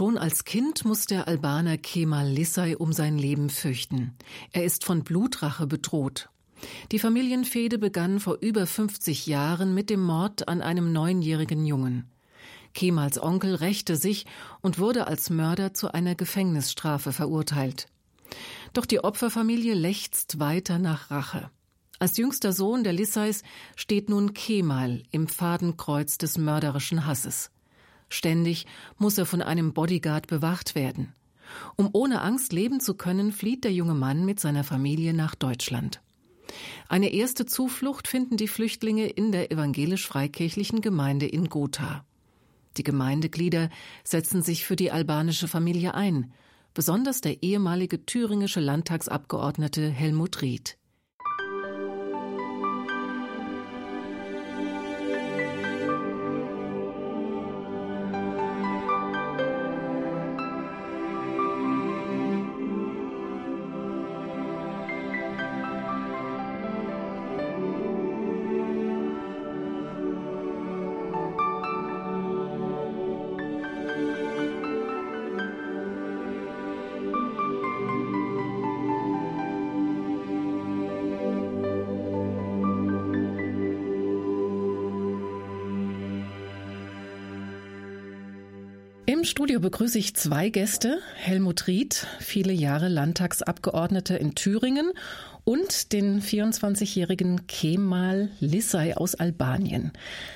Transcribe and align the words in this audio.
Schon 0.00 0.16
als 0.16 0.44
Kind 0.44 0.86
muss 0.86 1.04
der 1.04 1.28
Albaner 1.28 1.76
Kemal 1.76 2.26
Lissay 2.26 2.74
um 2.74 2.90
sein 2.90 3.18
Leben 3.18 3.50
fürchten. 3.50 4.16
Er 4.50 4.64
ist 4.64 4.86
von 4.86 5.04
Blutrache 5.04 5.66
bedroht. 5.66 6.30
Die 6.90 6.98
Familienfehde 6.98 7.76
begann 7.76 8.18
vor 8.18 8.38
über 8.40 8.66
50 8.66 9.26
Jahren 9.26 9.74
mit 9.74 9.90
dem 9.90 10.00
Mord 10.00 10.48
an 10.48 10.62
einem 10.62 10.90
neunjährigen 10.90 11.66
Jungen. 11.66 12.10
Kemals 12.72 13.22
Onkel 13.22 13.54
rächte 13.54 13.94
sich 13.94 14.24
und 14.62 14.78
wurde 14.78 15.06
als 15.06 15.28
Mörder 15.28 15.74
zu 15.74 15.92
einer 15.92 16.14
Gefängnisstrafe 16.14 17.12
verurteilt. 17.12 17.86
Doch 18.72 18.86
die 18.86 19.04
Opferfamilie 19.04 19.74
lechzt 19.74 20.38
weiter 20.38 20.78
nach 20.78 21.10
Rache. 21.10 21.50
Als 21.98 22.16
jüngster 22.16 22.54
Sohn 22.54 22.84
der 22.84 22.94
Lissays 22.94 23.42
steht 23.76 24.08
nun 24.08 24.32
Kemal 24.32 25.02
im 25.10 25.28
Fadenkreuz 25.28 26.16
des 26.16 26.38
mörderischen 26.38 27.04
Hasses. 27.04 27.50
Ständig 28.10 28.66
muss 28.98 29.16
er 29.16 29.24
von 29.24 29.40
einem 29.40 29.72
Bodyguard 29.72 30.26
bewacht 30.26 30.74
werden. 30.74 31.14
Um 31.76 31.88
ohne 31.92 32.20
Angst 32.20 32.52
leben 32.52 32.80
zu 32.80 32.94
können, 32.94 33.32
flieht 33.32 33.64
der 33.64 33.72
junge 33.72 33.94
Mann 33.94 34.24
mit 34.24 34.38
seiner 34.38 34.64
Familie 34.64 35.14
nach 35.14 35.34
Deutschland. 35.34 36.02
Eine 36.88 37.12
erste 37.12 37.46
Zuflucht 37.46 38.08
finden 38.08 38.36
die 38.36 38.48
Flüchtlinge 38.48 39.06
in 39.06 39.32
der 39.32 39.52
evangelisch-freikirchlichen 39.52 40.80
Gemeinde 40.80 41.26
in 41.26 41.48
Gotha. 41.48 42.04
Die 42.76 42.82
Gemeindeglieder 42.82 43.70
setzen 44.04 44.42
sich 44.42 44.64
für 44.64 44.76
die 44.76 44.90
albanische 44.90 45.48
Familie 45.48 45.94
ein, 45.94 46.32
besonders 46.74 47.20
der 47.20 47.42
ehemalige 47.42 48.04
thüringische 48.04 48.60
Landtagsabgeordnete 48.60 49.88
Helmut 49.88 50.42
Ried. 50.42 50.79
Studio 89.50 89.68
begrüße 89.68 89.98
ich 89.98 90.14
zwei 90.14 90.48
Gäste. 90.48 91.00
Helmut 91.16 91.66
Ried, 91.66 92.06
viele 92.20 92.52
Jahre 92.52 92.86
Landtagsabgeordneter 92.86 94.20
in 94.20 94.36
Thüringen 94.36 94.92
und 95.42 95.92
den 95.92 96.22
24-jährigen 96.22 97.48
Kemal 97.48 98.28
Lissay 98.38 98.94
aus 98.94 99.16
Albanien. 99.16 99.90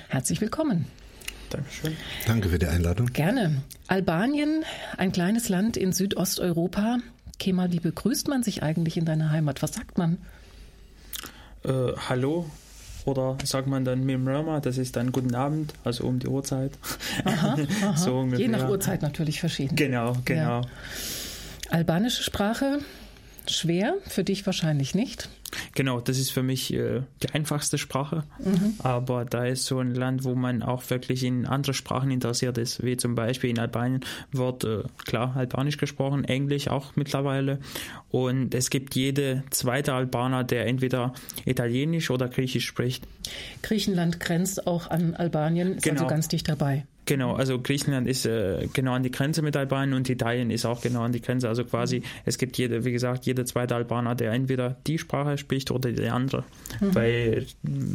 Herzlich 0.09 0.41
willkommen. 0.41 0.87
Dankeschön. 1.51 1.97
Danke 2.27 2.49
für 2.49 2.59
die 2.59 2.67
Einladung. 2.67 3.07
Gerne. 3.13 3.63
Albanien, 3.87 4.65
ein 4.97 5.13
kleines 5.13 5.49
Land 5.49 5.77
in 5.77 5.93
Südosteuropa. 5.93 6.99
Kemal, 7.39 7.71
wie 7.71 7.79
begrüßt 7.79 8.27
man 8.27 8.43
sich 8.43 8.65
eigentlich 8.65 8.97
in 8.97 9.05
deiner 9.05 9.31
Heimat? 9.31 9.63
Was 9.63 9.75
sagt 9.75 9.97
man? 9.97 10.19
Äh, 11.63 11.93
hallo, 12.09 12.51
oder 13.05 13.37
sagt 13.45 13.67
man 13.67 13.85
dann 13.85 14.05
Mimrama, 14.05 14.61
das 14.61 14.79
ist 14.79 14.97
dann 14.97 15.13
Guten 15.13 15.35
Abend, 15.35 15.75
also 15.85 16.05
um 16.05 16.19
die 16.19 16.29
Uhrzeit. 16.29 16.73
Aha, 17.25 17.57
aha. 17.83 17.97
so 17.97 18.25
Je 18.37 18.49
nach 18.49 18.69
Uhrzeit 18.69 19.03
natürlich 19.03 19.41
verschieden. 19.41 19.77
Genau, 19.77 20.17
genau. 20.25 20.61
Ja. 20.61 20.63
Albanische 21.71 22.23
Sprache, 22.23 22.79
schwer, 23.51 23.95
für 24.07 24.25
dich 24.25 24.47
wahrscheinlich 24.47 24.95
nicht. 24.95 25.29
Genau, 25.75 26.01
das 26.01 26.19
ist 26.19 26.31
für 26.31 26.43
mich 26.43 26.73
äh, 26.73 27.03
die 27.23 27.31
einfachste 27.31 27.79
Sprache. 27.79 28.25
Mhm. 28.39 28.75
Aber 28.79 29.25
da 29.25 29.45
ist 29.45 29.67
so 29.67 29.79
ein 29.79 29.95
Land, 29.95 30.25
wo 30.25 30.35
man 30.35 30.63
auch 30.63 30.89
wirklich 30.91 31.23
in 31.23 31.47
andere 31.47 31.75
Sprachen 31.75 32.11
interessiert 32.11 32.59
ist, 32.59 32.83
wie 32.83 32.97
zum 32.97 33.15
Beispiel 33.15 33.51
in 33.51 33.59
Albanien 33.59 34.05
wird 34.33 34.65
äh, 34.65 34.83
klar 35.05 35.37
Albanisch 35.37 35.77
gesprochen, 35.77 36.25
Englisch 36.25 36.69
auch 36.69 36.97
mittlerweile. 36.97 37.59
Und 38.11 38.55
es 38.55 38.71
gibt 38.71 38.95
jede 38.95 39.45
zweite 39.51 39.95
Albaner, 39.95 40.45
der 40.45 40.67
entweder 40.67 41.13
Italienisch 41.45 42.11
oder 42.11 42.29
Griechisch 42.29 42.67
spricht. 42.67 43.05
Griechenland 43.63 44.21
grenzt 44.21 44.67
auch 44.67 44.91
an 44.91 45.15
Albanien, 45.15 45.69
ist 45.69 45.77
also 45.77 45.91
genau. 45.91 46.03
also 46.03 46.07
ganz 46.09 46.29
dicht 46.29 46.49
dabei. 46.49 46.85
Genau, 47.07 47.35
also 47.35 47.61
Griechenland 47.61 48.09
ist 48.09 48.25
äh, 48.25 48.67
genau 48.73 48.93
an 48.93 49.03
die 49.03 49.11
Grenze 49.11 49.43
mit 49.43 49.57
Albanien 49.57 49.95
und 49.95 50.09
Italien 50.09 50.51
ist 50.51 50.65
auch 50.65 50.81
genau 50.81 51.03
an 51.03 51.13
die 51.13 51.21
Grenze. 51.21 51.49
Also 51.49 51.65
quasi, 51.65 52.03
es 52.25 52.39
gibt 52.39 52.57
jede, 52.57 52.85
wie 52.85 52.93
gesagt, 52.93 53.27
jede 53.27 53.45
zweite 53.45 53.75
Albaner, 53.75 54.15
der 54.15 54.33
entweder 54.33 54.77
die 54.87 54.99
Sprache 54.99 55.37
spricht 55.37 55.71
oder 55.71 55.93
die 55.93 56.09
andere. 56.09 56.45
Mhm. 56.81 56.95
Weil 56.95 57.47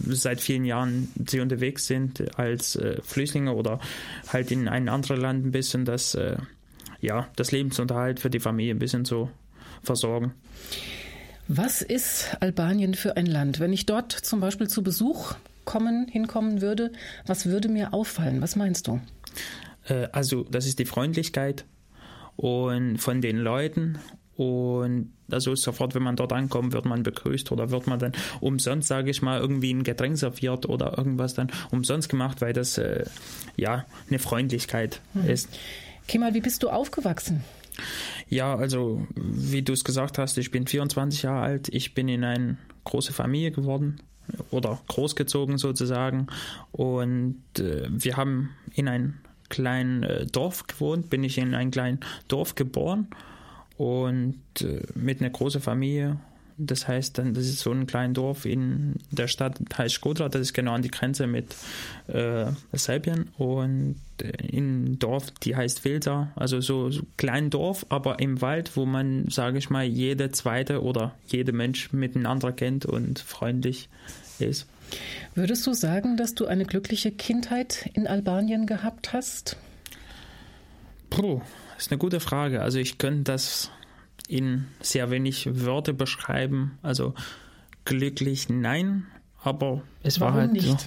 seit 0.09 0.41
vielen 0.41 0.65
Jahren 0.65 1.09
sie 1.27 1.39
unterwegs 1.39 1.87
sind 1.87 2.37
als 2.37 2.75
äh, 2.75 3.01
Flüchtlinge 3.01 3.53
oder 3.53 3.79
halt 4.27 4.51
in 4.51 4.67
ein 4.67 4.89
anderes 4.89 5.19
Land 5.19 5.45
ein 5.45 5.51
bisschen 5.51 5.85
das, 5.85 6.13
äh, 6.13 6.37
ja, 7.01 7.27
das 7.35 7.51
Lebensunterhalt 7.51 8.19
für 8.19 8.29
die 8.29 8.39
Familie 8.39 8.75
ein 8.75 8.79
bisschen 8.79 9.05
zu 9.05 9.29
versorgen. 9.81 10.33
Was 11.47 11.81
ist 11.81 12.37
Albanien 12.41 12.93
für 12.93 13.17
ein 13.17 13.25
Land? 13.25 13.59
Wenn 13.59 13.73
ich 13.73 13.87
dort 13.87 14.11
zum 14.11 14.39
Beispiel 14.39 14.67
zu 14.67 14.83
Besuch 14.83 15.33
kommen, 15.65 16.07
hinkommen 16.07 16.61
würde, 16.61 16.91
was 17.25 17.45
würde 17.45 17.69
mir 17.69 17.93
auffallen? 17.93 18.41
Was 18.41 18.55
meinst 18.55 18.87
du? 18.87 18.99
Äh, 19.87 20.07
also, 20.11 20.43
das 20.43 20.65
ist 20.65 20.79
die 20.79 20.85
Freundlichkeit 20.85 21.65
und 22.35 22.97
von 22.97 23.21
den 23.21 23.37
Leuten 23.37 23.99
und 24.39 25.11
also 25.29 25.53
sofort, 25.55 25.95
wenn 25.95 26.03
man 26.03 26.15
dort 26.15 26.31
ankommt, 26.31 26.71
wird 26.71 26.85
man 26.85 27.03
begrüßt 27.03 27.51
oder 27.51 27.71
wird 27.71 27.87
man 27.87 27.99
dann 27.99 28.13
umsonst, 28.39 28.87
sage 28.87 29.11
ich 29.11 29.21
mal, 29.21 29.37
irgendwie 29.37 29.73
ein 29.73 29.83
Getränk 29.83 30.17
serviert 30.17 30.67
oder 30.67 30.97
irgendwas 30.97 31.33
dann 31.33 31.51
umsonst 31.71 32.07
gemacht, 32.07 32.39
weil 32.39 32.53
das 32.53 32.77
äh, 32.77 33.03
ja 33.57 33.85
eine 34.07 34.17
Freundlichkeit 34.17 35.01
mhm. 35.13 35.29
ist. 35.29 35.49
Kemal, 36.07 36.33
wie 36.33 36.39
bist 36.39 36.63
du 36.63 36.69
aufgewachsen? 36.69 37.43
Ja, 38.29 38.55
also 38.55 39.05
wie 39.15 39.61
du 39.61 39.73
es 39.73 39.83
gesagt 39.83 40.17
hast, 40.17 40.37
ich 40.37 40.51
bin 40.51 40.65
24 40.67 41.23
Jahre 41.23 41.41
alt, 41.41 41.67
ich 41.69 41.93
bin 41.93 42.07
in 42.07 42.23
eine 42.23 42.57
große 42.85 43.11
Familie 43.11 43.51
geworden 43.51 43.99
oder 44.51 44.79
großgezogen 44.87 45.57
sozusagen. 45.57 46.27
Und 46.71 47.41
äh, 47.57 47.87
wir 47.89 48.17
haben 48.17 48.51
in 48.73 48.87
einem 48.87 49.15
kleinen 49.49 50.03
äh, 50.03 50.25
Dorf 50.25 50.67
gewohnt, 50.67 51.09
bin 51.09 51.23
ich 51.23 51.37
in 51.37 51.53
einem 51.55 51.71
kleinen 51.71 51.99
Dorf 52.27 52.55
geboren 52.55 53.07
und 53.77 54.41
äh, 54.61 54.81
mit 54.93 55.21
einer 55.21 55.29
großen 55.29 55.61
Familie 55.61 56.17
das 56.59 56.87
heißt, 56.87 57.17
dann, 57.17 57.33
das 57.33 57.45
ist 57.45 57.59
so 57.59 57.71
ein 57.71 57.87
kleines 57.87 58.15
Dorf 58.15 58.45
in 58.45 58.95
der 59.11 59.27
Stadt 59.27 59.59
heißt 59.77 59.95
Skodra, 59.95 60.27
das 60.27 60.41
ist 60.41 60.53
genau 60.53 60.73
an 60.73 60.81
die 60.81 60.91
Grenze 60.91 61.25
mit 61.25 61.55
äh, 62.07 62.47
Serbien. 62.73 63.29
Und 63.37 63.95
äh, 64.21 64.31
in 64.45 64.99
Dorf, 64.99 65.31
die 65.31 65.55
heißt 65.55 65.85
Wilda, 65.85 66.31
also 66.35 66.59
so, 66.59 66.91
so 66.91 67.03
klein 67.17 67.49
Dorf, 67.49 67.85
aber 67.89 68.19
im 68.19 68.41
Wald, 68.41 68.75
wo 68.75 68.85
man, 68.85 69.29
sage 69.29 69.57
ich 69.57 69.69
mal, 69.69 69.85
jede 69.85 70.31
zweite 70.31 70.83
oder 70.83 71.15
jede 71.27 71.53
Mensch 71.53 71.93
miteinander 71.93 72.51
kennt 72.51 72.85
und 72.85 73.19
freundlich 73.19 73.89
ist. 74.39 74.67
Würdest 75.35 75.65
du 75.65 75.73
sagen, 75.73 76.17
dass 76.17 76.35
du 76.35 76.45
eine 76.45 76.65
glückliche 76.65 77.11
Kindheit 77.11 77.89
in 77.93 78.05
Albanien 78.05 78.65
gehabt 78.65 79.13
hast? 79.13 79.55
Puh, 81.09 81.41
das 81.75 81.85
ist 81.85 81.91
eine 81.91 81.99
gute 81.99 82.19
Frage. 82.19 82.61
Also 82.61 82.79
ich 82.79 82.97
könnte 82.97 83.23
das 83.23 83.71
in 84.29 84.67
sehr 84.79 85.09
wenig 85.09 85.49
Wörter 85.65 85.93
beschreiben. 85.93 86.77
Also 86.83 87.13
glücklich 87.83 88.47
nein, 88.47 89.07
aber 89.41 89.81
es 90.03 90.19
war 90.19 90.33
halt 90.33 90.53
nicht? 90.53 90.67
so. 90.67 90.77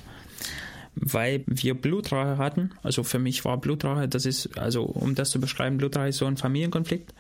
Weil 0.94 1.42
wir 1.46 1.74
Blutrache 1.74 2.38
hatten. 2.38 2.70
Also 2.82 3.02
für 3.02 3.18
mich 3.18 3.44
war 3.44 3.58
Blutrache, 3.58 4.08
das 4.08 4.26
ist, 4.26 4.58
also 4.58 4.84
um 4.84 5.14
das 5.14 5.30
zu 5.30 5.40
beschreiben, 5.40 5.78
Blutrache 5.78 6.08
ist 6.08 6.18
so 6.18 6.26
ein 6.26 6.36
Familienkonflikt. 6.36 7.14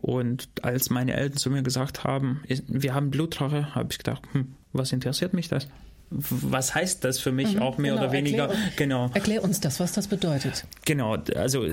Und 0.00 0.48
als 0.62 0.90
meine 0.90 1.14
Eltern 1.14 1.38
zu 1.38 1.50
mir 1.50 1.62
gesagt 1.62 2.04
haben, 2.04 2.42
wir 2.68 2.94
haben 2.94 3.10
Blutrache, 3.10 3.74
habe 3.74 3.88
ich 3.90 3.98
gedacht, 3.98 4.22
hm, 4.32 4.54
was 4.72 4.92
interessiert 4.92 5.32
mich 5.32 5.48
das? 5.48 5.66
Was 6.10 6.74
heißt 6.74 7.02
das 7.02 7.18
für 7.18 7.32
mich 7.32 7.56
mhm, 7.56 7.62
auch 7.62 7.78
mehr 7.78 7.94
genau, 7.94 8.04
oder 8.04 8.12
weniger? 8.12 8.42
Erklär, 8.44 8.72
genau. 8.76 9.10
Erklär 9.14 9.42
uns 9.42 9.60
das, 9.60 9.80
was 9.80 9.92
das 9.92 10.06
bedeutet. 10.06 10.66
Genau, 10.84 11.16
also 11.34 11.66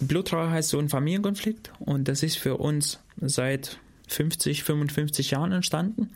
Blutraucher 0.00 0.50
heißt 0.50 0.70
so 0.70 0.78
ein 0.78 0.88
Familienkonflikt 0.88 1.72
und 1.78 2.08
das 2.08 2.22
ist 2.22 2.38
für 2.38 2.56
uns 2.56 3.00
seit 3.20 3.78
50, 4.08 4.62
55 4.62 5.30
Jahren 5.30 5.52
entstanden. 5.52 6.10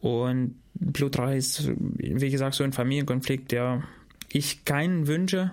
Und 0.00 0.56
Blutraucher 0.74 1.34
ist, 1.34 1.70
wie 1.76 2.30
gesagt, 2.30 2.54
so 2.54 2.64
ein 2.64 2.72
Familienkonflikt, 2.72 3.52
der 3.52 3.82
ich 4.30 4.64
keinen 4.64 5.06
wünsche, 5.06 5.52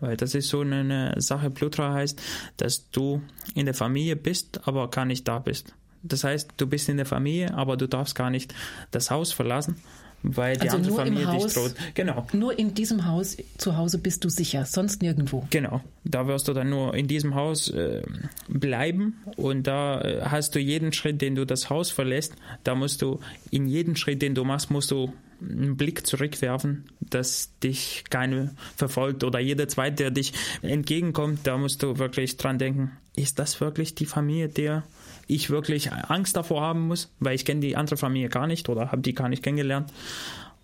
weil 0.00 0.16
das 0.16 0.34
ist 0.34 0.48
so 0.48 0.60
eine 0.60 1.14
Sache. 1.20 1.50
Blutraucher 1.50 1.94
heißt, 1.94 2.20
dass 2.56 2.90
du 2.90 3.22
in 3.54 3.66
der 3.66 3.74
Familie 3.74 4.16
bist, 4.16 4.66
aber 4.66 4.90
gar 4.90 5.04
nicht 5.04 5.26
da 5.26 5.38
bist. 5.38 5.74
Das 6.02 6.24
heißt, 6.24 6.52
du 6.56 6.66
bist 6.66 6.88
in 6.88 6.96
der 6.96 7.06
Familie, 7.06 7.54
aber 7.54 7.76
du 7.76 7.88
darfst 7.88 8.14
gar 8.14 8.30
nicht 8.30 8.54
das 8.90 9.10
Haus 9.10 9.32
verlassen, 9.32 9.76
weil 10.22 10.56
die 10.56 10.68
also 10.68 10.76
andere 10.76 10.94
Familie 10.94 11.26
Haus, 11.26 11.44
dich 11.44 11.54
droht. 11.54 11.74
Genau. 11.94 12.26
Nur 12.32 12.58
in 12.58 12.74
diesem 12.74 13.06
Haus 13.06 13.36
zu 13.56 13.76
Hause 13.76 13.98
bist 13.98 14.24
du 14.24 14.28
sicher, 14.28 14.64
sonst 14.64 15.02
nirgendwo. 15.02 15.46
Genau. 15.50 15.82
Da 16.04 16.26
wirst 16.26 16.48
du 16.48 16.52
dann 16.52 16.70
nur 16.70 16.94
in 16.94 17.06
diesem 17.06 17.34
Haus 17.34 17.68
äh, 17.70 18.02
bleiben 18.48 19.22
und 19.36 19.66
da 19.66 20.00
äh, 20.00 20.22
hast 20.24 20.54
du 20.54 20.58
jeden 20.58 20.92
Schritt, 20.92 21.22
den 21.22 21.34
du 21.34 21.44
das 21.44 21.70
Haus 21.70 21.90
verlässt, 21.90 22.34
da 22.64 22.74
musst 22.74 23.02
du 23.02 23.20
in 23.50 23.68
jeden 23.68 23.96
Schritt, 23.96 24.22
den 24.22 24.34
du 24.34 24.44
machst, 24.44 24.70
musst 24.70 24.90
du 24.90 25.12
einen 25.40 25.76
Blick 25.76 26.06
zurückwerfen, 26.06 26.84
dass 27.00 27.56
dich 27.62 28.04
keine 28.10 28.54
verfolgt 28.76 29.22
oder 29.22 29.38
jeder 29.38 29.68
zweite, 29.68 29.96
der 29.96 30.10
dich 30.10 30.32
entgegenkommt, 30.62 31.40
da 31.44 31.56
musst 31.56 31.82
du 31.82 31.98
wirklich 31.98 32.36
dran 32.36 32.58
denken, 32.58 32.92
ist 33.14 33.38
das 33.38 33.60
wirklich 33.60 33.94
die 33.94 34.06
Familie, 34.06 34.48
der 34.48 34.82
ich 35.28 35.50
wirklich 35.50 35.92
Angst 35.92 36.36
davor 36.36 36.62
haben 36.62 36.88
muss, 36.88 37.12
weil 37.20 37.34
ich 37.36 37.44
kenne 37.44 37.60
die 37.60 37.76
andere 37.76 37.96
Familie 37.96 38.28
gar 38.28 38.46
nicht 38.46 38.68
oder 38.68 38.90
habe 38.90 39.02
die 39.02 39.14
gar 39.14 39.28
nicht 39.28 39.42
kennengelernt. 39.42 39.92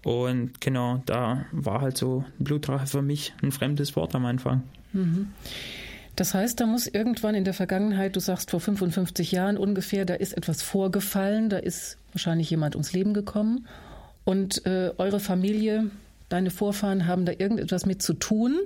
Und 0.03 0.61
genau, 0.61 1.03
da 1.07 1.47
war 1.53 1.81
halt 1.81 1.97
so 1.97 2.25
Blutrache 2.39 2.87
für 2.87 3.03
mich 3.03 3.33
ein 3.43 3.53
fremdes 3.53 3.95
Wort 3.95 4.15
am 4.15 4.27
Anfang. 4.27 4.63
Mhm. 4.93 5.29
Das 6.17 6.35
heißt, 6.35 6.61
da 6.61 6.67
muss 6.67 6.87
irgendwann 6.87 7.35
in 7.35 7.45
der 7.45 7.55
Vergangenheit, 7.55 8.15
du 8.15 8.21
sagst 8.21 8.51
vor 8.51 8.61
55 8.61 9.33
Jahren 9.33 9.57
ungefähr, 9.57 10.05
da 10.05 10.15
ist 10.15 10.37
etwas 10.37 10.63
vorgefallen, 10.63 11.49
da 11.49 11.57
ist 11.59 11.99
wahrscheinlich 12.13 12.51
jemand 12.51 12.77
ums 12.77 12.93
Leben 12.93 13.15
gekommen 13.15 13.67
und 14.25 14.65
äh, 14.65 14.93
eure 14.97 15.21
Familie, 15.21 15.91
deine 16.29 16.51
Vorfahren 16.51 17.07
haben 17.07 17.25
da 17.25 17.33
irgendetwas 17.33 17.85
mit 17.85 18.01
zu 18.01 18.15
tun 18.15 18.59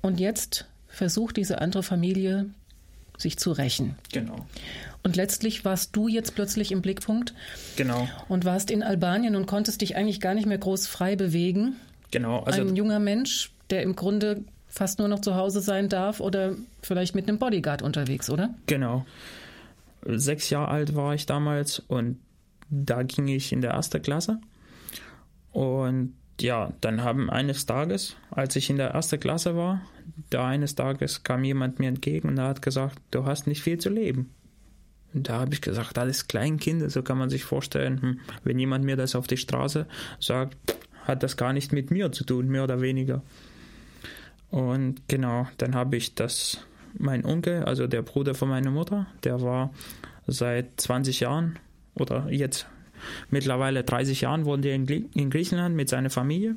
und 0.00 0.18
jetzt 0.18 0.66
versucht 0.88 1.36
diese 1.36 1.60
andere 1.60 1.82
Familie 1.82 2.46
sich 3.16 3.38
zu 3.38 3.52
rächen. 3.52 3.96
Genau. 4.12 4.46
Und 5.04 5.16
letztlich 5.16 5.64
warst 5.64 5.96
du 5.96 6.06
jetzt 6.06 6.34
plötzlich 6.34 6.70
im 6.70 6.80
Blickpunkt. 6.80 7.34
Genau. 7.76 8.08
Und 8.28 8.44
warst 8.44 8.70
in 8.70 8.82
Albanien 8.82 9.34
und 9.34 9.46
konntest 9.46 9.80
dich 9.80 9.96
eigentlich 9.96 10.20
gar 10.20 10.34
nicht 10.34 10.46
mehr 10.46 10.58
groß 10.58 10.86
frei 10.86 11.16
bewegen. 11.16 11.76
Genau. 12.12 12.40
Also 12.40 12.62
Ein 12.62 12.76
junger 12.76 13.00
Mensch, 13.00 13.52
der 13.70 13.82
im 13.82 13.96
Grunde 13.96 14.44
fast 14.68 14.98
nur 14.98 15.08
noch 15.08 15.20
zu 15.20 15.34
Hause 15.34 15.60
sein 15.60 15.88
darf 15.88 16.20
oder 16.20 16.54
vielleicht 16.82 17.14
mit 17.14 17.28
einem 17.28 17.38
Bodyguard 17.38 17.82
unterwegs, 17.82 18.30
oder? 18.30 18.54
Genau. 18.66 19.04
Sechs 20.04 20.50
Jahre 20.50 20.68
alt 20.68 20.94
war 20.94 21.14
ich 21.14 21.26
damals 21.26 21.80
und 21.80 22.18
da 22.70 23.02
ging 23.02 23.28
ich 23.28 23.52
in 23.52 23.60
der 23.60 23.72
ersten 23.72 24.00
Klasse. 24.00 24.40
Und 25.52 26.14
ja, 26.40 26.72
dann 26.80 27.02
haben 27.02 27.28
eines 27.28 27.66
Tages, 27.66 28.16
als 28.30 28.56
ich 28.56 28.70
in 28.70 28.78
der 28.78 28.90
ersten 28.90 29.20
Klasse 29.20 29.56
war, 29.56 29.82
da 30.30 30.46
eines 30.46 30.74
Tages 30.74 31.22
kam 31.22 31.44
jemand 31.44 31.78
mir 31.78 31.88
entgegen 31.88 32.28
und 32.28 32.40
hat 32.40 32.62
gesagt, 32.62 32.98
du 33.10 33.26
hast 33.26 33.46
nicht 33.46 33.62
viel 33.62 33.78
zu 33.78 33.90
leben. 33.90 34.30
Und 35.14 35.28
da 35.28 35.40
habe 35.40 35.54
ich 35.54 35.60
gesagt, 35.60 35.98
alles 35.98 36.26
Kleinkind, 36.26 36.90
so 36.90 37.02
kann 37.02 37.18
man 37.18 37.30
sich 37.30 37.44
vorstellen, 37.44 38.00
hm, 38.00 38.20
wenn 38.44 38.58
jemand 38.58 38.84
mir 38.84 38.96
das 38.96 39.14
auf 39.14 39.26
die 39.26 39.36
Straße 39.36 39.86
sagt, 40.20 40.56
hat 41.04 41.22
das 41.22 41.36
gar 41.36 41.52
nicht 41.52 41.72
mit 41.72 41.90
mir 41.90 42.12
zu 42.12 42.24
tun, 42.24 42.48
mehr 42.48 42.64
oder 42.64 42.80
weniger. 42.80 43.22
Und 44.50 45.08
genau, 45.08 45.48
dann 45.58 45.74
habe 45.74 45.96
ich 45.96 46.14
das, 46.14 46.58
mein 46.98 47.24
Onkel, 47.24 47.64
also 47.64 47.86
der 47.86 48.02
Bruder 48.02 48.34
von 48.34 48.48
meiner 48.48 48.70
Mutter, 48.70 49.06
der 49.24 49.40
war 49.40 49.72
seit 50.26 50.80
20 50.80 51.20
Jahren 51.20 51.58
oder 51.94 52.30
jetzt 52.30 52.66
mittlerweile 53.30 53.82
30 53.82 54.20
Jahren 54.20 54.44
wohnt 54.44 54.64
er 54.64 54.74
in, 54.74 55.30
Griechenland 55.30 55.74
mit 55.74 55.88
seiner 55.88 56.10
Familie. 56.10 56.56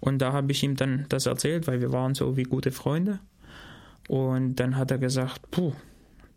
Und 0.00 0.18
da 0.18 0.32
habe 0.32 0.52
ich 0.52 0.62
ihm 0.62 0.76
dann 0.76 1.06
das 1.08 1.26
erzählt, 1.26 1.66
weil 1.66 1.80
wir 1.80 1.92
waren 1.92 2.14
so 2.14 2.36
wie 2.36 2.44
gute 2.44 2.70
Freunde. 2.70 3.20
Und 4.08 4.56
dann 4.56 4.76
hat 4.76 4.90
er 4.90 4.98
gesagt, 4.98 5.50
puh, 5.50 5.72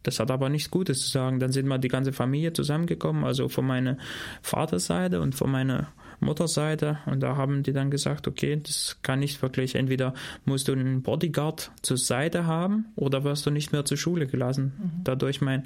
das 0.04 0.20
hat 0.20 0.32
aber 0.32 0.50
nichts 0.50 0.72
Gutes 0.72 1.02
zu 1.02 1.10
sagen. 1.10 1.40
Dann 1.40 1.52
sind 1.52 1.68
wir 1.68 1.78
die 1.78 1.88
ganze 1.88 2.14
Familie 2.14 2.54
zusammengekommen, 2.54 3.24
also 3.24 3.50
von 3.50 3.66
meiner 3.66 3.98
Vaterseite 4.42 5.22
und 5.22 5.36
von 5.36 5.52
meiner 5.52 5.88
Mutterseite. 6.20 7.00
Und 7.06 7.22
da 7.22 7.36
haben 7.36 7.64
die 7.64 7.74
dann 7.74 7.92
gesagt, 7.92 8.28
okay, 8.28 8.60
das 8.62 8.98
kann 9.02 9.20
nicht 9.20 9.42
wirklich. 9.42 9.76
Entweder 9.76 10.14
musst 10.46 10.68
du 10.68 10.74
einen 10.74 11.02
Bodyguard 11.02 11.72
zur 11.82 11.98
Seite 11.98 12.46
haben 12.46 12.86
oder 12.96 13.24
wirst 13.24 13.46
du 13.46 13.52
nicht 13.52 13.72
mehr 13.72 13.86
zur 13.86 13.98
Schule 13.98 14.28
gelassen. 14.28 14.74
Mhm. 14.78 15.04
Dadurch 15.04 15.42
mein 15.42 15.64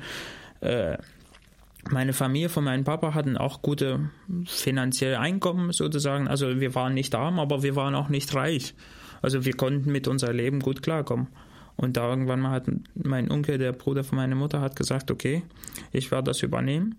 äh, 0.61 0.97
meine 1.91 2.13
Familie 2.13 2.49
von 2.49 2.63
meinem 2.63 2.83
Papa 2.83 3.13
hatten 3.13 3.37
auch 3.37 3.61
gute 3.61 4.09
finanzielle 4.45 5.19
Einkommen 5.19 5.71
sozusagen. 5.71 6.27
Also 6.27 6.59
wir 6.59 6.73
waren 6.73 6.95
nicht 6.95 7.13
arm, 7.13 7.39
aber 7.39 7.61
wir 7.61 7.75
waren 7.75 7.93
auch 7.93 8.09
nicht 8.09 8.33
reich. 8.33 8.73
Also 9.21 9.45
wir 9.45 9.53
konnten 9.53 9.91
mit 9.91 10.07
unserem 10.07 10.35
Leben 10.35 10.59
gut 10.61 10.81
klarkommen. 10.81 11.27
Und 11.77 11.97
da 11.97 12.09
irgendwann 12.09 12.39
mal 12.39 12.51
hat 12.51 12.65
mein 12.95 13.31
Onkel, 13.31 13.57
der 13.57 13.73
Bruder 13.73 14.03
von 14.03 14.17
meiner 14.17 14.35
Mutter, 14.35 14.61
hat 14.61 14.75
gesagt, 14.75 15.11
okay, 15.11 15.43
ich 15.91 16.11
werde 16.11 16.31
das 16.31 16.41
übernehmen, 16.41 16.95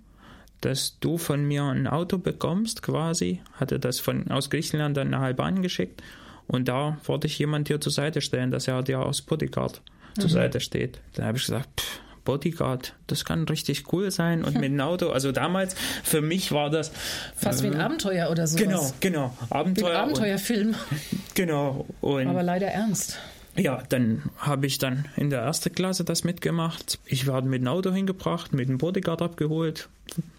dass 0.60 0.98
du 1.00 1.18
von 1.18 1.46
mir 1.46 1.64
ein 1.64 1.86
Auto 1.86 2.18
bekommst 2.18 2.82
quasi, 2.82 3.40
hatte 3.54 3.78
das 3.78 4.00
von 4.00 4.30
aus 4.30 4.50
Griechenland 4.50 4.96
dann 4.96 5.10
nach 5.10 5.22
Albanien 5.22 5.62
geschickt 5.62 6.02
und 6.46 6.68
da 6.68 6.98
wollte 7.04 7.26
ich 7.26 7.38
jemand 7.38 7.68
dir 7.68 7.80
zur 7.80 7.92
Seite 7.92 8.20
stellen, 8.20 8.50
dass 8.50 8.68
er 8.68 8.82
dir 8.82 9.00
aus 9.00 9.22
Bodyguard 9.22 9.80
mhm. 10.16 10.20
zur 10.20 10.30
Seite 10.30 10.60
steht. 10.60 10.98
Dann 11.14 11.26
habe 11.26 11.38
ich 11.38 11.44
gesagt, 11.44 11.80
pff, 11.80 12.00
Bodyguard, 12.24 12.94
das 13.06 13.24
kann 13.24 13.44
richtig 13.44 13.92
cool 13.92 14.10
sein 14.10 14.44
und 14.44 14.54
mit 14.54 14.64
dem 14.64 14.80
Auto, 14.80 15.10
also 15.10 15.32
damals 15.32 15.74
für 16.02 16.20
mich 16.20 16.52
war 16.52 16.68
das 16.70 16.90
fast 17.34 17.60
äh, 17.60 17.70
wie 17.70 17.74
ein 17.74 17.80
Abenteuer 17.80 18.30
oder 18.30 18.46
so. 18.46 18.58
Genau, 18.58 18.92
genau, 19.00 19.36
Abenteuer. 19.48 19.86
Wie 19.86 19.94
ein 19.94 20.02
Abenteuerfilm. 20.02 20.68
Und, 20.68 21.34
genau. 21.34 21.86
Und 22.00 22.26
Aber 22.26 22.42
leider 22.42 22.66
ernst. 22.66 23.18
Ja, 23.56 23.82
dann 23.88 24.22
habe 24.38 24.66
ich 24.66 24.78
dann 24.78 25.06
in 25.16 25.30
der 25.30 25.40
ersten 25.40 25.72
Klasse 25.72 26.04
das 26.04 26.24
mitgemacht. 26.24 26.98
Ich 27.06 27.26
werde 27.26 27.48
mit 27.48 27.62
dem 27.62 27.68
Auto 27.68 27.90
hingebracht, 27.90 28.52
mit 28.52 28.68
dem 28.68 28.78
Bodyguard 28.78 29.22
abgeholt. 29.22 29.88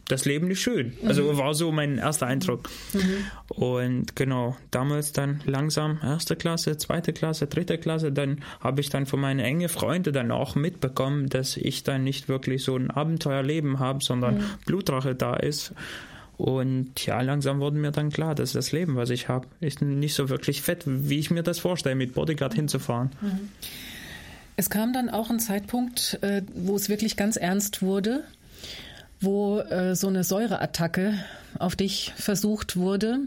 Das 0.08 0.24
Leben 0.24 0.50
ist 0.50 0.60
schön. 0.60 0.94
Also 1.06 1.24
mhm. 1.24 1.38
war 1.38 1.54
so 1.54 1.72
mein 1.72 1.98
erster 1.98 2.28
Eindruck. 2.28 2.70
Mhm. 2.94 3.26
Und 3.50 4.16
genau, 4.16 4.56
damals 4.72 5.12
dann 5.12 5.42
langsam 5.46 6.00
erste 6.02 6.36
Klasse, 6.36 6.78
zweite 6.78 7.12
Klasse, 7.12 7.48
dritte 7.48 7.78
Klasse, 7.78 8.12
dann 8.12 8.42
habe 8.62 8.80
ich 8.82 8.90
dann 8.90 9.06
von 9.06 9.20
meinen 9.20 9.40
engen 9.40 9.68
Freunden 9.68 10.14
dann 10.14 10.32
auch 10.32 10.56
mitbekommen, 10.56 11.28
dass 11.28 11.58
ich 11.58 11.84
dann 11.84 12.04
nicht 12.04 12.30
wirklich 12.30 12.64
so 12.64 12.78
ein 12.78 12.90
Abenteuerleben 12.92 13.80
habe, 13.80 14.04
sondern 14.04 14.36
mhm. 14.38 14.46
Blutrache 14.66 15.16
da 15.16 15.36
ist. 15.36 15.74
Und 16.38 17.04
ja, 17.06 17.20
langsam 17.22 17.60
wurde 17.60 17.78
mir 17.78 17.92
dann 17.92 18.12
klar, 18.12 18.36
dass 18.36 18.54
das 18.54 18.72
Leben, 18.72 18.96
was 18.96 19.10
ich 19.10 19.28
habe, 19.28 19.48
ist 19.60 19.82
nicht 19.82 20.14
so 20.14 20.30
wirklich 20.30 20.62
fett, 20.62 20.84
wie 20.86 21.18
ich 21.18 21.32
mir 21.32 21.42
das 21.42 21.58
vorstelle, 21.58 21.96
mit 21.96 22.14
Bodyguard 22.14 22.54
hinzufahren. 22.54 23.10
Mhm. 23.22 23.50
Es 24.56 24.70
kam 24.70 24.94
dann 24.94 25.10
auch 25.10 25.30
ein 25.30 25.40
Zeitpunkt, 25.40 26.20
äh, 26.22 26.44
wo 26.54 26.76
es 26.76 26.90
wirklich 26.90 27.16
ganz 27.16 27.38
ernst 27.38 27.82
wurde, 27.82 28.24
wo 29.20 29.60
äh, 29.60 29.96
so 29.96 30.08
eine 30.08 30.24
Säureattacke 30.24 31.14
auf 31.58 31.76
dich 31.76 32.14
versucht 32.16 32.76
wurde. 32.76 33.20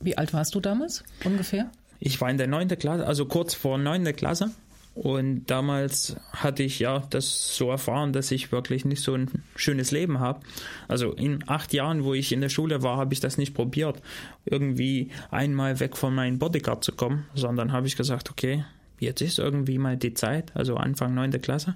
Wie 0.00 0.18
alt 0.18 0.34
warst 0.34 0.54
du 0.54 0.60
damals 0.60 1.04
ungefähr? 1.24 1.70
Ich 2.00 2.20
war 2.20 2.30
in 2.30 2.36
der 2.36 2.48
neunten 2.48 2.78
Klasse, 2.78 3.06
also 3.06 3.26
kurz 3.26 3.54
vor 3.54 3.78
neunte 3.78 4.12
Klasse. 4.12 4.50
Und 4.94 5.46
damals 5.46 6.16
hatte 6.32 6.62
ich 6.62 6.78
ja 6.78 6.98
das 7.10 7.56
so 7.56 7.70
erfahren, 7.70 8.12
dass 8.12 8.30
ich 8.30 8.52
wirklich 8.52 8.84
nicht 8.84 9.02
so 9.02 9.14
ein 9.14 9.42
schönes 9.56 9.90
Leben 9.90 10.20
habe. 10.20 10.40
Also 10.86 11.12
in 11.12 11.48
acht 11.48 11.72
Jahren, 11.72 12.04
wo 12.04 12.12
ich 12.12 12.30
in 12.30 12.42
der 12.42 12.50
Schule 12.50 12.82
war, 12.82 12.98
habe 12.98 13.14
ich 13.14 13.20
das 13.20 13.38
nicht 13.38 13.54
probiert, 13.54 14.02
irgendwie 14.44 15.10
einmal 15.30 15.80
weg 15.80 15.96
von 15.96 16.14
meinem 16.14 16.38
Bodyguard 16.38 16.84
zu 16.84 16.92
kommen, 16.92 17.24
sondern 17.34 17.72
habe 17.72 17.86
ich 17.86 17.96
gesagt, 17.96 18.30
okay, 18.30 18.64
jetzt 18.98 19.22
ist 19.22 19.38
irgendwie 19.38 19.78
mal 19.78 19.96
die 19.96 20.12
Zeit, 20.12 20.54
also 20.54 20.76
Anfang 20.76 21.14
neunte 21.14 21.40
Klasse, 21.40 21.74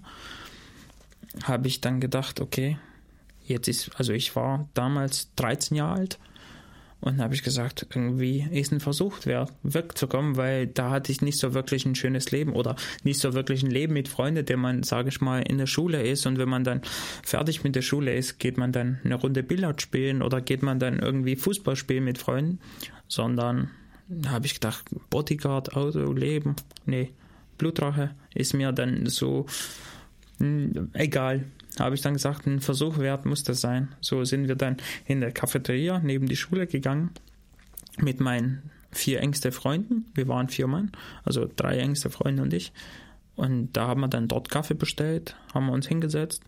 habe 1.43 1.69
ich 1.69 1.81
dann 1.81 2.01
gedacht, 2.01 2.41
okay, 2.41 2.79
jetzt 3.45 3.67
ist, 3.69 3.91
also 3.97 4.13
ich 4.13 4.37
war 4.37 4.69
damals 4.75 5.35
13 5.37 5.77
Jahre 5.77 6.01
alt 6.01 6.19
und 7.01 7.21
habe 7.21 7.35
ich 7.35 7.43
gesagt, 7.43 7.87
irgendwie 7.95 8.47
ist 8.51 8.73
ein 8.73 8.81
Versuch 8.81 9.27
wert, 9.27 9.53
wegzukommen, 9.63 10.37
weil 10.37 10.67
da 10.67 10.91
hatte 10.91 11.13
ich 11.13 11.21
nicht 11.21 11.39
so 11.39 11.55
wirklich 11.55 11.85
ein 11.85 11.95
schönes 11.95 12.31
Leben 12.31 12.53
oder 12.53 12.75
nicht 13.05 13.21
so 13.21 13.35
wirklich 13.35 13.63
ein 13.63 13.71
Leben 13.71 13.93
mit 13.93 14.09
Freunden, 14.09 14.45
der 14.45 14.57
man, 14.57 14.83
sage 14.83 15.11
ich 15.11 15.21
mal, 15.21 15.41
in 15.43 15.59
der 15.59 15.67
Schule 15.67 16.03
ist. 16.03 16.27
Und 16.27 16.39
wenn 16.39 16.49
man 16.49 16.65
dann 16.65 16.81
fertig 17.23 17.65
mit 17.65 17.77
der 17.77 17.83
Schule 17.83 18.15
ist, 18.15 18.39
geht 18.39 18.57
man 18.57 18.73
dann 18.73 18.99
eine 19.05 19.15
Runde 19.15 19.43
Billard 19.43 19.83
spielen 19.83 20.23
oder 20.23 20.41
geht 20.41 20.63
man 20.63 20.79
dann 20.79 20.99
irgendwie 20.99 21.37
Fußball 21.37 21.77
spielen 21.77 22.05
mit 22.05 22.19
Freunden, 22.19 22.61
sondern 23.09 23.71
da 24.09 24.31
habe 24.31 24.47
ich 24.47 24.55
gedacht, 24.55 24.87
Bodyguard, 25.11 25.77
Auto, 25.77 26.13
Leben, 26.13 26.57
nee, 26.87 27.11
Blutrache 27.59 28.15
ist 28.35 28.55
mir 28.55 28.73
dann 28.73 29.07
so 29.07 29.47
hm, 30.39 30.91
egal 30.93 31.45
habe 31.85 31.95
ich 31.95 32.01
dann 32.01 32.15
gesagt, 32.15 32.47
ein 32.47 32.61
Versuch 32.61 32.99
wert 32.99 33.27
muss 33.27 33.43
das 33.43 33.61
sein. 33.61 33.89
So 34.01 34.25
sind 34.25 34.49
wir 34.49 34.57
dann 34.57 34.77
in 35.07 35.21
der 35.21 35.33
Cafeteria 35.33 35.99
neben 35.99 36.27
die 36.27 36.37
Schule 36.37 36.67
gegangen 36.67 37.11
mit 37.99 38.21
meinen 38.21 38.71
vier 38.91 39.21
engsten 39.21 39.53
Freunden. 39.53 40.07
Wir 40.15 40.29
waren 40.29 40.49
vier 40.49 40.67
Mann, 40.67 40.93
also 41.25 41.49
drei 41.55 41.79
engste 41.79 42.11
Freunde 42.11 42.43
und 42.43 42.53
ich. 42.53 42.73
Und 43.35 43.77
da 43.77 43.89
haben 43.89 44.01
wir 44.01 44.09
dann 44.09 44.29
dort 44.29 44.49
Kaffee 44.49 44.75
bestellt, 44.75 45.37
haben 45.53 45.67
wir 45.67 45.73
uns 45.73 45.87
hingesetzt. 45.87 46.43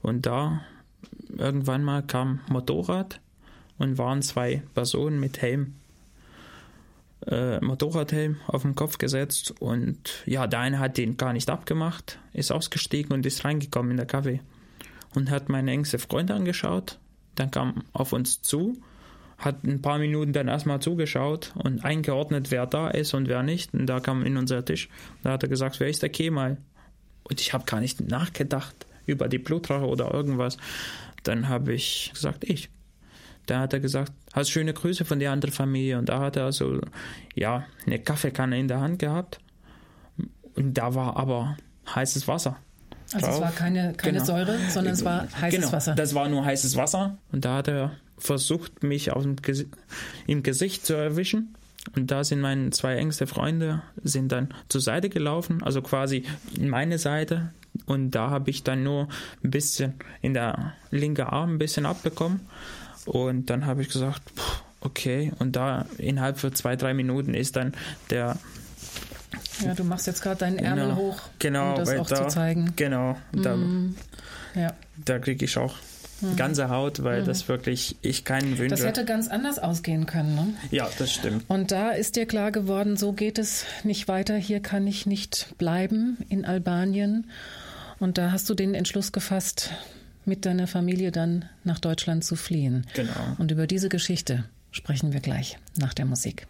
Und 0.00 0.26
da 0.26 0.62
irgendwann 1.36 1.82
mal 1.82 2.02
kam 2.02 2.40
Motorrad 2.48 3.20
und 3.78 3.98
waren 3.98 4.22
zwei 4.22 4.62
Personen 4.74 5.18
mit 5.18 5.42
Helm 5.42 5.74
äh, 7.26 7.60
Motorradhelm 7.60 8.36
auf 8.46 8.62
den 8.62 8.74
Kopf 8.74 8.98
gesetzt 8.98 9.54
und 9.60 10.22
ja, 10.26 10.46
der 10.46 10.60
eine 10.60 10.78
hat 10.78 10.96
den 10.96 11.16
gar 11.16 11.32
nicht 11.32 11.50
abgemacht, 11.50 12.18
ist 12.32 12.52
ausgestiegen 12.52 13.12
und 13.12 13.26
ist 13.26 13.44
reingekommen 13.44 13.92
in 13.92 13.96
der 13.96 14.06
Kaffee 14.06 14.40
und 15.14 15.30
hat 15.30 15.48
meine 15.48 15.70
engste 15.70 15.98
Freundin 15.98 16.36
angeschaut, 16.36 16.98
dann 17.34 17.50
kam 17.50 17.84
auf 17.92 18.12
uns 18.12 18.42
zu, 18.42 18.80
hat 19.38 19.62
ein 19.64 19.80
paar 19.80 19.98
Minuten 19.98 20.32
dann 20.32 20.48
erstmal 20.48 20.80
zugeschaut 20.80 21.52
und 21.54 21.84
eingeordnet, 21.84 22.50
wer 22.50 22.66
da 22.66 22.88
ist 22.88 23.14
und 23.14 23.28
wer 23.28 23.42
nicht. 23.42 23.72
Und 23.72 23.86
da 23.86 24.00
kam 24.00 24.24
in 24.24 24.36
unser 24.36 24.64
Tisch. 24.64 24.88
Da 25.22 25.32
hat 25.32 25.44
er 25.44 25.48
gesagt, 25.48 25.78
wer 25.78 25.88
ist 25.88 26.02
der 26.02 26.08
Kemal? 26.08 26.58
Und 27.22 27.40
ich 27.40 27.52
habe 27.52 27.64
gar 27.64 27.80
nicht 27.80 28.00
nachgedacht 28.00 28.86
über 29.06 29.28
die 29.28 29.38
Blutrache 29.38 29.86
oder 29.86 30.12
irgendwas. 30.12 30.56
Dann 31.22 31.48
habe 31.48 31.72
ich 31.72 32.10
gesagt, 32.14 32.44
ich. 32.44 32.68
Da 33.50 33.60
hat 33.60 33.72
er 33.72 33.80
gesagt, 33.80 34.12
hast 34.32 34.50
schöne 34.50 34.74
Grüße 34.74 35.04
von 35.04 35.18
der 35.18 35.32
anderen 35.32 35.54
Familie. 35.54 35.98
Und 35.98 36.08
da 36.08 36.20
hat 36.20 36.36
er 36.36 36.52
so, 36.52 36.80
ja, 37.34 37.64
eine 37.86 37.98
Kaffeekanne 37.98 38.58
in 38.58 38.68
der 38.68 38.80
Hand 38.80 38.98
gehabt. 38.98 39.40
Und 40.54 40.74
da 40.74 40.94
war 40.94 41.16
aber 41.16 41.56
heißes 41.94 42.28
Wasser. 42.28 42.56
Also 43.12 43.26
drauf. 43.26 43.36
es 43.36 43.40
war 43.40 43.52
keine, 43.52 43.94
keine 43.94 44.18
genau. 44.18 44.24
Säure, 44.24 44.58
sondern 44.68 44.92
es 44.92 45.04
war 45.04 45.28
heißes 45.40 45.60
genau, 45.60 45.72
Wasser. 45.72 45.94
Das 45.94 46.14
war 46.14 46.28
nur 46.28 46.44
heißes 46.44 46.76
Wasser. 46.76 47.16
Und 47.32 47.44
da 47.44 47.56
hat 47.56 47.68
er 47.68 47.92
versucht, 48.18 48.82
mich 48.82 49.12
aus 49.12 49.22
dem 49.22 49.36
Gesi 49.36 49.68
im 50.26 50.42
Gesicht 50.42 50.84
zu 50.84 50.94
erwischen. 50.94 51.54
Und 51.96 52.10
da 52.10 52.22
sind 52.24 52.40
meine 52.40 52.70
zwei 52.70 52.96
engste 52.96 53.26
Freunde 53.26 53.82
sind 54.02 54.30
dann 54.30 54.52
zur 54.68 54.82
Seite 54.82 55.08
gelaufen, 55.08 55.62
also 55.62 55.80
quasi 55.80 56.24
in 56.54 56.68
meine 56.68 56.98
Seite. 56.98 57.52
Und 57.86 58.10
da 58.10 58.28
habe 58.28 58.50
ich 58.50 58.62
dann 58.62 58.82
nur 58.82 59.08
ein 59.42 59.50
bisschen 59.50 59.94
in 60.20 60.34
der 60.34 60.74
linken 60.90 61.22
Arm 61.22 61.54
ein 61.54 61.58
bisschen 61.58 61.86
abbekommen. 61.86 62.40
Und 63.08 63.46
dann 63.50 63.66
habe 63.66 63.82
ich 63.82 63.88
gesagt, 63.88 64.22
okay. 64.80 65.32
Und 65.38 65.56
da 65.56 65.86
innerhalb 65.96 66.38
von 66.38 66.54
zwei, 66.54 66.76
drei 66.76 66.94
Minuten 66.94 67.34
ist 67.34 67.56
dann 67.56 67.72
der 68.10 68.36
ja, 69.64 69.74
du 69.74 69.84
machst 69.84 70.06
jetzt 70.06 70.22
gerade 70.22 70.36
deinen 70.36 70.58
Ärmel 70.58 70.84
genau, 70.84 70.96
hoch, 70.96 71.20
genau, 71.38 71.70
um 71.70 71.76
das 71.76 71.90
auch 71.96 72.06
da, 72.06 72.16
zu 72.16 72.34
zeigen. 72.34 72.72
Genau, 72.76 73.16
da, 73.32 73.56
mm, 73.56 73.96
ja. 74.54 74.72
da 75.04 75.18
kriege 75.18 75.44
ich 75.44 75.58
auch 75.58 75.74
mhm. 76.20 76.36
ganze 76.36 76.68
Haut, 76.68 77.02
weil 77.02 77.22
mhm. 77.22 77.26
das 77.26 77.48
wirklich 77.48 77.96
ich 78.02 78.24
keinen 78.24 78.58
wünsche. 78.58 78.76
Das 78.76 78.84
hätte 78.84 79.04
ganz 79.04 79.28
anders 79.28 79.58
ausgehen 79.58 80.06
können. 80.06 80.34
Ne? 80.34 80.54
Ja, 80.70 80.88
das 80.98 81.12
stimmt. 81.12 81.44
Und 81.48 81.72
da 81.72 81.90
ist 81.90 82.16
dir 82.16 82.26
klar 82.26 82.52
geworden, 82.52 82.96
so 82.96 83.12
geht 83.12 83.38
es 83.38 83.64
nicht 83.82 84.08
weiter. 84.08 84.36
Hier 84.36 84.60
kann 84.60 84.86
ich 84.86 85.06
nicht 85.06 85.54
bleiben 85.58 86.18
in 86.28 86.44
Albanien. 86.44 87.26
Und 87.98 88.16
da 88.16 88.30
hast 88.30 88.48
du 88.48 88.54
den 88.54 88.74
Entschluss 88.74 89.10
gefasst, 89.10 89.72
mit 90.28 90.46
deiner 90.46 90.66
Familie 90.66 91.10
dann 91.10 91.46
nach 91.64 91.78
Deutschland 91.78 92.24
zu 92.24 92.36
fliehen. 92.36 92.86
Genau. 92.94 93.36
Und 93.38 93.50
über 93.50 93.66
diese 93.66 93.88
Geschichte 93.88 94.44
sprechen 94.70 95.12
wir 95.12 95.20
gleich 95.20 95.58
nach 95.76 95.94
der 95.94 96.04
Musik. 96.04 96.46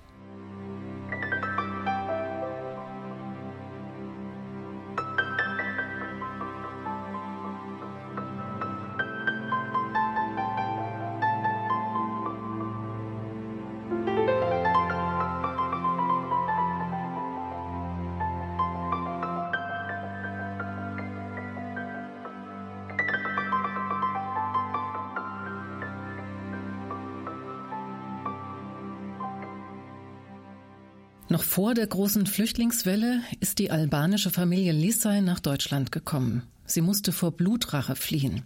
Vor 31.59 31.75
der 31.75 31.89
großen 31.89 32.27
Flüchtlingswelle 32.27 33.21
ist 33.41 33.59
die 33.59 33.73
albanische 33.73 34.31
Familie 34.31 34.71
Lissay 34.71 35.21
nach 35.21 35.41
Deutschland 35.41 35.91
gekommen. 35.91 36.45
Sie 36.67 36.81
musste 36.81 37.11
vor 37.11 37.33
Blutrache 37.33 37.97
fliehen. 37.97 38.45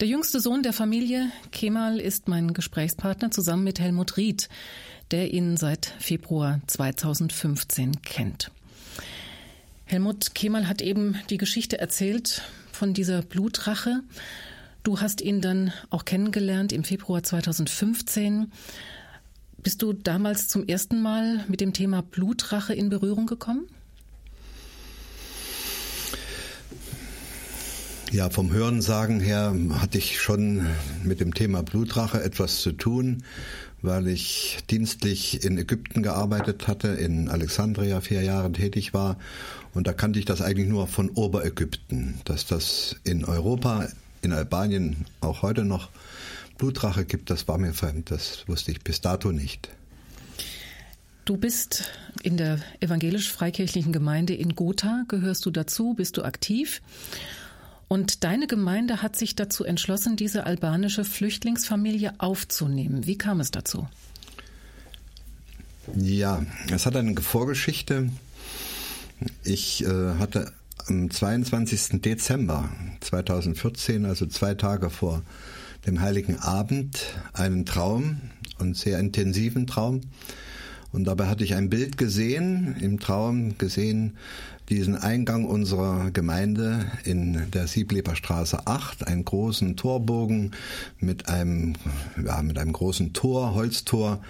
Der 0.00 0.08
jüngste 0.08 0.40
Sohn 0.40 0.62
der 0.62 0.72
Familie, 0.72 1.30
Kemal, 1.52 2.00
ist 2.00 2.28
mein 2.28 2.54
Gesprächspartner 2.54 3.30
zusammen 3.30 3.64
mit 3.64 3.78
Helmut 3.78 4.16
Ried, 4.16 4.48
der 5.10 5.34
ihn 5.34 5.58
seit 5.58 5.92
Februar 5.98 6.62
2015 6.66 8.00
kennt. 8.00 8.50
Helmut 9.84 10.34
Kemal 10.34 10.66
hat 10.66 10.80
eben 10.80 11.16
die 11.28 11.36
Geschichte 11.36 11.78
erzählt 11.78 12.40
von 12.72 12.94
dieser 12.94 13.20
Blutrache. 13.20 14.00
Du 14.82 15.02
hast 15.02 15.20
ihn 15.20 15.42
dann 15.42 15.74
auch 15.90 16.06
kennengelernt 16.06 16.72
im 16.72 16.84
Februar 16.84 17.22
2015. 17.22 18.50
Bist 19.62 19.82
du 19.82 19.92
damals 19.92 20.48
zum 20.48 20.66
ersten 20.66 21.02
Mal 21.02 21.44
mit 21.48 21.60
dem 21.60 21.74
Thema 21.74 22.02
Blutrache 22.02 22.72
in 22.72 22.88
Berührung 22.88 23.26
gekommen? 23.26 23.66
Ja, 28.10 28.30
vom 28.30 28.50
Hörensagen 28.50 29.20
her 29.20 29.54
hatte 29.74 29.98
ich 29.98 30.18
schon 30.18 30.66
mit 31.04 31.20
dem 31.20 31.34
Thema 31.34 31.62
Blutrache 31.62 32.22
etwas 32.22 32.62
zu 32.62 32.72
tun, 32.72 33.22
weil 33.82 34.08
ich 34.08 34.58
dienstlich 34.70 35.44
in 35.44 35.58
Ägypten 35.58 36.02
gearbeitet 36.02 36.66
hatte, 36.66 36.88
in 36.88 37.28
Alexandria 37.28 38.00
vier 38.00 38.22
Jahre 38.22 38.50
tätig 38.52 38.94
war. 38.94 39.18
Und 39.74 39.86
da 39.86 39.92
kannte 39.92 40.18
ich 40.18 40.24
das 40.24 40.40
eigentlich 40.40 40.68
nur 40.68 40.86
von 40.86 41.10
Oberägypten, 41.10 42.14
dass 42.24 42.46
das 42.46 42.96
in 43.04 43.26
Europa, 43.26 43.86
in 44.22 44.32
Albanien 44.32 45.04
auch 45.20 45.42
heute 45.42 45.64
noch 45.64 45.90
Blutrache 46.60 47.06
gibt, 47.06 47.30
das 47.30 47.48
war 47.48 47.56
mir 47.56 47.72
fremd. 47.72 48.10
Das 48.10 48.46
wusste 48.46 48.70
ich 48.70 48.82
bis 48.82 49.00
dato 49.00 49.32
nicht. 49.32 49.70
Du 51.24 51.38
bist 51.38 51.90
in 52.22 52.36
der 52.36 52.60
evangelisch-freikirchlichen 52.80 53.92
Gemeinde 53.92 54.34
in 54.34 54.54
Gotha. 54.54 55.04
Gehörst 55.08 55.46
du 55.46 55.50
dazu? 55.50 55.94
Bist 55.94 56.18
du 56.18 56.22
aktiv? 56.22 56.82
Und 57.88 58.24
deine 58.24 58.46
Gemeinde 58.46 59.00
hat 59.00 59.16
sich 59.16 59.36
dazu 59.36 59.64
entschlossen, 59.64 60.16
diese 60.16 60.44
albanische 60.44 61.04
Flüchtlingsfamilie 61.04 62.12
aufzunehmen. 62.18 63.06
Wie 63.06 63.16
kam 63.16 63.40
es 63.40 63.50
dazu? 63.50 63.88
Ja, 65.96 66.44
es 66.70 66.84
hat 66.84 66.94
eine 66.94 67.20
Vorgeschichte. 67.20 68.10
Ich 69.44 69.82
äh, 69.82 70.14
hatte 70.18 70.52
am 70.86 71.10
22. 71.10 72.02
Dezember 72.02 72.68
2014, 73.00 74.04
also 74.04 74.26
zwei 74.26 74.54
Tage 74.54 74.90
vor 74.90 75.22
dem 75.86 76.00
Heiligen 76.00 76.38
Abend 76.38 77.14
einen 77.32 77.64
Traum 77.64 78.20
und 78.58 78.76
sehr 78.76 78.98
intensiven 78.98 79.66
Traum. 79.66 80.02
Und 80.92 81.04
dabei 81.04 81.26
hatte 81.26 81.44
ich 81.44 81.54
ein 81.54 81.70
Bild 81.70 81.96
gesehen, 81.96 82.76
im 82.80 82.98
Traum 82.98 83.56
gesehen, 83.58 84.16
diesen 84.68 84.96
Eingang 84.96 85.44
unserer 85.44 86.10
Gemeinde 86.10 86.84
in 87.04 87.50
der 87.52 87.66
Siebleber 87.66 88.14
Straße 88.14 88.66
8, 88.66 89.06
einen 89.06 89.24
großen 89.24 89.76
Torbogen 89.76 90.52
mit 90.98 91.28
einem, 91.28 91.74
ja, 92.24 92.42
mit 92.42 92.58
einem 92.58 92.72
großen 92.72 93.12
Tor, 93.12 93.54
Holztor. 93.54 94.20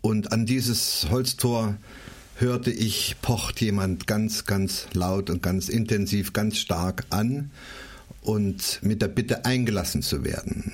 Und 0.00 0.32
an 0.32 0.46
dieses 0.46 1.06
Holztor 1.10 1.76
hörte 2.36 2.70
ich, 2.70 3.16
pocht 3.22 3.60
jemand 3.60 4.06
ganz, 4.06 4.44
ganz 4.44 4.86
laut 4.92 5.30
und 5.30 5.42
ganz 5.42 5.68
intensiv, 5.68 6.32
ganz 6.32 6.58
stark 6.58 7.04
an 7.10 7.50
und 8.22 8.80
mit 8.82 9.02
der 9.02 9.08
Bitte 9.08 9.44
eingelassen 9.44 10.02
zu 10.02 10.24
werden. 10.24 10.72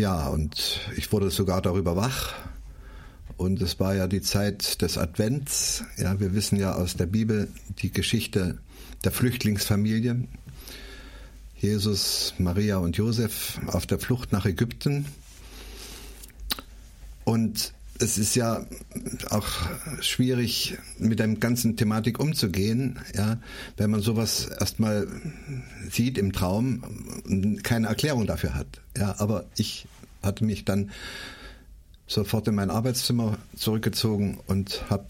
Ja, 0.00 0.28
und 0.28 0.80
ich 0.96 1.12
wurde 1.12 1.30
sogar 1.30 1.60
darüber 1.60 1.94
wach. 1.94 2.32
Und 3.36 3.60
es 3.60 3.78
war 3.80 3.94
ja 3.94 4.06
die 4.06 4.22
Zeit 4.22 4.80
des 4.80 4.96
Advents. 4.96 5.84
Ja, 5.98 6.18
wir 6.18 6.32
wissen 6.32 6.58
ja 6.58 6.72
aus 6.72 6.94
der 6.94 7.04
Bibel 7.04 7.48
die 7.82 7.92
Geschichte 7.92 8.56
der 9.04 9.12
Flüchtlingsfamilie. 9.12 10.26
Jesus, 11.58 12.32
Maria 12.38 12.78
und 12.78 12.96
Josef 12.96 13.60
auf 13.66 13.84
der 13.84 13.98
Flucht 13.98 14.32
nach 14.32 14.46
Ägypten. 14.46 15.04
Und 17.24 17.74
es 17.98 18.16
ist 18.16 18.34
ja 18.36 18.64
auch 19.28 19.48
schwierig, 20.00 20.78
mit 20.98 21.18
der 21.18 21.28
ganzen 21.28 21.76
Thematik 21.76 22.18
umzugehen, 22.18 22.98
ja, 23.14 23.38
wenn 23.76 23.90
man 23.90 24.00
sowas 24.00 24.46
erstmal 24.46 25.06
sieht 25.90 26.16
im 26.16 26.32
Traum 26.32 26.82
und 27.26 27.62
keine 27.62 27.88
Erklärung 27.88 28.26
dafür 28.26 28.54
hat. 28.54 28.80
Ja, 28.96 29.16
aber 29.18 29.44
ich 29.58 29.86
hatte 30.22 30.44
mich 30.44 30.64
dann 30.64 30.90
sofort 32.06 32.48
in 32.48 32.54
mein 32.54 32.70
Arbeitszimmer 32.70 33.38
zurückgezogen 33.56 34.40
und 34.46 34.84
habe 34.90 35.06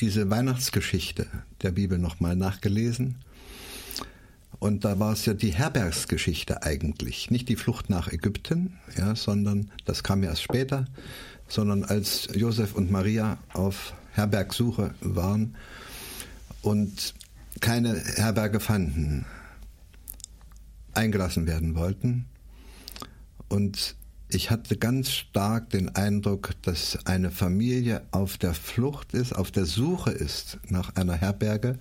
diese 0.00 0.28
Weihnachtsgeschichte 0.30 1.26
der 1.62 1.72
Bibel 1.72 1.98
nochmal 1.98 2.36
nachgelesen. 2.36 3.16
Und 4.58 4.84
da 4.84 4.98
war 4.98 5.12
es 5.12 5.26
ja 5.26 5.34
die 5.34 5.52
Herbergsgeschichte 5.52 6.62
eigentlich, 6.62 7.30
nicht 7.30 7.48
die 7.48 7.56
Flucht 7.56 7.90
nach 7.90 8.10
Ägypten, 8.10 8.78
ja, 8.96 9.14
sondern 9.14 9.70
das 9.84 10.02
kam 10.02 10.22
ja 10.22 10.30
erst 10.30 10.42
später 10.42 10.86
sondern 11.48 11.84
als 11.84 12.28
Josef 12.34 12.74
und 12.74 12.90
Maria 12.90 13.38
auf 13.52 13.94
Herbergsuche 14.12 14.94
waren 15.00 15.56
und 16.62 17.14
keine 17.60 17.96
Herberge 18.16 18.60
fanden, 18.60 19.24
eingelassen 20.92 21.46
werden 21.46 21.74
wollten. 21.74 22.26
Und 23.48 23.96
ich 24.34 24.50
hatte 24.50 24.76
ganz 24.76 25.10
stark 25.10 25.70
den 25.70 25.94
Eindruck, 25.94 26.50
dass 26.62 26.98
eine 27.06 27.30
Familie 27.30 28.02
auf 28.10 28.36
der 28.38 28.54
Flucht 28.54 29.14
ist, 29.14 29.34
auf 29.34 29.50
der 29.50 29.64
Suche 29.64 30.10
ist 30.10 30.58
nach 30.68 30.96
einer 30.96 31.14
Herberge 31.14 31.78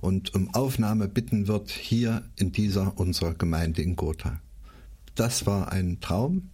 und 0.00 0.34
um 0.34 0.54
Aufnahme 0.54 1.08
bitten 1.08 1.48
wird 1.48 1.70
hier 1.70 2.22
in 2.36 2.52
dieser 2.52 2.98
unserer 2.98 3.34
Gemeinde 3.34 3.82
in 3.82 3.96
Gotha. 3.96 4.40
Das 5.14 5.46
war 5.46 5.72
ein 5.72 6.00
Traum, 6.00 6.50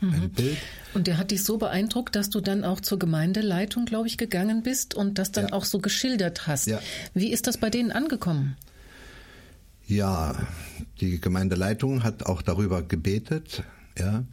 mhm. 0.00 0.14
ein 0.14 0.30
Bild. 0.30 0.56
Und 0.94 1.06
der 1.06 1.18
hat 1.18 1.30
dich 1.30 1.42
so 1.42 1.58
beeindruckt, 1.58 2.16
dass 2.16 2.30
du 2.30 2.40
dann 2.40 2.64
auch 2.64 2.80
zur 2.80 2.98
Gemeindeleitung, 2.98 3.84
glaube 3.84 4.06
ich, 4.06 4.16
gegangen 4.16 4.62
bist 4.62 4.94
und 4.94 5.18
das 5.18 5.32
dann 5.32 5.48
ja. 5.48 5.52
auch 5.52 5.64
so 5.64 5.78
geschildert 5.80 6.46
hast. 6.46 6.66
Ja. 6.66 6.80
Wie 7.12 7.32
ist 7.32 7.46
das 7.46 7.58
bei 7.58 7.70
denen 7.70 7.92
angekommen? 7.92 8.56
Ja, 9.86 10.34
die 11.00 11.20
Gemeindeleitung 11.20 12.02
hat 12.02 12.24
auch 12.26 12.42
darüber 12.42 12.82
gebetet, 12.82 13.62
ja. 13.98 14.24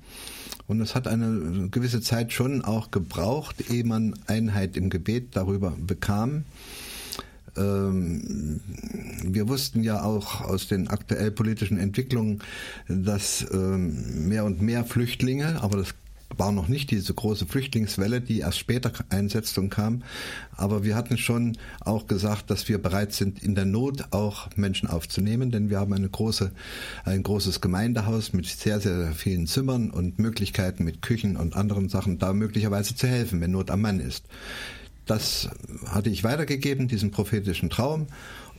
Und 0.67 0.81
es 0.81 0.95
hat 0.95 1.07
eine 1.07 1.69
gewisse 1.69 2.01
Zeit 2.01 2.31
schon 2.31 2.63
auch 2.63 2.91
gebraucht, 2.91 3.69
ehe 3.69 3.83
man 3.83 4.15
Einheit 4.27 4.77
im 4.77 4.89
Gebet 4.89 5.35
darüber 5.35 5.71
bekam. 5.71 6.45
Ähm, 7.55 8.61
wir 9.23 9.47
wussten 9.47 9.83
ja 9.83 10.01
auch 10.03 10.41
aus 10.41 10.67
den 10.67 10.87
aktuell 10.87 11.31
politischen 11.31 11.77
Entwicklungen, 11.77 12.41
dass 12.87 13.45
ähm, 13.51 14.27
mehr 14.27 14.45
und 14.45 14.61
mehr 14.61 14.85
Flüchtlinge, 14.85 15.61
aber 15.61 15.77
das 15.77 15.93
war 16.37 16.51
noch 16.51 16.67
nicht 16.67 16.91
diese 16.91 17.13
große 17.13 17.45
Flüchtlingswelle, 17.45 18.21
die 18.21 18.39
erst 18.39 18.59
später 18.59 18.91
einsetzte 19.09 19.61
und 19.61 19.69
kam. 19.69 20.03
Aber 20.55 20.83
wir 20.83 20.95
hatten 20.95 21.17
schon 21.17 21.57
auch 21.81 22.07
gesagt, 22.07 22.49
dass 22.49 22.67
wir 22.69 22.81
bereit 22.81 23.13
sind, 23.13 23.41
in 23.41 23.55
der 23.55 23.65
Not 23.65 24.05
auch 24.11 24.49
Menschen 24.55 24.89
aufzunehmen, 24.89 25.51
denn 25.51 25.69
wir 25.69 25.79
haben 25.79 25.93
eine 25.93 26.09
große, 26.09 26.51
ein 27.05 27.23
großes 27.23 27.61
Gemeindehaus 27.61 28.33
mit 28.33 28.45
sehr, 28.45 28.79
sehr 28.79 29.13
vielen 29.13 29.47
Zimmern 29.47 29.89
und 29.89 30.19
Möglichkeiten 30.19 30.83
mit 30.83 31.01
Küchen 31.01 31.37
und 31.37 31.55
anderen 31.55 31.89
Sachen, 31.89 32.19
da 32.19 32.33
möglicherweise 32.33 32.95
zu 32.95 33.07
helfen, 33.07 33.41
wenn 33.41 33.51
Not 33.51 33.71
am 33.71 33.81
Mann 33.81 33.99
ist. 33.99 34.25
Das 35.05 35.49
hatte 35.87 36.09
ich 36.09 36.23
weitergegeben, 36.23 36.87
diesen 36.87 37.11
prophetischen 37.11 37.69
Traum. 37.69 38.07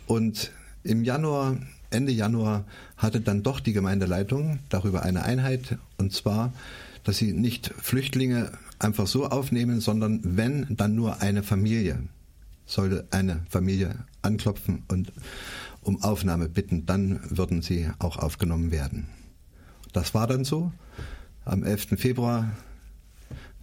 Und 0.07 0.53
im 0.83 1.05
Januar, 1.05 1.57
Ende 1.91 2.13
Januar, 2.13 2.65
hatte 2.97 3.21
dann 3.21 3.43
doch 3.43 3.61
die 3.61 3.73
Gemeindeleitung 3.73 4.59
darüber 4.69 5.03
eine 5.03 5.25
Einheit. 5.25 5.79
Und 5.97 6.13
zwar, 6.13 6.53
dass 7.05 7.19
sie 7.19 7.33
nicht 7.33 7.73
Flüchtlinge 7.79 8.53
einfach 8.79 9.07
so 9.07 9.27
aufnehmen, 9.27 9.81
sondern 9.81 10.21
wenn, 10.23 10.67
dann 10.77 10.95
nur 10.95 11.21
eine 11.21 11.43
Familie. 11.43 12.01
Sollte 12.67 13.07
eine 13.11 13.45
Familie 13.49 14.05
anklopfen 14.23 14.85
und 14.89 15.13
um 15.83 16.03
Aufnahme 16.03 16.49
bitten, 16.49 16.87
dann 16.87 17.21
würden 17.29 17.61
sie 17.61 17.91
auch 17.99 18.17
aufgenommen 18.17 18.71
werden. 18.71 19.07
Das 19.93 20.15
war 20.15 20.27
dann 20.27 20.45
so. 20.45 20.73
Am 21.45 21.63
11. 21.63 22.01
Februar 22.01 22.57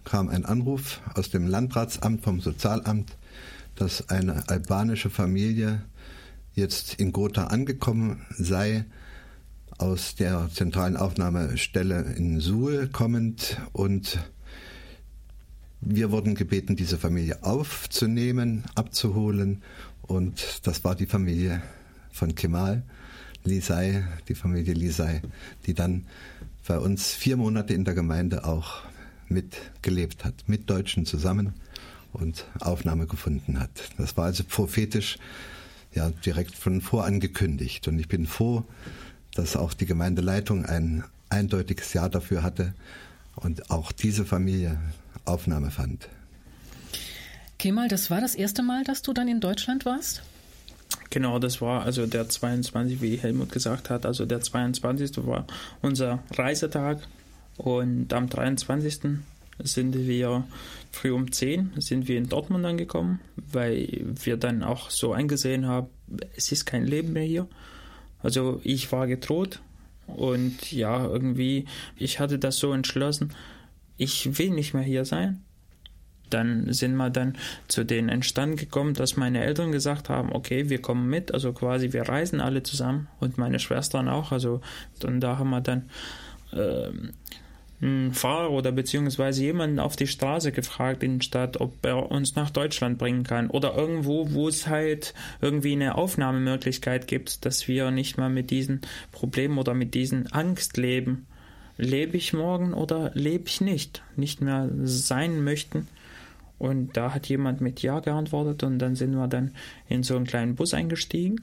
kam 0.04 0.28
ein 0.28 0.44
Anruf 0.44 1.00
aus 1.14 1.30
dem 1.30 1.48
Landratsamt, 1.48 2.22
vom 2.22 2.40
Sozialamt, 2.40 3.16
dass 3.74 4.08
eine 4.08 4.48
albanische 4.48 5.10
Familie 5.10 5.82
jetzt 6.54 6.94
in 6.94 7.12
Gotha 7.12 7.46
angekommen 7.46 8.24
sei, 8.30 8.84
aus 9.82 10.14
der 10.14 10.48
zentralen 10.54 10.96
Aufnahmestelle 10.96 12.02
in 12.16 12.38
Suhl 12.38 12.86
kommend 12.86 13.60
und 13.72 14.20
wir 15.80 16.12
wurden 16.12 16.36
gebeten, 16.36 16.76
diese 16.76 16.98
Familie 16.98 17.42
aufzunehmen, 17.42 18.62
abzuholen 18.76 19.60
und 20.02 20.60
das 20.62 20.84
war 20.84 20.94
die 20.94 21.06
Familie 21.06 21.62
von 22.12 22.36
Kemal 22.36 22.84
Lisei, 23.42 24.04
die 24.28 24.36
Familie 24.36 24.72
Lisei, 24.72 25.20
die 25.66 25.74
dann 25.74 26.06
bei 26.64 26.78
uns 26.78 27.12
vier 27.12 27.36
Monate 27.36 27.74
in 27.74 27.84
der 27.84 27.94
Gemeinde 27.94 28.44
auch 28.44 28.82
mitgelebt 29.28 30.24
hat, 30.24 30.44
mit 30.46 30.70
Deutschen 30.70 31.06
zusammen 31.06 31.54
und 32.12 32.44
Aufnahme 32.60 33.08
gefunden 33.08 33.58
hat. 33.58 33.90
Das 33.98 34.16
war 34.16 34.26
also 34.26 34.44
prophetisch 34.44 35.18
ja 35.92 36.10
direkt 36.24 36.54
von 36.54 36.80
vorangekündigt. 36.80 37.88
Und 37.88 37.98
ich 37.98 38.06
bin 38.06 38.28
froh, 38.28 38.64
dass 39.34 39.56
auch 39.56 39.74
die 39.74 39.86
Gemeindeleitung 39.86 40.66
ein 40.66 41.04
eindeutiges 41.28 41.92
Ja 41.92 42.08
dafür 42.08 42.42
hatte 42.42 42.74
und 43.36 43.70
auch 43.70 43.92
diese 43.92 44.24
Familie 44.24 44.78
Aufnahme 45.24 45.70
fand. 45.70 46.08
Kemal, 47.58 47.88
das 47.88 48.10
war 48.10 48.20
das 48.20 48.34
erste 48.34 48.62
Mal, 48.62 48.84
dass 48.84 49.02
du 49.02 49.12
dann 49.12 49.28
in 49.28 49.40
Deutschland 49.40 49.84
warst? 49.84 50.22
Genau, 51.10 51.38
das 51.38 51.60
war 51.60 51.82
also 51.82 52.06
der 52.06 52.28
22, 52.28 53.00
wie 53.00 53.16
Helmut 53.16 53.52
gesagt 53.52 53.90
hat, 53.90 54.04
also 54.04 54.26
der 54.26 54.40
22. 54.40 55.26
war 55.26 55.46
unser 55.80 56.22
Reisetag 56.32 56.98
und 57.56 58.12
am 58.12 58.28
23. 58.28 59.00
sind 59.62 59.94
wir 59.94 60.44
früh 60.90 61.12
um 61.12 61.30
10 61.30 61.72
sind 61.76 62.08
wir 62.08 62.18
in 62.18 62.28
Dortmund 62.28 62.64
angekommen, 62.64 63.20
weil 63.36 64.04
wir 64.22 64.36
dann 64.36 64.62
auch 64.62 64.90
so 64.90 65.12
eingesehen 65.12 65.66
haben, 65.66 65.88
es 66.36 66.50
ist 66.50 66.66
kein 66.66 66.86
Leben 66.86 67.12
mehr 67.12 67.24
hier. 67.24 67.46
Also 68.22 68.60
ich 68.64 68.90
war 68.92 69.06
gedroht 69.06 69.60
und 70.06 70.72
ja, 70.72 71.04
irgendwie, 71.04 71.66
ich 71.96 72.20
hatte 72.20 72.38
das 72.38 72.56
so 72.56 72.72
entschlossen, 72.72 73.34
ich 73.96 74.38
will 74.38 74.50
nicht 74.50 74.74
mehr 74.74 74.82
hier 74.82 75.04
sein. 75.04 75.42
Dann 76.30 76.72
sind 76.72 76.96
wir 76.96 77.10
dann 77.10 77.36
zu 77.68 77.84
den 77.84 78.08
Entstand 78.08 78.58
gekommen, 78.58 78.94
dass 78.94 79.16
meine 79.18 79.44
Eltern 79.44 79.70
gesagt 79.70 80.08
haben, 80.08 80.32
okay, 80.32 80.70
wir 80.70 80.80
kommen 80.80 81.08
mit, 81.08 81.34
also 81.34 81.52
quasi 81.52 81.92
wir 81.92 82.08
reisen 82.08 82.40
alle 82.40 82.62
zusammen 82.62 83.08
und 83.20 83.36
meine 83.36 83.58
Schwestern 83.58 84.08
auch. 84.08 84.32
Also 84.32 84.62
und 85.04 85.20
da 85.20 85.38
haben 85.38 85.50
wir 85.50 85.60
dann 85.60 85.90
einen 86.52 87.12
Fahrer 88.12 88.52
oder 88.52 88.70
beziehungsweise 88.70 89.42
jemanden 89.42 89.80
auf 89.80 89.96
die 89.96 90.06
Straße 90.06 90.52
gefragt 90.52 91.02
in 91.02 91.18
der 91.18 91.24
Stadt, 91.24 91.60
ob 91.60 91.84
er 91.84 92.12
uns 92.12 92.36
nach 92.36 92.50
Deutschland 92.50 92.96
bringen 92.96 93.24
kann 93.24 93.50
oder 93.50 93.74
irgendwo, 93.74 94.32
wo 94.32 94.46
es 94.46 94.68
halt 94.68 95.14
irgendwie 95.40 95.72
eine 95.72 95.96
Aufnahmemöglichkeit 95.96 97.08
gibt, 97.08 97.44
dass 97.44 97.66
wir 97.66 97.90
nicht 97.90 98.18
mal 98.18 98.30
mit 98.30 98.50
diesen 98.50 98.82
Problemen 99.10 99.58
oder 99.58 99.74
mit 99.74 99.94
diesen 99.94 100.30
Angst 100.30 100.76
leben. 100.76 101.26
Lebe 101.76 102.16
ich 102.16 102.32
morgen 102.32 102.72
oder 102.72 103.10
lebe 103.14 103.48
ich 103.48 103.60
nicht? 103.60 104.04
Nicht 104.14 104.40
mehr 104.40 104.70
sein 104.84 105.42
möchten. 105.42 105.88
Und 106.60 106.96
da 106.96 107.12
hat 107.12 107.26
jemand 107.26 107.60
mit 107.60 107.82
Ja 107.82 107.98
geantwortet 107.98 108.62
und 108.62 108.78
dann 108.78 108.94
sind 108.94 109.16
wir 109.16 109.26
dann 109.26 109.50
in 109.88 110.04
so 110.04 110.14
einen 110.14 110.26
kleinen 110.26 110.54
Bus 110.54 110.72
eingestiegen. 110.72 111.40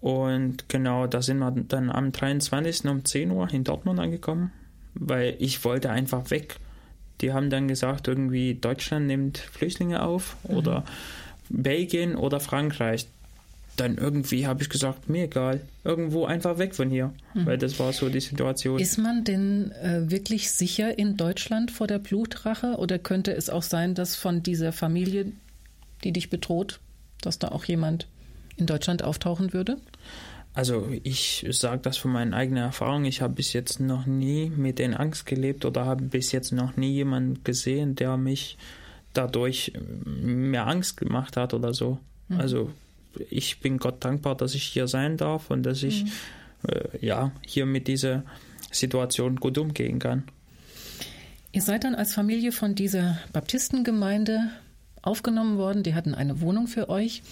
Und 0.00 0.70
genau, 0.70 1.06
da 1.06 1.20
sind 1.20 1.38
wir 1.38 1.50
dann 1.50 1.90
am 1.90 2.12
23. 2.12 2.86
um 2.86 3.04
10 3.04 3.30
Uhr 3.30 3.52
in 3.52 3.62
Dortmund 3.62 4.00
angekommen 4.00 4.52
weil 4.98 5.36
ich 5.38 5.64
wollte 5.64 5.90
einfach 5.90 6.30
weg. 6.30 6.56
Die 7.20 7.32
haben 7.32 7.50
dann 7.50 7.68
gesagt, 7.68 8.08
irgendwie 8.08 8.54
Deutschland 8.54 9.06
nimmt 9.06 9.38
Flüchtlinge 9.38 10.02
auf 10.02 10.36
mhm. 10.48 10.56
oder 10.56 10.84
Belgien 11.48 12.16
oder 12.16 12.40
Frankreich. 12.40 13.06
Dann 13.76 13.98
irgendwie 13.98 14.46
habe 14.46 14.62
ich 14.62 14.70
gesagt, 14.70 15.10
mir 15.10 15.24
egal, 15.24 15.60
irgendwo 15.84 16.24
einfach 16.24 16.56
weg 16.56 16.74
von 16.74 16.88
hier, 16.88 17.12
mhm. 17.34 17.46
weil 17.46 17.58
das 17.58 17.78
war 17.78 17.92
so 17.92 18.08
die 18.08 18.20
Situation. 18.20 18.78
Ist 18.78 18.96
man 18.96 19.24
denn 19.24 19.70
äh, 19.72 20.10
wirklich 20.10 20.50
sicher 20.50 20.98
in 20.98 21.16
Deutschland 21.16 21.70
vor 21.70 21.86
der 21.86 21.98
Blutrache 21.98 22.76
oder 22.78 22.98
könnte 22.98 23.34
es 23.34 23.50
auch 23.50 23.62
sein, 23.62 23.94
dass 23.94 24.16
von 24.16 24.42
dieser 24.42 24.72
Familie, 24.72 25.26
die 26.04 26.12
dich 26.12 26.30
bedroht, 26.30 26.80
dass 27.20 27.38
da 27.38 27.48
auch 27.48 27.66
jemand 27.66 28.06
in 28.56 28.64
Deutschland 28.64 29.02
auftauchen 29.02 29.52
würde? 29.52 29.76
Also 30.56 30.88
ich 31.02 31.46
sage 31.50 31.82
das 31.82 31.98
von 31.98 32.12
meinen 32.12 32.32
eigenen 32.32 32.62
Erfahrungen. 32.62 33.04
Ich 33.04 33.20
habe 33.20 33.34
bis 33.34 33.52
jetzt 33.52 33.78
noch 33.78 34.06
nie 34.06 34.48
mit 34.48 34.78
den 34.78 34.94
Angst 34.94 35.26
gelebt 35.26 35.66
oder 35.66 35.84
habe 35.84 36.04
bis 36.04 36.32
jetzt 36.32 36.50
noch 36.50 36.78
nie 36.78 36.92
jemanden 36.92 37.44
gesehen, 37.44 37.94
der 37.94 38.16
mich 38.16 38.56
dadurch 39.12 39.74
mehr 40.06 40.66
Angst 40.66 40.96
gemacht 40.96 41.36
hat 41.36 41.52
oder 41.52 41.74
so. 41.74 41.98
Mhm. 42.28 42.40
Also 42.40 42.70
ich 43.28 43.60
bin 43.60 43.76
Gott 43.76 44.02
dankbar, 44.02 44.34
dass 44.34 44.54
ich 44.54 44.62
hier 44.62 44.88
sein 44.88 45.18
darf 45.18 45.50
und 45.50 45.62
dass 45.62 45.82
ich 45.82 46.04
mhm. 46.04 46.10
äh, 46.70 47.04
ja 47.06 47.32
hier 47.44 47.66
mit 47.66 47.86
dieser 47.86 48.22
Situation 48.70 49.36
gut 49.36 49.58
umgehen 49.58 49.98
kann. 49.98 50.22
Ihr 51.52 51.60
seid 51.60 51.84
dann 51.84 51.94
als 51.94 52.14
Familie 52.14 52.50
von 52.50 52.74
dieser 52.74 53.18
Baptistengemeinde 53.30 54.48
aufgenommen 55.02 55.58
worden. 55.58 55.82
Die 55.82 55.94
hatten 55.94 56.14
eine 56.14 56.40
Wohnung 56.40 56.66
für 56.66 56.88
euch. 56.88 57.22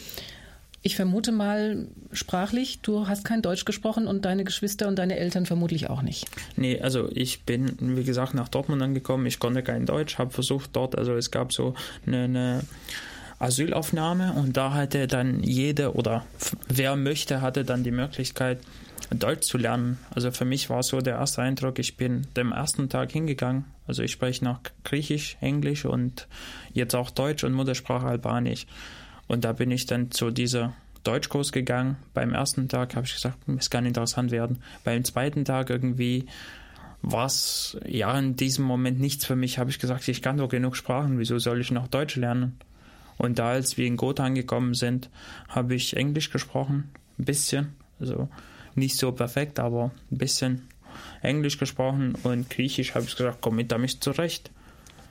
Ich 0.87 0.97
vermute 0.97 1.33
mal 1.33 1.89
sprachlich, 2.13 2.81
du 2.83 3.09
hast 3.09 3.25
kein 3.25 3.41
Deutsch 3.41 3.65
gesprochen 3.65 4.07
und 4.07 4.27
deine 4.27 4.45
Geschwister 4.45 4.87
und 4.87 4.99
deine 4.99 5.17
Eltern 5.17 5.47
vermutlich 5.47 5.89
auch 5.89 6.03
nicht. 6.03 6.27
Nee, 6.57 6.79
also 6.79 7.09
ich 7.11 7.45
bin, 7.45 7.75
wie 7.81 8.05
gesagt, 8.05 8.35
nach 8.35 8.51
Dortmund 8.51 8.83
angekommen. 8.83 9.25
Ich 9.25 9.39
konnte 9.39 9.63
kein 9.63 9.87
Deutsch, 9.87 10.19
habe 10.19 10.31
versucht 10.31 10.77
dort, 10.77 10.99
also 10.99 11.15
es 11.15 11.31
gab 11.31 11.55
so 11.55 11.73
eine, 12.07 12.25
eine 12.25 12.65
Asylaufnahme 13.39 14.35
und 14.35 14.59
da 14.59 14.75
hatte 14.75 15.07
dann 15.07 15.43
jeder 15.43 15.97
oder 15.97 16.27
wer 16.69 16.97
möchte, 16.97 17.41
hatte 17.41 17.65
dann 17.65 17.83
die 17.83 17.91
Möglichkeit, 17.91 18.59
Deutsch 19.09 19.47
zu 19.47 19.57
lernen. 19.57 19.99
Also 20.15 20.33
für 20.33 20.45
mich 20.45 20.69
war 20.69 20.83
so 20.83 21.01
der 21.01 21.15
erste 21.15 21.41
Eindruck, 21.41 21.79
ich 21.79 21.97
bin 21.97 22.27
dem 22.37 22.53
ersten 22.53 22.91
Tag 22.91 23.11
hingegangen. 23.11 23.65
Also 23.87 24.03
ich 24.03 24.13
spreche 24.13 24.45
noch 24.45 24.61
Griechisch, 24.85 25.39
Englisch 25.41 25.87
und 25.87 26.29
jetzt 26.75 26.95
auch 26.95 27.11
Deutsch 27.11 27.43
und 27.43 27.55
Muttersprache 27.55 28.07
Albanisch. 28.07 28.67
Und 29.27 29.45
da 29.45 29.53
bin 29.53 29.71
ich 29.71 29.87
dann 29.87 30.11
zu 30.11 30.31
dieser 30.31 30.75
Deutschkurs 31.03 31.53
gegangen. 31.53 31.97
Beim 32.15 32.33
ersten 32.33 32.69
Tag 32.69 32.97
habe 32.97 33.07
ich 33.07 33.15
gesagt, 33.15 33.39
es 33.59 33.71
kann 33.71 33.87
interessant 33.87 34.31
werden. 34.31 34.63
Beim 34.85 35.05
zweiten 35.05 35.45
Tag 35.45 35.71
irgendwie 35.71 36.27
war 37.03 37.27
es 37.27 37.79
ja 37.87 38.19
in 38.19 38.37
diesem 38.37 38.65
Moment 38.65 38.99
nichts 38.99 39.27
für 39.27 39.37
mich. 39.37 39.59
Habe 39.59 39.71
ich 39.71 39.79
gesagt, 39.79 40.09
ich 40.09 40.23
kann 40.23 40.39
doch 40.39 40.49
genug 40.49 40.77
Sprachen, 40.77 41.19
wieso 41.19 41.39
soll 41.39 41.61
ich 41.61 41.71
noch 41.71 41.89
Deutsch 41.89 42.17
lernen? 42.17 42.59
Und 43.17 43.39
da, 43.39 43.51
als 43.51 43.77
wir 43.77 43.87
in 43.87 43.97
Gotha 43.97 44.25
angekommen 44.25 44.75
sind, 44.75 45.11
habe 45.49 45.75
ich 45.75 45.97
Englisch 45.97 46.31
gesprochen, 46.31 46.91
ein 47.19 47.25
bisschen. 47.25 47.75
Also 48.01 48.29
nicht 48.75 48.97
so 48.97 49.13
perfekt, 49.13 49.61
aber 49.61 49.93
ein 50.11 50.19
bisschen 50.19 50.69
Englisch 51.23 51.59
gesprochen 51.59 52.15
und 52.23 52.51
Griechisch 52.51 52.95
habe 52.95 53.05
ich 53.05 53.17
gesagt, 53.17 53.39
komm 53.41 53.57
mit 53.57 53.71
damit 53.71 54.03
zurecht. 54.03 54.51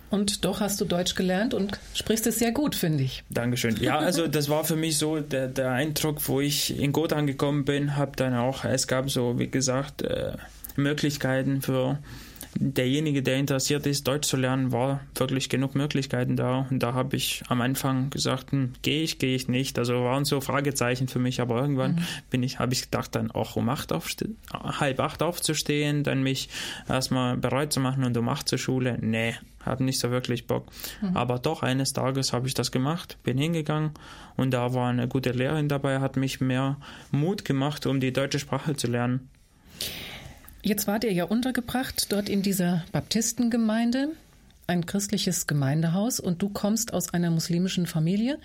Und 0.09 0.45
doch 0.45 0.59
hast 0.59 0.79
du 0.79 0.85
Deutsch 0.85 1.15
gelernt 1.15 1.53
und 1.53 1.79
sprichst 1.95 2.27
es 2.27 2.37
sehr 2.37 2.51
gut, 2.51 2.75
finde 2.75 3.03
ich. 3.03 3.23
Dankeschön. 3.29 3.77
Ja, 3.81 3.97
also 3.97 4.27
das 4.27 4.47
war 4.47 4.63
für 4.63 4.75
mich 4.75 4.97
so 4.97 5.19
der, 5.19 5.47
der 5.47 5.71
Eindruck, 5.71 6.27
wo 6.27 6.39
ich 6.39 6.77
in 6.79 6.91
Gotha 6.91 7.15
angekommen 7.15 7.65
bin, 7.65 7.95
habe 7.95 8.11
dann 8.15 8.35
auch, 8.35 8.63
es 8.63 8.87
gab 8.87 9.09
so, 9.09 9.39
wie 9.39 9.49
gesagt, 9.49 10.03
äh, 10.03 10.33
Möglichkeiten 10.75 11.61
für 11.61 11.99
derjenige, 12.55 13.23
der 13.23 13.37
interessiert 13.37 13.85
ist, 13.85 14.07
Deutsch 14.07 14.27
zu 14.27 14.37
lernen, 14.37 14.71
war 14.71 15.01
wirklich 15.15 15.49
genug 15.49 15.75
Möglichkeiten 15.75 16.35
da. 16.35 16.67
Und 16.69 16.79
da 16.79 16.93
habe 16.93 17.15
ich 17.15 17.43
am 17.49 17.61
Anfang 17.61 18.09
gesagt, 18.09 18.51
hm, 18.51 18.73
gehe 18.81 19.03
ich, 19.03 19.19
gehe 19.19 19.35
ich 19.35 19.47
nicht. 19.47 19.77
Also 19.79 20.03
waren 20.03 20.25
so 20.25 20.41
Fragezeichen 20.41 21.07
für 21.07 21.19
mich, 21.19 21.41
aber 21.41 21.59
irgendwann 21.61 21.95
mhm. 21.95 22.05
bin 22.29 22.43
ich, 22.43 22.59
habe 22.59 22.73
ich 22.73 22.83
gedacht, 22.83 23.15
dann 23.15 23.31
auch 23.31 23.55
um 23.55 23.69
acht 23.69 23.91
halb 24.51 24.99
acht 24.99 25.23
aufzustehen, 25.23 26.03
dann 26.03 26.23
mich 26.23 26.49
erstmal 26.87 27.37
bereit 27.37 27.73
zu 27.73 27.79
machen 27.79 28.03
und 28.03 28.15
um 28.17 28.29
acht 28.29 28.47
zur 28.47 28.57
Schule. 28.57 28.97
Nee, 29.01 29.35
habe 29.65 29.83
nicht 29.83 29.99
so 29.99 30.11
wirklich 30.11 30.47
Bock. 30.47 30.67
Mhm. 31.01 31.15
Aber 31.15 31.39
doch, 31.39 31.63
eines 31.63 31.93
Tages 31.93 32.33
habe 32.33 32.47
ich 32.47 32.53
das 32.53 32.71
gemacht, 32.71 33.17
bin 33.23 33.37
hingegangen 33.37 33.91
und 34.35 34.51
da 34.51 34.73
war 34.73 34.89
eine 34.89 35.07
gute 35.07 35.31
Lehrerin 35.31 35.69
dabei, 35.69 35.99
hat 35.99 36.17
mich 36.17 36.41
mehr 36.41 36.77
Mut 37.11 37.45
gemacht, 37.45 37.85
um 37.85 37.99
die 37.99 38.13
deutsche 38.13 38.39
Sprache 38.39 38.75
zu 38.75 38.87
lernen. 38.87 39.29
Jetzt 40.65 40.87
wart 40.87 41.03
ihr 41.03 41.11
ja 41.11 41.25
untergebracht 41.25 42.09
dort 42.13 42.29
in 42.29 42.41
dieser 42.41 42.85
Baptistengemeinde, 42.93 44.13
ein 44.65 44.85
christliches 44.85 45.45
Gemeindehaus, 45.45 46.21
und 46.21 46.41
du 46.41 46.47
kommst 46.47 46.93
aus 46.93 47.13
einer 47.13 47.29
muslimischen 47.31 47.85
Familie, 47.85 48.39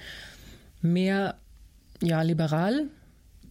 mehr 0.82 1.36
ja 2.02 2.20
liberal. 2.22 2.88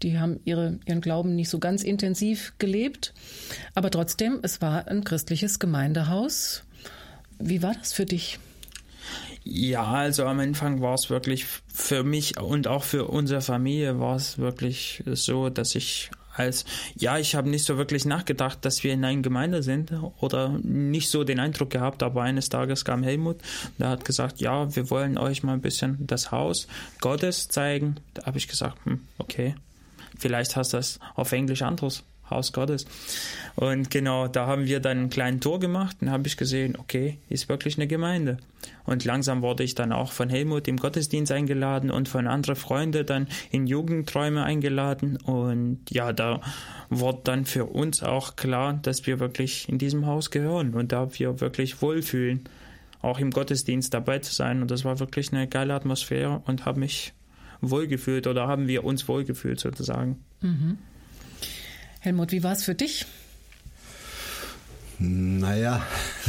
Die 0.04 0.20
haben 0.20 0.42
ihre, 0.44 0.80
ihren 0.86 1.00
Glauben 1.00 1.34
nicht 1.38 1.50
so 1.50 1.60
ganz 1.60 1.82
intensiv 1.82 2.56
gelebt, 2.60 3.14
aber 3.74 3.90
trotzdem, 3.90 4.40
es 4.44 4.62
war 4.62 4.90
ein 4.90 5.06
christliches 5.06 5.60
Gemeindehaus. 5.60 6.64
Wie 7.40 7.64
war 7.64 7.74
das 7.74 7.94
für 7.94 8.06
dich? 8.06 8.38
Ja, 9.46 9.86
also 9.86 10.26
am 10.26 10.42
Anfang 10.42 10.82
war 10.82 10.96
es 10.96 11.10
wirklich 11.10 11.46
für 11.74 12.04
mich 12.04 12.38
und 12.38 12.68
auch 12.68 12.84
für 12.84 13.06
unsere 13.06 13.40
Familie 13.40 13.98
war 14.02 14.18
es 14.18 14.38
wirklich 14.38 15.04
so, 15.06 15.50
dass 15.50 15.74
ich 15.74 16.12
als, 16.38 16.66
ja, 16.96 17.18
ich 17.18 17.36
habe 17.36 17.50
nicht 17.50 17.66
so 17.66 17.78
wirklich 17.78 18.06
nachgedacht, 18.06 18.64
dass 18.64 18.84
wir 18.84 18.94
in 18.94 19.04
einer 19.04 19.22
Gemeinde 19.22 19.64
sind 19.64 19.92
oder 20.20 20.50
nicht 20.62 21.10
so 21.10 21.24
den 21.24 21.40
Eindruck 21.40 21.70
gehabt, 21.70 22.04
aber 22.04 22.22
eines 22.22 22.50
Tages 22.50 22.86
kam 22.86 23.04
Helmut, 23.04 23.38
der 23.78 23.90
hat 23.90 24.06
gesagt, 24.06 24.40
ja, 24.40 24.76
wir 24.76 24.90
wollen 24.90 25.18
euch 25.18 25.44
mal 25.44 25.54
ein 25.54 25.62
bisschen 25.62 25.98
das 26.08 26.32
Haus 26.32 26.68
Gottes 27.02 27.48
zeigen. 27.48 27.96
Da 28.14 28.26
habe 28.26 28.38
ich 28.38 28.48
gesagt, 28.48 28.78
hm, 28.86 29.02
okay, 29.18 29.56
vielleicht 30.18 30.56
hast 30.56 30.74
du 30.74 30.78
das 30.78 31.00
auf 31.16 31.32
Englisch 31.32 31.62
anderes 31.62 32.04
Haus 32.30 32.54
Gottes. 32.54 32.86
Und 33.56 33.90
genau, 33.90 34.28
da 34.28 34.48
haben 34.48 34.66
wir 34.66 34.80
dann 34.80 34.98
einen 34.98 35.10
kleinen 35.10 35.40
Tour 35.40 35.60
gemacht 35.60 35.98
und 36.02 36.12
habe 36.12 36.28
ich 36.28 36.38
gesehen, 36.38 36.76
okay, 36.78 37.18
ist 37.30 37.50
wirklich 37.50 37.78
eine 37.78 37.88
Gemeinde. 37.88 38.38
Und 38.86 39.06
langsam 39.06 39.42
wurde 39.42 39.64
ich 39.64 39.76
dann 39.76 39.92
auch 39.92 40.12
von 40.12 40.30
Helmut 40.30 40.68
im 40.68 40.78
Gottesdienst 40.78 41.32
eingeladen 41.32 41.92
und 41.92 42.10
von 42.10 42.28
anderen 42.28 42.56
Freunden 42.56 43.06
dann 43.06 43.28
in 43.52 43.68
Jugendträume 43.68 44.44
eingeladen. 44.44 45.18
Und 45.18 45.80
ja, 45.90 46.14
da 46.14 46.42
wurde 46.90 47.22
dann 47.24 47.46
für 47.46 47.66
uns 47.66 48.04
auch 48.04 48.36
klar, 48.36 48.80
dass 48.82 49.06
wir 49.06 49.20
wirklich 49.20 49.68
in 49.70 49.78
diesem 49.78 50.06
Haus 50.06 50.32
gehören 50.32 50.74
und 50.74 50.92
da 50.92 51.18
wir 51.18 51.42
wirklich 51.42 51.82
wohlfühlen, 51.82 52.48
auch 53.02 53.20
im 53.20 53.32
Gottesdienst 53.32 53.94
dabei 53.94 54.20
zu 54.20 54.34
sein. 54.34 54.62
Und 54.62 54.72
das 54.72 54.86
war 54.86 55.00
wirklich 55.00 55.32
eine 55.32 55.48
geile 55.48 55.74
Atmosphäre 55.74 56.42
und 56.46 56.66
habe 56.66 56.80
mich 56.80 57.14
wohlgefühlt 57.62 58.28
oder 58.28 58.48
haben 58.48 58.68
wir 58.68 58.84
uns 58.84 59.08
wohlgefühlt 59.08 59.60
sozusagen. 59.60 60.24
Mhm. 60.42 60.78
Helmut, 62.00 62.32
wie 62.32 62.44
war 62.44 62.54
es 62.54 62.64
für 62.64 62.76
dich? 62.76 63.06
Naja, 65.00 65.86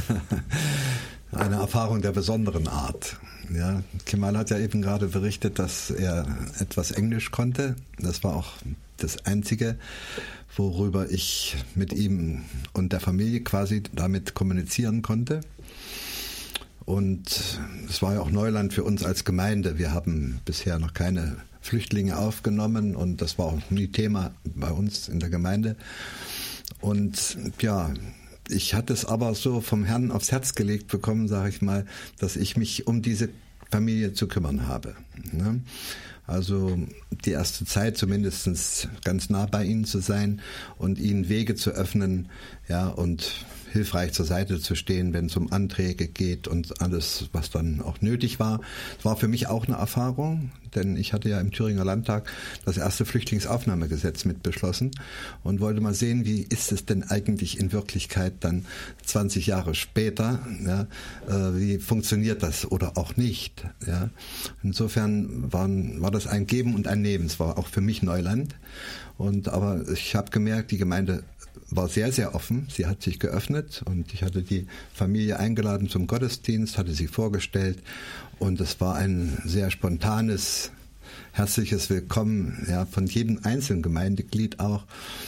eine 1.33 1.57
Erfahrung 1.57 2.03
der 2.03 2.13
besonderen 2.13 2.69
Art. 2.69 3.17
Ja, 3.55 3.83
Kemal 4.05 4.37
hat 4.37 4.51
ja 4.51 4.59
eben 4.59 4.83
gerade 4.83 5.09
berichtet, 5.09 5.59
dass 5.59 5.91
er 5.91 6.27
etwas 6.59 6.91
Englisch 6.91 7.31
konnte. 7.31 7.77
Das 7.99 8.23
war 8.25 8.37
auch 8.37 8.53
das 8.99 9.25
Einzige, 9.25 9.77
worüber 10.55 11.11
ich 11.11 11.57
mit 11.75 11.93
ihm 11.93 12.45
und 12.73 12.93
der 12.93 13.01
Familie 13.01 13.41
quasi 13.41 13.83
damit 13.95 14.35
kommunizieren 14.35 15.03
konnte. 15.03 15.41
Und 16.85 17.59
es 17.89 18.03
war 18.03 18.15
ja 18.15 18.21
auch 18.21 18.31
Neuland 18.31 18.73
für 18.73 18.85
uns 18.85 19.05
als 19.05 19.25
Gemeinde. 19.25 19.79
Wir 19.79 19.93
haben 19.93 20.41
bisher 20.45 20.79
noch 20.79 20.95
keine 20.95 21.37
Flüchtlinge 21.69 22.17
aufgenommen 22.17 22.97
und 22.97 23.21
das 23.21 23.39
war 23.39 23.47
auch 23.47 23.71
nie 23.71 23.89
Thema 23.89 24.33
bei 24.45 24.71
uns 24.71 25.09
in 25.09 25.21
der 25.21 25.29
Gemeinde. 25.29 25.77
Und 26.81 27.37
ja, 27.61 27.93
ich 28.49 28.75
hatte 28.75 28.95
es 28.95 29.05
aber 29.05 29.35
so 29.35 29.61
vom 29.61 29.85
Herrn 29.85 30.11
aufs 30.11 30.33
Herz 30.33 30.55
gelegt 30.55 30.89
bekommen, 30.89 31.29
sage 31.29 31.51
ich 31.51 31.61
mal, 31.61 31.85
dass 32.19 32.37
ich 32.37 32.57
mich 32.57 32.87
um 32.87 33.03
diese 33.03 33.29
Familie 33.71 34.15
zu 34.15 34.29
kümmern 34.29 34.67
habe. 34.67 34.95
Ne? 35.33 35.61
Also 36.27 36.79
die 37.25 37.33
erste 37.33 37.65
Zeit 37.65 37.97
zumindest 37.97 38.89
ganz 39.05 39.31
nah 39.31 39.47
bei 39.47 39.65
ihnen 39.65 39.85
zu 39.85 40.01
sein 40.01 40.41
und 40.79 40.99
ihnen 40.99 41.29
Wege 41.29 41.55
zu 41.55 41.71
öffnen, 41.71 42.29
ja, 42.69 42.89
und 42.89 43.47
hilfreich 43.73 44.13
zur 44.13 44.27
Seite 44.27 44.61
zu 44.61 44.75
stehen, 44.75 45.13
wenn 45.13 45.27
es 45.27 45.37
um 45.37 45.53
Anträge 45.53 46.09
geht 46.09 46.49
und 46.49 46.81
alles, 46.81 47.29
was 47.33 47.51
dann 47.51 47.81
auch 47.81 48.01
nötig 48.01 48.41
war. 48.41 48.61
Es 48.99 49.05
war 49.05 49.17
für 49.17 49.29
mich 49.29 49.47
auch 49.47 49.67
eine 49.67 49.77
Erfahrung, 49.77 50.51
denn 50.75 50.97
ich 50.97 51.13
hatte 51.13 51.29
ja 51.29 51.41
im 51.41 51.51
Thüringer 51.51 51.85
Landtag 51.85 52.31
das 52.65 52.77
erste 52.77 53.05
Flüchtlingsaufnahmegesetz 53.05 54.25
mit 54.25 54.43
beschlossen 54.43 54.91
und 55.43 55.61
wollte 55.61 55.81
mal 55.81 55.95
sehen, 55.95 56.25
wie 56.25 56.43
ist 56.43 56.73
es 56.73 56.87
denn 56.87 57.03
eigentlich 57.03 57.59
in 57.59 57.73
Wirklichkeit 57.73 58.35
dann 58.41 58.67
20 59.05 59.47
Jahre 59.47 59.75
später, 59.75 60.41
ja, 60.65 60.83
äh, 61.29 61.59
wie 61.59 61.79
funktioniert 61.79 62.43
das 62.43 62.71
oder 62.71 62.97
auch 62.97 63.17
nicht. 63.17 63.65
Ja. 63.87 64.11
Insofern 64.63 65.53
waren, 65.53 66.01
war 66.01 66.11
das 66.11 66.27
ein 66.27 66.47
Geben 66.47 66.75
und 66.75 66.87
ein 66.87 67.03
Nehmen. 67.03 67.27
Es 67.27 67.41
war 67.41 67.59
auch 67.59 67.69
für 67.69 67.81
mich 67.81 68.03
Neuland. 68.03 68.55
Und 69.17 69.49
aber 69.49 69.89
ich 69.93 70.15
habe 70.15 70.31
gemerkt, 70.31 70.71
die 70.71 70.79
Gemeinde 70.79 71.25
war 71.71 71.89
sehr, 71.89 72.13
sehr 72.13 72.35
offen. 72.35 72.67
Sie 72.71 72.87
hat 72.87 73.03
sich 73.03 73.19
geöffnet 73.19 73.83
und 73.85 74.15
ich 74.15 74.23
hatte 74.23 74.43
die 74.43 74.67
Familie 74.93 75.39
eingeladen 75.39 75.89
zum 75.89 76.07
Gottesdienst, 76.07 76.79
hatte 76.79 76.93
sie 76.93 77.07
vorgestellt 77.07 77.83
und 78.39 78.61
es 78.61 78.81
war 78.81 78.95
ein 78.95 79.39
sehr 79.45 79.71
spontanes, 79.71 80.71
herzliches 81.33 81.91
Willkommen 81.91 82.67
ja, 82.69 82.87
von 82.87 83.07
jedem 83.07 83.41
einzelnen 83.45 83.83
Gemeindeglied 83.83 84.61
auch 84.61 84.85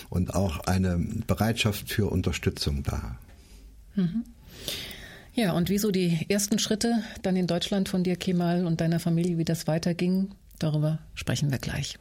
und 0.08 0.34
auch 0.34 0.60
eine 0.60 0.98
Bereitschaft 1.26 1.90
für 1.90 2.10
Unterstützung 2.10 2.82
da. 2.82 3.16
Mhm. 3.94 4.24
Ja, 5.34 5.52
und 5.52 5.70
wieso 5.70 5.90
die 5.90 6.26
ersten 6.28 6.58
Schritte 6.58 7.02
dann 7.22 7.36
in 7.36 7.46
Deutschland 7.46 7.88
von 7.88 8.02
dir, 8.02 8.16
Kemal, 8.16 8.66
und 8.66 8.80
deiner 8.80 8.98
Familie, 8.98 9.38
wie 9.38 9.44
das 9.44 9.66
weiterging, 9.66 10.32
darüber 10.58 10.98
sprechen 11.14 11.50
wir 11.50 11.58
gleich. 11.58 11.98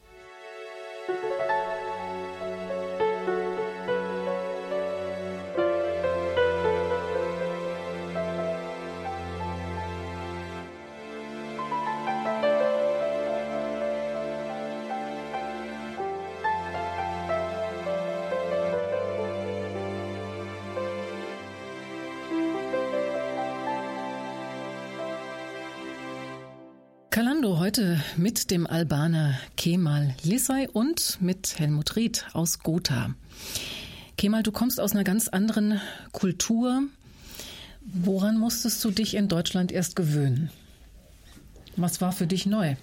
Kalando 27.39 27.59
heute 27.59 28.03
mit 28.17 28.51
dem 28.51 28.67
Albaner 28.67 29.39
Kemal 29.55 30.13
Lissay 30.23 30.67
und 30.73 31.21
mit 31.21 31.57
Helmut 31.57 31.95
Ried 31.95 32.25
aus 32.33 32.59
Gotha. 32.59 33.15
Kemal, 34.17 34.43
du 34.43 34.51
kommst 34.51 34.81
aus 34.81 34.91
einer 34.91 35.05
ganz 35.05 35.29
anderen 35.29 35.79
Kultur. 36.11 36.83
Woran 37.81 38.37
musstest 38.37 38.83
du 38.83 38.91
dich 38.91 39.15
in 39.15 39.29
Deutschland 39.29 39.71
erst 39.71 39.95
gewöhnen? 39.95 40.49
Was 41.77 42.01
war 42.01 42.11
für 42.11 42.27
dich 42.27 42.45
neu? 42.45 42.75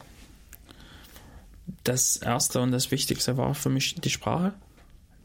Das 1.84 2.16
erste 2.16 2.62
und 2.62 2.72
das 2.72 2.90
Wichtigste 2.90 3.36
war 3.36 3.54
für 3.54 3.68
mich 3.68 3.96
die 3.96 4.10
Sprache 4.10 4.54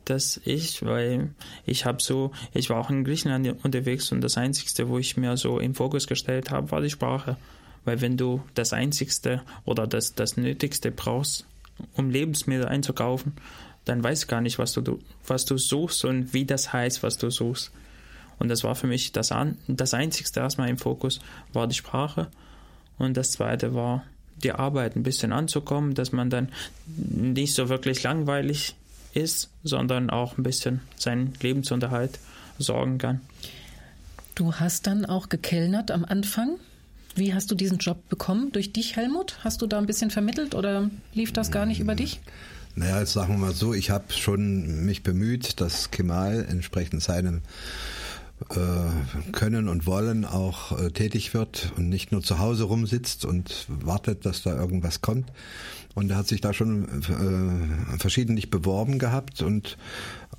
dass 0.05 0.41
ich, 0.43 0.83
weil 0.83 1.29
ich 1.65 1.85
habe 1.85 2.01
so, 2.01 2.31
ich 2.53 2.69
war 2.71 2.79
auch 2.79 2.89
in 2.89 3.03
Griechenland 3.05 3.63
unterwegs 3.63 4.11
und 4.11 4.19
das 4.21 4.35
Einzige, 4.35 4.89
wo 4.89 4.97
ich 4.97 5.15
mir 5.15 5.37
so 5.37 5.59
im 5.59 5.75
Fokus 5.75 6.07
gestellt 6.07 6.49
habe, 6.49 6.71
war 6.71 6.81
die 6.81 6.89
Sprache. 6.89 7.37
Weil 7.85 8.01
wenn 8.01 8.17
du 8.17 8.43
das 8.53 8.73
Einzigste 8.73 9.41
oder 9.65 9.87
das, 9.87 10.13
das 10.13 10.37
Nötigste 10.37 10.91
brauchst, 10.91 11.45
um 11.95 12.09
Lebensmittel 12.09 12.67
einzukaufen, 12.67 13.33
dann 13.85 14.03
weißt 14.03 14.23
du 14.23 14.27
gar 14.27 14.41
nicht, 14.41 14.59
was 14.59 14.73
du, 14.73 14.99
was 15.25 15.45
du 15.45 15.57
suchst 15.57 16.05
und 16.05 16.33
wie 16.33 16.45
das 16.45 16.71
heißt, 16.71 17.01
was 17.01 17.17
du 17.17 17.29
suchst. 17.31 17.71
Und 18.37 18.49
das 18.49 18.63
war 18.63 18.75
für 18.75 18.87
mich 18.87 19.11
das, 19.11 19.33
das 19.67 19.93
Einzigste 19.93 20.39
erstmal 20.39 20.69
im 20.69 20.77
Fokus, 20.77 21.19
war 21.53 21.67
die 21.67 21.75
Sprache. 21.75 22.27
Und 22.97 23.17
das 23.17 23.31
Zweite 23.31 23.73
war 23.73 24.03
die 24.43 24.51
Arbeit, 24.51 24.95
ein 24.95 25.03
bisschen 25.03 25.31
anzukommen, 25.31 25.93
dass 25.93 26.11
man 26.11 26.29
dann 26.29 26.49
nicht 26.87 27.53
so 27.53 27.69
wirklich 27.69 28.03
langweilig 28.03 28.75
ist, 29.13 29.49
sondern 29.63 30.09
auch 30.09 30.37
ein 30.37 30.43
bisschen 30.43 30.81
seinen 30.95 31.33
Lebensunterhalt 31.41 32.19
sorgen 32.57 32.97
kann. 32.97 33.21
Du 34.35 34.53
hast 34.55 34.87
dann 34.87 35.05
auch 35.05 35.29
gekellnert 35.29 35.91
am 35.91 36.05
Anfang. 36.05 36.57
Wie 37.15 37.33
hast 37.33 37.51
du 37.51 37.55
diesen 37.55 37.77
Job 37.77 38.07
bekommen? 38.09 38.51
Durch 38.51 38.71
dich, 38.71 38.95
Helmut? 38.95 39.37
Hast 39.43 39.61
du 39.61 39.67
da 39.67 39.77
ein 39.77 39.85
bisschen 39.85 40.11
vermittelt 40.11 40.55
oder 40.55 40.89
lief 41.13 41.33
das 41.33 41.51
gar 41.51 41.65
nicht 41.65 41.79
über 41.79 41.95
dich? 41.95 42.21
Naja, 42.75 42.99
jetzt 42.99 43.13
sagen 43.13 43.33
wir 43.33 43.37
mal 43.37 43.53
so, 43.53 43.73
ich 43.73 43.89
habe 43.89 44.13
schon 44.13 44.85
mich 44.85 45.03
bemüht, 45.03 45.59
dass 45.59 45.91
Kemal 45.91 46.45
entsprechend 46.49 47.03
seinem 47.03 47.41
äh, 48.49 49.31
können 49.31 49.67
und 49.67 49.85
Wollen 49.85 50.25
auch 50.25 50.79
äh, 50.79 50.89
tätig 50.91 51.33
wird 51.33 51.73
und 51.75 51.89
nicht 51.89 52.11
nur 52.11 52.21
zu 52.21 52.39
Hause 52.39 52.63
rumsitzt 52.63 53.25
und 53.25 53.65
wartet, 53.67 54.25
dass 54.25 54.43
da 54.43 54.55
irgendwas 54.55 55.01
kommt. 55.01 55.31
Und 55.93 56.09
er 56.09 56.17
hat 56.17 56.27
sich 56.27 56.39
da 56.39 56.53
schon 56.53 56.87
äh, 57.03 57.97
verschiedentlich 57.99 58.49
beworben 58.49 58.97
gehabt 58.97 59.41
und 59.41 59.77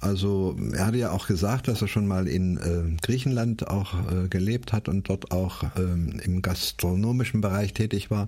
also 0.02 0.56
er 0.72 0.86
hatte 0.86 0.98
ja 0.98 1.12
auch 1.12 1.28
gesagt, 1.28 1.68
dass 1.68 1.80
er 1.80 1.86
schon 1.86 2.08
mal 2.08 2.26
in 2.26 2.56
äh, 2.56 3.00
Griechenland 3.02 3.68
auch 3.68 3.94
äh, 4.10 4.26
gelebt 4.26 4.72
hat 4.72 4.88
und 4.88 5.08
dort 5.08 5.30
auch 5.30 5.62
ähm, 5.76 6.20
im 6.24 6.42
gastronomischen 6.42 7.40
Bereich 7.40 7.72
tätig 7.72 8.10
war. 8.10 8.26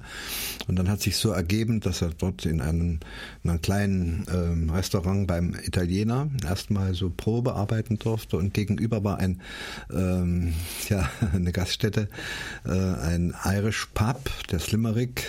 Und 0.68 0.76
dann 0.76 0.88
hat 0.88 1.00
sich 1.00 1.16
so 1.16 1.32
ergeben, 1.32 1.80
dass 1.80 2.00
er 2.00 2.10
dort 2.16 2.46
in 2.46 2.60
einem, 2.60 3.00
in 3.42 3.50
einem 3.50 3.60
kleinen 3.60 4.24
ähm, 4.32 4.70
Restaurant 4.70 5.26
beim 5.26 5.56
Italiener 5.64 6.28
erstmal 6.44 6.94
so 6.94 7.10
Probe 7.10 7.54
arbeiten 7.54 7.98
durfte 7.98 8.36
und 8.36 8.54
gegenüber 8.54 9.02
war 9.02 9.18
ein 9.18 9.40
ähm, 9.92 10.54
ja 10.88 11.10
eine 11.32 11.50
Gaststätte, 11.50 12.08
äh, 12.64 12.70
ein 12.70 13.34
Irish 13.44 13.88
Pub, 13.94 14.30
der 14.52 14.60
Slimerick. 14.60 15.28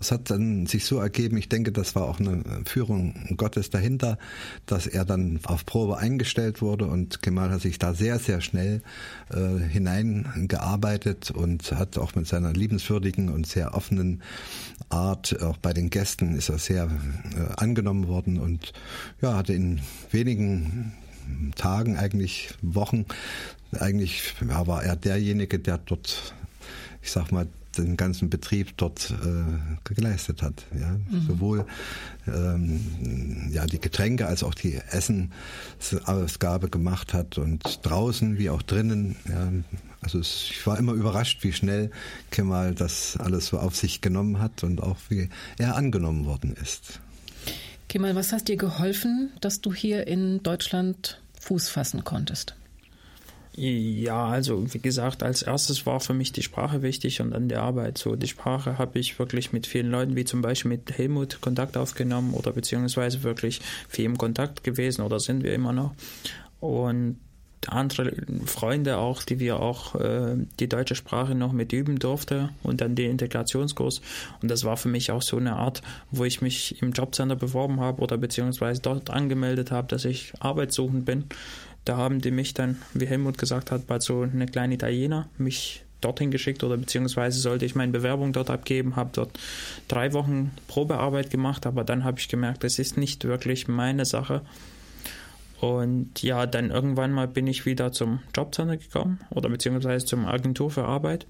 Es 0.00 0.10
hat 0.10 0.30
dann 0.30 0.66
sich 0.66 0.84
so 0.84 0.98
ergeben, 0.98 1.36
ich 1.36 1.48
denke, 1.48 1.70
das 1.70 1.94
war 1.94 2.02
auch 2.02 2.18
eine 2.18 2.42
Führung 2.66 3.36
Gottes 3.36 3.70
dahinter, 3.70 4.18
dass 4.66 4.86
er 4.88 5.04
dann 5.04 5.38
auf 5.44 5.61
auf 5.62 5.66
Probe 5.66 5.98
eingestellt 5.98 6.60
wurde 6.60 6.86
und 6.86 7.22
Kemal 7.22 7.50
hat 7.50 7.60
sich 7.60 7.78
da 7.78 7.94
sehr, 7.94 8.18
sehr 8.18 8.40
schnell 8.40 8.82
äh, 9.32 9.58
hineingearbeitet 9.58 11.30
und 11.30 11.72
hat 11.72 11.98
auch 11.98 12.14
mit 12.14 12.26
seiner 12.26 12.52
liebenswürdigen 12.52 13.28
und 13.28 13.46
sehr 13.46 13.74
offenen 13.74 14.22
Art, 14.88 15.40
auch 15.42 15.56
bei 15.58 15.72
den 15.72 15.90
Gästen 15.90 16.34
ist 16.34 16.48
er 16.48 16.58
sehr 16.58 16.84
äh, 16.84 17.52
angenommen 17.56 18.08
worden 18.08 18.38
und 18.38 18.72
ja, 19.20 19.36
hatte 19.36 19.52
in 19.54 19.80
wenigen 20.10 20.92
Tagen, 21.54 21.96
eigentlich 21.96 22.54
Wochen, 22.60 23.06
eigentlich 23.78 24.34
ja, 24.46 24.66
war 24.66 24.82
er 24.82 24.96
derjenige, 24.96 25.60
der 25.60 25.78
dort, 25.78 26.34
ich 27.00 27.12
sag 27.12 27.30
mal, 27.30 27.46
den 27.78 27.96
ganzen 27.96 28.30
Betrieb 28.30 28.76
dort 28.76 29.10
äh, 29.10 29.94
geleistet 29.94 30.42
hat. 30.42 30.64
Ja? 30.78 30.90
Mhm. 30.90 31.26
Sowohl 31.26 31.66
ähm, 32.26 33.50
ja, 33.50 33.66
die 33.66 33.80
Getränke 33.80 34.26
als 34.26 34.42
auch 34.42 34.54
die 34.54 34.80
Essenausgabe 34.90 36.68
gemacht 36.68 37.14
hat 37.14 37.38
und 37.38 37.80
draußen 37.82 38.38
wie 38.38 38.50
auch 38.50 38.62
drinnen. 38.62 39.16
Ja? 39.28 39.48
Also 40.00 40.18
es, 40.18 40.48
ich 40.50 40.66
war 40.66 40.78
immer 40.78 40.92
überrascht, 40.92 41.44
wie 41.44 41.52
schnell 41.52 41.90
Kemal 42.30 42.74
das 42.74 43.16
alles 43.18 43.46
so 43.46 43.58
auf 43.58 43.76
sich 43.76 44.00
genommen 44.00 44.40
hat 44.40 44.64
und 44.64 44.82
auch 44.82 44.96
wie 45.08 45.28
er 45.58 45.76
angenommen 45.76 46.26
worden 46.26 46.54
ist. 46.60 47.00
Kemal, 47.88 48.14
was 48.14 48.32
hat 48.32 48.48
dir 48.48 48.56
geholfen, 48.56 49.30
dass 49.40 49.60
du 49.60 49.72
hier 49.74 50.06
in 50.06 50.42
Deutschland 50.42 51.20
Fuß 51.40 51.68
fassen 51.68 52.04
konntest? 52.04 52.56
Ja, 53.54 54.28
also 54.28 54.72
wie 54.72 54.78
gesagt, 54.78 55.22
als 55.22 55.42
erstes 55.42 55.84
war 55.84 56.00
für 56.00 56.14
mich 56.14 56.32
die 56.32 56.42
Sprache 56.42 56.80
wichtig 56.80 57.20
und 57.20 57.32
dann 57.32 57.48
die 57.48 57.56
Arbeit. 57.56 57.98
So 57.98 58.16
die 58.16 58.28
Sprache 58.28 58.78
habe 58.78 58.98
ich 58.98 59.18
wirklich 59.18 59.52
mit 59.52 59.66
vielen 59.66 59.90
Leuten, 59.90 60.16
wie 60.16 60.24
zum 60.24 60.40
Beispiel 60.40 60.70
mit 60.70 60.96
Helmut, 60.96 61.42
Kontakt 61.42 61.76
aufgenommen 61.76 62.32
oder 62.32 62.52
beziehungsweise 62.52 63.22
wirklich 63.22 63.60
viel 63.88 64.06
im 64.06 64.16
Kontakt 64.16 64.64
gewesen 64.64 65.02
oder 65.02 65.20
sind 65.20 65.42
wir 65.42 65.52
immer 65.52 65.74
noch. 65.74 65.94
Und 66.60 67.18
andere 67.68 68.12
Freunde 68.46 68.96
auch, 68.96 69.22
die 69.22 69.38
wir 69.38 69.60
auch 69.60 69.94
äh, 69.94 70.36
die 70.58 70.68
deutsche 70.68 70.96
Sprache 70.96 71.34
noch 71.34 71.52
mit 71.52 71.72
üben 71.72 71.98
durfte 71.98 72.48
und 72.62 72.80
dann 72.80 72.94
den 72.94 73.10
Integrationskurs. 73.10 74.00
Und 74.40 74.50
das 74.50 74.64
war 74.64 74.76
für 74.76 74.88
mich 74.88 75.12
auch 75.12 75.22
so 75.22 75.36
eine 75.36 75.56
Art, 75.56 75.82
wo 76.10 76.24
ich 76.24 76.40
mich 76.42 76.82
im 76.82 76.92
Jobcenter 76.92 77.36
beworben 77.36 77.80
habe 77.80 78.02
oder 78.02 78.16
beziehungsweise 78.16 78.82
dort 78.82 79.10
angemeldet 79.10 79.70
habe, 79.70 79.88
dass 79.88 80.04
ich 80.04 80.32
arbeitssuchend 80.40 81.04
bin 81.04 81.24
da 81.84 81.96
haben 81.96 82.20
die 82.20 82.30
mich 82.30 82.54
dann, 82.54 82.76
wie 82.94 83.06
Helmut 83.06 83.38
gesagt 83.38 83.70
hat, 83.70 83.86
bei 83.86 83.98
so 84.00 84.22
eine 84.22 84.46
kleine 84.46 84.74
Italiener 84.74 85.28
mich 85.38 85.84
dorthin 86.00 86.30
geschickt 86.30 86.62
oder 86.64 86.76
beziehungsweise 86.76 87.40
sollte 87.40 87.64
ich 87.64 87.74
meine 87.74 87.92
Bewerbung 87.92 88.32
dort 88.32 88.50
abgeben, 88.50 88.96
habe 88.96 89.10
dort 89.12 89.38
drei 89.88 90.12
Wochen 90.12 90.50
Probearbeit 90.68 91.30
gemacht, 91.30 91.66
aber 91.66 91.84
dann 91.84 92.04
habe 92.04 92.18
ich 92.18 92.28
gemerkt, 92.28 92.64
das 92.64 92.78
ist 92.78 92.96
nicht 92.96 93.24
wirklich 93.24 93.68
meine 93.68 94.04
Sache. 94.04 94.42
Und 95.60 96.22
ja, 96.22 96.46
dann 96.46 96.70
irgendwann 96.70 97.12
mal 97.12 97.28
bin 97.28 97.46
ich 97.46 97.66
wieder 97.66 97.92
zum 97.92 98.18
Jobcenter 98.36 98.76
gekommen 98.76 99.20
oder 99.30 99.48
beziehungsweise 99.48 100.04
zum 100.04 100.26
Agentur 100.26 100.70
für 100.72 100.84
Arbeit. 100.84 101.26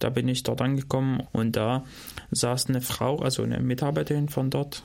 Da 0.00 0.10
bin 0.10 0.26
ich 0.26 0.42
dort 0.42 0.60
angekommen 0.60 1.22
und 1.30 1.54
da 1.54 1.84
saß 2.32 2.68
eine 2.68 2.80
Frau, 2.80 3.20
also 3.20 3.44
eine 3.44 3.60
Mitarbeiterin 3.60 4.28
von 4.28 4.50
dort, 4.50 4.82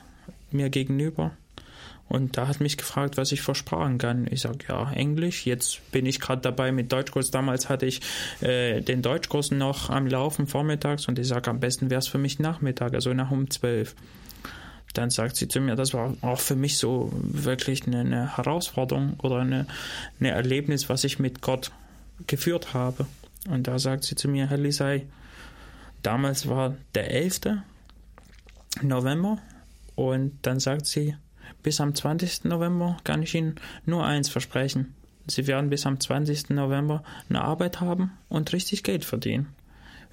mir 0.52 0.70
gegenüber 0.70 1.32
und 2.08 2.36
da 2.36 2.48
hat 2.48 2.60
mich 2.60 2.76
gefragt, 2.76 3.16
was 3.16 3.32
ich 3.32 3.42
für 3.42 3.54
Sprachen 3.54 3.98
kann. 3.98 4.26
Ich 4.30 4.40
sage, 4.40 4.58
ja, 4.68 4.90
Englisch. 4.92 5.44
Jetzt 5.44 5.90
bin 5.92 6.06
ich 6.06 6.20
gerade 6.20 6.40
dabei 6.40 6.72
mit 6.72 6.90
Deutschkurs. 6.90 7.30
Damals 7.30 7.68
hatte 7.68 7.86
ich 7.86 8.00
äh, 8.40 8.80
den 8.80 9.02
Deutschkurs 9.02 9.50
noch 9.50 9.90
am 9.90 10.06
Laufen 10.06 10.46
vormittags 10.46 11.06
und 11.06 11.18
ich 11.18 11.28
sage, 11.28 11.50
am 11.50 11.60
besten 11.60 11.90
wäre 11.90 11.98
es 11.98 12.08
für 12.08 12.18
mich 12.18 12.38
Nachmittag, 12.38 12.94
also 12.94 13.12
nach 13.12 13.30
um 13.30 13.50
zwölf. 13.50 13.94
Dann 14.94 15.10
sagt 15.10 15.36
sie 15.36 15.48
zu 15.48 15.60
mir, 15.60 15.76
das 15.76 15.92
war 15.92 16.14
auch 16.22 16.40
für 16.40 16.56
mich 16.56 16.78
so 16.78 17.12
wirklich 17.12 17.86
eine, 17.86 18.00
eine 18.00 18.36
Herausforderung 18.38 19.20
oder 19.22 19.40
eine, 19.40 19.66
eine 20.18 20.30
Erlebnis, 20.30 20.88
was 20.88 21.04
ich 21.04 21.18
mit 21.18 21.42
Gott 21.42 21.72
geführt 22.26 22.72
habe. 22.72 23.06
Und 23.50 23.68
da 23.68 23.78
sagt 23.78 24.04
sie 24.04 24.14
zu 24.14 24.28
mir, 24.28 24.48
Herr 24.48 24.56
Lisei, 24.56 25.06
damals 26.02 26.48
war 26.48 26.74
der 26.94 27.10
11. 27.10 27.40
November 28.82 29.38
und 29.94 30.38
dann 30.42 30.58
sagt 30.58 30.86
sie, 30.86 31.16
bis 31.62 31.80
am 31.80 31.94
20. 31.94 32.44
November 32.44 32.96
kann 33.04 33.22
ich 33.22 33.34
Ihnen 33.34 33.56
nur 33.84 34.04
eins 34.04 34.28
versprechen. 34.28 34.94
Sie 35.26 35.46
werden 35.46 35.70
bis 35.70 35.86
am 35.86 36.00
20. 36.00 36.50
November 36.50 37.02
eine 37.28 37.42
Arbeit 37.42 37.80
haben 37.80 38.12
und 38.28 38.52
richtig 38.52 38.82
Geld 38.82 39.04
verdienen. 39.04 39.48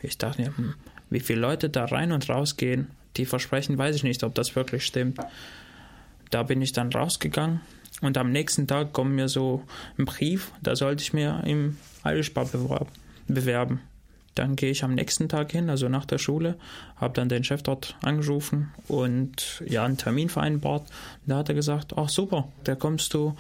Ich 0.01 0.17
dachte 0.17 0.41
mir, 0.41 0.57
hm, 0.57 0.73
wie 1.09 1.19
viele 1.19 1.39
Leute 1.39 1.69
da 1.69 1.85
rein 1.85 2.11
und 2.11 2.29
raus 2.29 2.57
gehen, 2.57 2.89
die 3.15 3.25
versprechen, 3.25 3.77
weiß 3.77 3.95
ich 3.95 4.03
nicht, 4.03 4.23
ob 4.23 4.35
das 4.35 4.55
wirklich 4.55 4.85
stimmt. 4.85 5.19
Da 6.31 6.43
bin 6.43 6.61
ich 6.61 6.73
dann 6.73 6.91
rausgegangen 6.91 7.61
und 8.01 8.17
am 8.17 8.31
nächsten 8.31 8.67
Tag 8.67 8.91
kommt 8.93 9.15
mir 9.15 9.29
so 9.29 9.63
ein 9.97 10.05
Brief, 10.05 10.51
da 10.61 10.75
sollte 10.75 11.01
ich 11.01 11.13
mir 11.13 11.43
im 11.45 11.77
Eilspar 12.03 12.45
bewerben. 13.27 13.79
Dann 14.35 14.55
gehe 14.55 14.71
ich 14.71 14.83
am 14.83 14.93
nächsten 14.93 15.29
Tag 15.29 15.51
hin, 15.51 15.69
also 15.69 15.89
nach 15.89 16.05
der 16.05 16.17
Schule, 16.17 16.55
habe 16.97 17.13
dann 17.13 17.29
den 17.29 17.43
Chef 17.43 17.63
dort 17.63 17.95
angerufen 18.03 18.71
und 18.87 19.63
ja, 19.65 19.85
einen 19.85 19.97
Termin 19.97 20.29
vereinbart. 20.29 20.83
Da 21.25 21.37
hat 21.37 21.49
er 21.49 21.55
gesagt, 21.55 21.93
ach 21.97 22.09
super, 22.09 22.49
da 22.65 22.75
kommst 22.75 23.13
du 23.13 23.35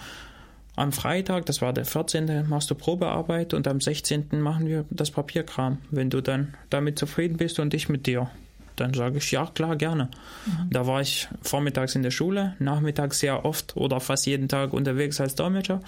am 0.75 0.91
Freitag, 0.91 1.45
das 1.45 1.61
war 1.61 1.73
der 1.73 1.85
14., 1.85 2.47
machst 2.47 2.69
du 2.69 2.75
Probearbeit 2.75 3.53
und 3.53 3.67
am 3.67 3.79
16. 3.79 4.41
machen 4.41 4.67
wir 4.67 4.85
das 4.89 5.11
Papierkram, 5.11 5.77
wenn 5.91 6.09
du 6.09 6.21
dann 6.21 6.53
damit 6.69 6.99
zufrieden 6.99 7.37
bist 7.37 7.59
und 7.59 7.73
ich 7.73 7.87
mit 7.87 8.07
dir. 8.07 8.29
Dann 8.75 8.93
sage 8.93 9.19
ich, 9.19 9.31
ja, 9.31 9.45
klar, 9.53 9.77
gerne. 9.77 10.09
Mhm. 10.45 10.69
Da 10.69 10.85
war 10.85 10.99
ich 10.99 11.29
vormittags 11.41 11.95
in 11.95 12.03
der 12.03 12.11
Schule, 12.11 12.55
nachmittags 12.59 13.19
sehr 13.19 13.45
oft 13.45 13.77
oder 13.77 14.01
fast 14.01 14.25
jeden 14.25 14.49
Tag 14.49 14.73
unterwegs 14.73 15.21
als 15.21 15.35
Dolmetscher. 15.35 15.79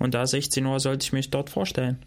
Und 0.00 0.14
da 0.14 0.26
16 0.26 0.66
Uhr 0.66 0.80
sollte 0.80 1.04
ich 1.04 1.12
mich 1.12 1.30
dort 1.30 1.50
vorstellen. 1.50 1.98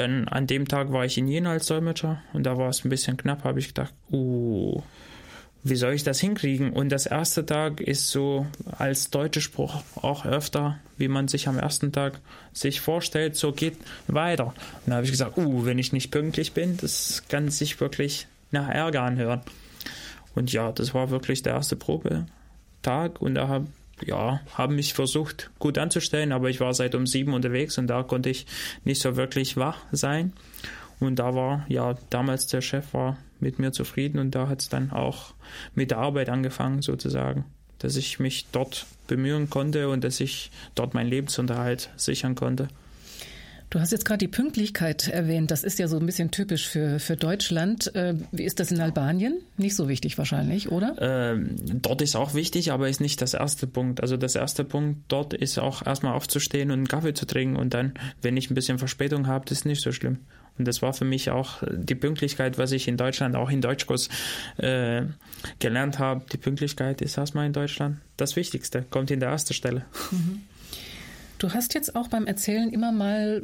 Dann 0.00 0.28
an 0.28 0.46
dem 0.46 0.66
Tag 0.66 0.92
war 0.92 1.04
ich 1.04 1.18
in 1.18 1.28
Jena 1.28 1.50
als 1.50 1.66
Dolmetscher 1.66 2.22
und 2.32 2.44
da 2.44 2.56
war 2.56 2.70
es 2.70 2.86
ein 2.86 2.88
bisschen 2.88 3.18
knapp, 3.18 3.44
habe 3.44 3.58
ich 3.58 3.68
gedacht, 3.68 3.92
uh, 4.10 4.80
wie 5.62 5.76
soll 5.76 5.92
ich 5.92 6.04
das 6.04 6.18
hinkriegen? 6.18 6.72
Und 6.72 6.88
das 6.88 7.04
erste 7.04 7.44
Tag 7.44 7.82
ist 7.82 8.08
so 8.08 8.46
als 8.78 9.10
deutscher 9.10 9.42
Spruch 9.42 9.82
auch 9.96 10.24
öfter, 10.24 10.78
wie 10.96 11.08
man 11.08 11.28
sich 11.28 11.48
am 11.48 11.58
ersten 11.58 11.92
Tag 11.92 12.18
sich 12.54 12.80
vorstellt, 12.80 13.36
so 13.36 13.52
geht 13.52 13.76
weiter. 14.06 14.46
Und 14.46 14.54
da 14.86 14.94
habe 14.94 15.04
ich 15.04 15.10
gesagt, 15.10 15.36
uh, 15.36 15.66
wenn 15.66 15.78
ich 15.78 15.92
nicht 15.92 16.10
pünktlich 16.10 16.54
bin, 16.54 16.78
das 16.78 17.24
kann 17.28 17.50
sich 17.50 17.78
wirklich 17.78 18.26
nach 18.52 18.70
Ärger 18.70 19.02
anhören. 19.02 19.42
Und 20.34 20.50
ja, 20.50 20.72
das 20.72 20.94
war 20.94 21.10
wirklich 21.10 21.42
der 21.42 21.52
erste 21.52 21.76
Probetag 21.76 23.20
und 23.20 23.34
da 23.34 23.48
habe 23.48 23.66
ja, 24.06 24.40
haben 24.54 24.76
mich 24.76 24.94
versucht 24.94 25.50
gut 25.58 25.78
anzustellen, 25.78 26.32
aber 26.32 26.50
ich 26.50 26.60
war 26.60 26.74
seit 26.74 26.94
um 26.94 27.06
sieben 27.06 27.34
unterwegs 27.34 27.78
und 27.78 27.86
da 27.86 28.02
konnte 28.02 28.30
ich 28.30 28.46
nicht 28.84 29.00
so 29.00 29.16
wirklich 29.16 29.56
wach 29.56 29.78
sein. 29.92 30.32
Und 30.98 31.16
da 31.18 31.34
war, 31.34 31.64
ja, 31.68 31.94
damals 32.10 32.46
der 32.46 32.60
Chef 32.60 32.92
war 32.92 33.16
mit 33.40 33.58
mir 33.58 33.72
zufrieden 33.72 34.18
und 34.18 34.34
da 34.34 34.48
hat 34.48 34.60
es 34.60 34.68
dann 34.68 34.90
auch 34.90 35.32
mit 35.74 35.90
der 35.90 35.98
Arbeit 35.98 36.28
angefangen 36.28 36.82
sozusagen, 36.82 37.44
dass 37.78 37.96
ich 37.96 38.20
mich 38.20 38.46
dort 38.52 38.86
bemühen 39.06 39.48
konnte 39.48 39.88
und 39.88 40.04
dass 40.04 40.20
ich 40.20 40.50
dort 40.74 40.92
meinen 40.92 41.08
Lebensunterhalt 41.08 41.90
sichern 41.96 42.34
konnte. 42.34 42.68
Du 43.70 43.78
hast 43.78 43.92
jetzt 43.92 44.04
gerade 44.04 44.18
die 44.18 44.28
Pünktlichkeit 44.28 45.06
erwähnt. 45.06 45.52
Das 45.52 45.62
ist 45.62 45.78
ja 45.78 45.86
so 45.86 45.96
ein 45.96 46.04
bisschen 46.04 46.32
typisch 46.32 46.68
für, 46.68 46.98
für 46.98 47.16
Deutschland. 47.16 47.94
Äh, 47.94 48.14
wie 48.32 48.42
ist 48.42 48.58
das 48.58 48.72
in 48.72 48.80
Albanien? 48.80 49.40
Nicht 49.56 49.76
so 49.76 49.88
wichtig 49.88 50.18
wahrscheinlich, 50.18 50.72
oder? 50.72 50.96
Ähm, 51.00 51.54
dort 51.80 52.02
ist 52.02 52.16
auch 52.16 52.34
wichtig, 52.34 52.72
aber 52.72 52.88
ist 52.88 53.00
nicht 53.00 53.22
das 53.22 53.32
erste 53.32 53.68
Punkt. 53.68 54.00
Also 54.00 54.16
das 54.16 54.34
erste 54.34 54.64
Punkt 54.64 55.04
dort 55.06 55.34
ist 55.34 55.56
auch 55.60 55.86
erstmal 55.86 56.14
aufzustehen 56.14 56.72
und 56.72 56.78
einen 56.78 56.88
Kaffee 56.88 57.14
zu 57.14 57.26
trinken 57.26 57.54
und 57.54 57.72
dann, 57.72 57.94
wenn 58.22 58.36
ich 58.36 58.50
ein 58.50 58.54
bisschen 58.54 58.80
Verspätung 58.80 59.28
habe, 59.28 59.48
ist 59.50 59.64
nicht 59.64 59.82
so 59.82 59.92
schlimm. 59.92 60.18
Und 60.58 60.66
das 60.66 60.82
war 60.82 60.92
für 60.92 61.04
mich 61.04 61.30
auch 61.30 61.62
die 61.70 61.94
Pünktlichkeit, 61.94 62.58
was 62.58 62.72
ich 62.72 62.88
in 62.88 62.96
Deutschland 62.96 63.36
auch 63.36 63.50
in 63.50 63.60
Deutschkurs 63.60 64.08
äh, 64.56 65.02
gelernt 65.60 66.00
habe. 66.00 66.24
Die 66.32 66.38
Pünktlichkeit 66.38 67.00
ist 67.02 67.16
erstmal 67.16 67.46
in 67.46 67.52
Deutschland 67.52 67.98
das 68.16 68.34
Wichtigste, 68.34 68.84
kommt 68.90 69.12
in 69.12 69.20
der 69.20 69.30
ersten 69.30 69.54
Stelle. 69.54 69.84
Mhm. 70.10 70.42
Du 71.40 71.54
hast 71.54 71.72
jetzt 71.72 71.96
auch 71.96 72.08
beim 72.08 72.26
Erzählen 72.26 72.68
immer 72.68 72.92
mal 72.92 73.42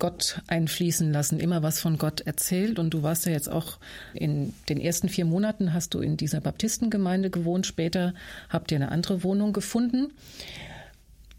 Gott 0.00 0.42
einfließen 0.48 1.12
lassen, 1.12 1.38
immer 1.38 1.62
was 1.62 1.78
von 1.78 1.96
Gott 1.96 2.22
erzählt. 2.22 2.80
Und 2.80 2.90
du 2.90 3.04
warst 3.04 3.24
ja 3.24 3.30
jetzt 3.30 3.48
auch 3.48 3.78
in 4.14 4.52
den 4.68 4.80
ersten 4.80 5.08
vier 5.08 5.26
Monaten 5.26 5.72
hast 5.72 5.94
du 5.94 6.00
in 6.00 6.16
dieser 6.16 6.40
Baptistengemeinde 6.40 7.30
gewohnt. 7.30 7.64
Später 7.64 8.14
habt 8.48 8.72
ihr 8.72 8.78
eine 8.78 8.90
andere 8.90 9.22
Wohnung 9.22 9.52
gefunden. 9.52 10.08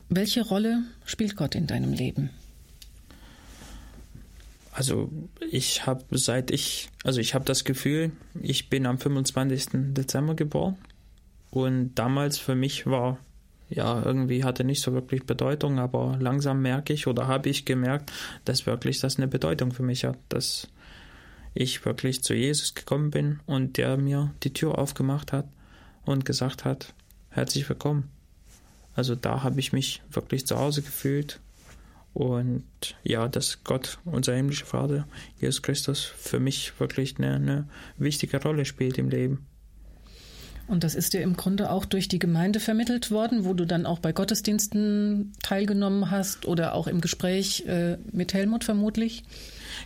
Welche 0.07 0.43
Rolle 0.43 0.83
spielt 1.03 1.35
Gott 1.35 1.55
in 1.55 1.67
deinem 1.67 1.91
Leben? 1.91 2.29
Also 4.71 5.11
ich 5.51 5.85
habe 5.87 6.05
seit 6.11 6.51
ich, 6.51 6.87
also 7.03 7.19
ich 7.19 7.33
habe 7.33 7.43
das 7.43 7.65
Gefühl, 7.65 8.13
ich 8.41 8.69
bin 8.69 8.85
am 8.85 8.97
25. 8.97 9.93
Dezember 9.93 10.35
geboren 10.35 10.77
und 11.51 11.95
damals 11.95 12.37
für 12.37 12.55
mich 12.55 12.85
war 12.85 13.17
ja, 13.69 14.01
irgendwie 14.03 14.43
hatte 14.43 14.63
nicht 14.63 14.81
so 14.81 14.93
wirklich 14.93 15.25
Bedeutung, 15.25 15.79
aber 15.79 16.17
langsam 16.19 16.61
merke 16.61 16.93
ich 16.93 17.07
oder 17.07 17.27
habe 17.27 17.49
ich 17.49 17.65
gemerkt, 17.65 18.11
dass 18.45 18.65
wirklich 18.65 18.99
das 18.99 19.17
eine 19.17 19.27
Bedeutung 19.27 19.71
für 19.71 19.83
mich 19.83 20.05
hat, 20.05 20.17
dass 20.29 20.67
ich 21.53 21.83
wirklich 21.85 22.23
zu 22.23 22.33
Jesus 22.33 22.75
gekommen 22.75 23.11
bin 23.11 23.39
und 23.45 23.77
der 23.77 23.97
mir 23.97 24.31
die 24.43 24.53
Tür 24.53 24.77
aufgemacht 24.77 25.33
hat 25.33 25.47
und 26.05 26.23
gesagt 26.23 26.65
hat, 26.65 26.93
herzlich 27.29 27.67
willkommen. 27.67 28.09
Also 28.95 29.15
da 29.15 29.43
habe 29.43 29.59
ich 29.59 29.73
mich 29.73 30.01
wirklich 30.09 30.45
zu 30.47 30.57
Hause 30.57 30.81
gefühlt 30.81 31.39
und 32.13 32.63
ja, 33.03 33.27
dass 33.27 33.63
Gott, 33.63 33.99
unser 34.05 34.35
himmlischer 34.35 34.65
Vater, 34.65 35.07
Jesus 35.39 35.61
Christus, 35.61 36.03
für 36.03 36.39
mich 36.39 36.79
wirklich 36.79 37.17
eine, 37.17 37.35
eine 37.35 37.69
wichtige 37.97 38.41
Rolle 38.41 38.65
spielt 38.65 38.97
im 38.97 39.09
Leben. 39.09 39.46
Und 40.67 40.83
das 40.83 40.95
ist 40.95 41.13
dir 41.13 41.21
im 41.21 41.37
Grunde 41.37 41.71
auch 41.71 41.85
durch 41.85 42.09
die 42.09 42.19
Gemeinde 42.19 42.59
vermittelt 42.59 43.09
worden, 43.09 43.45
wo 43.45 43.53
du 43.53 43.65
dann 43.65 43.85
auch 43.85 43.99
bei 43.99 44.11
Gottesdiensten 44.11 45.33
teilgenommen 45.41 46.11
hast 46.11 46.45
oder 46.45 46.73
auch 46.75 46.87
im 46.87 46.99
Gespräch 46.99 47.65
äh, 47.67 47.97
mit 48.11 48.33
Helmut 48.33 48.65
vermutlich? 48.65 49.23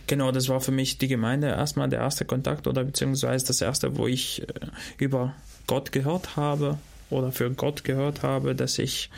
Genau, 0.08 0.32
das 0.32 0.48
war 0.48 0.60
für 0.60 0.72
mich 0.72 0.98
die 0.98 1.06
Gemeinde 1.06 1.48
erstmal 1.48 1.88
der 1.88 2.00
erste 2.00 2.24
Kontakt 2.24 2.66
oder 2.66 2.84
beziehungsweise 2.84 3.46
das 3.46 3.60
erste, 3.60 3.96
wo 3.96 4.08
ich 4.08 4.42
äh, 4.42 4.52
über 4.98 5.34
Gott 5.68 5.92
gehört 5.92 6.36
habe 6.36 6.78
oder 7.10 7.30
für 7.30 7.50
Gott 7.52 7.84
gehört 7.84 8.24
habe, 8.24 8.56
dass 8.56 8.78
ich 8.78 9.10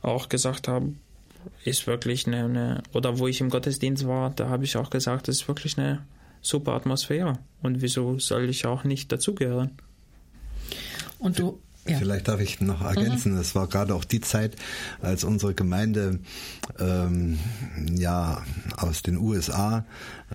auch 0.00 0.30
gesagt 0.30 0.68
habe, 0.68 0.94
ist 1.64 1.86
wirklich 1.86 2.26
eine, 2.26 2.44
eine 2.44 2.82
oder 2.94 3.18
wo 3.18 3.28
ich 3.28 3.40
im 3.40 3.50
Gottesdienst 3.50 4.06
war, 4.06 4.30
da 4.30 4.48
habe 4.48 4.64
ich 4.64 4.76
auch 4.76 4.90
gesagt, 4.90 5.28
das 5.28 5.36
ist 5.36 5.48
wirklich 5.48 5.76
eine 5.76 6.02
super 6.40 6.72
Atmosphäre 6.72 7.38
und 7.62 7.82
wieso 7.82 8.18
soll 8.18 8.48
ich 8.48 8.64
auch 8.64 8.84
nicht 8.84 9.12
dazugehören? 9.12 9.72
Und 11.18 11.38
du 11.38 11.60
ja. 11.90 11.98
Vielleicht 11.98 12.28
darf 12.28 12.40
ich 12.40 12.60
noch 12.60 12.82
ergänzen, 12.82 13.32
mhm. 13.32 13.38
es 13.38 13.54
war 13.54 13.66
gerade 13.66 13.94
auch 13.94 14.04
die 14.04 14.20
Zeit, 14.20 14.56
als 15.00 15.24
unsere 15.24 15.54
Gemeinde 15.54 16.18
ähm, 16.78 17.38
ja 17.96 18.42
aus 18.76 19.02
den 19.02 19.16
USA 19.16 19.84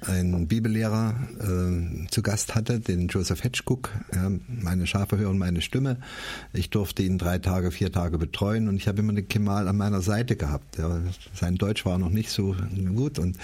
einen 0.02 0.48
Bibellehrer 0.48 1.16
äh, 1.40 2.08
zu 2.10 2.22
Gast 2.24 2.56
hatte, 2.56 2.80
den 2.80 3.08
Joseph 3.08 3.44
Hedgecook. 3.44 3.90
Ja, 4.14 4.32
meine 4.48 4.88
Schafe 4.88 5.18
hören 5.18 5.38
meine 5.38 5.62
Stimme. 5.62 5.98
Ich 6.52 6.70
durfte 6.70 7.04
ihn 7.04 7.18
drei 7.18 7.38
Tage, 7.38 7.72
vier 7.72 7.92
Tage 7.92 8.18
betreuen 8.18 8.68
und 8.68 8.76
ich 8.76 8.88
habe 8.88 9.00
immer 9.00 9.14
den 9.14 9.28
Kemal 9.28 9.68
an 9.68 9.78
meiner 9.78 10.02
Seite 10.02 10.36
gehabt. 10.36 10.78
Ja, 10.78 11.00
sein 11.34 11.56
Deutsch 11.56 11.86
war 11.86 11.98
noch 11.98 12.10
nicht 12.10 12.32
so 12.32 12.56
gut 12.96 13.20
und 13.20 13.38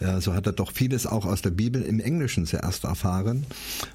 ja, 0.00 0.20
so 0.20 0.34
hat 0.34 0.46
er 0.46 0.52
doch 0.52 0.72
vieles 0.72 1.06
auch 1.06 1.26
aus 1.26 1.42
der 1.42 1.50
Bibel 1.50 1.82
im 1.82 2.00
Englischen 2.00 2.46
zuerst 2.46 2.84
erfahren. 2.84 3.44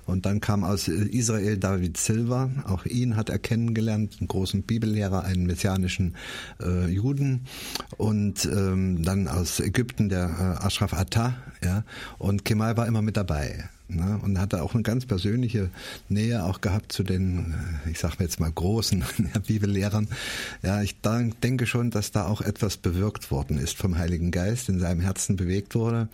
Und 0.05 0.25
dann 0.25 0.41
kam 0.41 0.63
aus 0.63 0.87
Israel 0.87 1.57
David 1.57 1.97
Silva, 1.97 2.49
auch 2.65 2.85
ihn 2.85 3.15
hat 3.15 3.29
er 3.29 3.39
kennengelernt, 3.53 4.17
einen 4.19 4.27
großen 4.27 4.63
Bibellehrer, 4.63 5.25
einen 5.25 5.45
messianischen 5.45 6.15
äh, 6.59 6.87
Juden 6.87 7.45
und 7.97 8.45
ähm, 8.45 9.03
dann 9.03 9.27
aus 9.27 9.59
Ägypten 9.59 10.09
der 10.09 10.25
äh, 10.25 10.65
Ashraf 10.65 10.93
Atta, 10.93 11.35
ja, 11.63 11.83
und 12.17 12.45
Kemal 12.45 12.77
war 12.77 12.87
immer 12.87 13.03
mit 13.03 13.15
dabei. 13.15 13.69
Ne? 13.89 14.17
Und 14.23 14.39
hatte 14.39 14.63
auch 14.63 14.73
eine 14.73 14.83
ganz 14.83 15.05
persönliche 15.05 15.69
Nähe 16.07 16.45
auch 16.45 16.61
gehabt 16.61 16.93
zu 16.93 17.03
den, 17.03 17.53
äh, 17.85 17.91
ich 17.91 17.99
sage 17.99 18.15
jetzt 18.19 18.39
mal, 18.39 18.51
großen 18.51 19.03
Bibellehrern. 19.47 20.07
Ja, 20.61 20.81
ich 20.81 20.95
denke 21.01 21.65
schon, 21.65 21.91
dass 21.91 22.11
da 22.11 22.27
auch 22.27 22.41
etwas 22.41 22.77
bewirkt 22.77 23.29
worden 23.29 23.57
ist 23.57 23.77
vom 23.77 23.97
Heiligen 23.97 24.31
Geist, 24.31 24.69
in 24.69 24.79
seinem 24.79 25.01
Herzen 25.01 25.35
bewegt 25.35 25.75
wurde. 25.75 26.07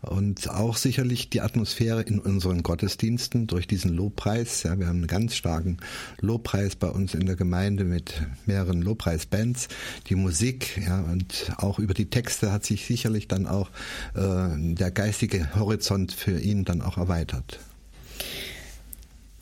Und 0.00 0.48
auch 0.48 0.76
sicherlich 0.76 1.28
die 1.28 1.42
Atmosphäre 1.42 2.00
in 2.00 2.18
unseren 2.18 2.62
Gottesdiensten 2.62 3.46
durch 3.46 3.66
diesen 3.66 3.92
Lobpreis. 3.92 4.62
Ja, 4.62 4.78
wir 4.78 4.86
haben 4.86 4.96
einen 4.96 5.06
ganz 5.06 5.34
starken 5.34 5.76
Lobpreis 6.20 6.76
bei 6.76 6.88
uns 6.88 7.12
in 7.12 7.26
der 7.26 7.36
Gemeinde 7.36 7.84
mit 7.84 8.22
mehreren 8.46 8.80
Lobpreisbands. 8.80 9.68
Die 10.08 10.14
Musik, 10.14 10.80
ja, 10.84 11.00
und 11.00 11.52
auch 11.58 11.78
über 11.78 11.92
die 11.92 12.08
Texte 12.08 12.52
hat 12.52 12.64
sich 12.64 12.86
sicherlich 12.86 13.28
dann 13.28 13.46
auch 13.46 13.70
äh, 14.14 14.48
der 14.56 14.90
geistige 14.90 15.54
Horizont 15.54 16.12
für 16.12 16.40
ihn 16.40 16.64
dann 16.64 16.85
auch 16.86 16.98
erweitert. 16.98 17.58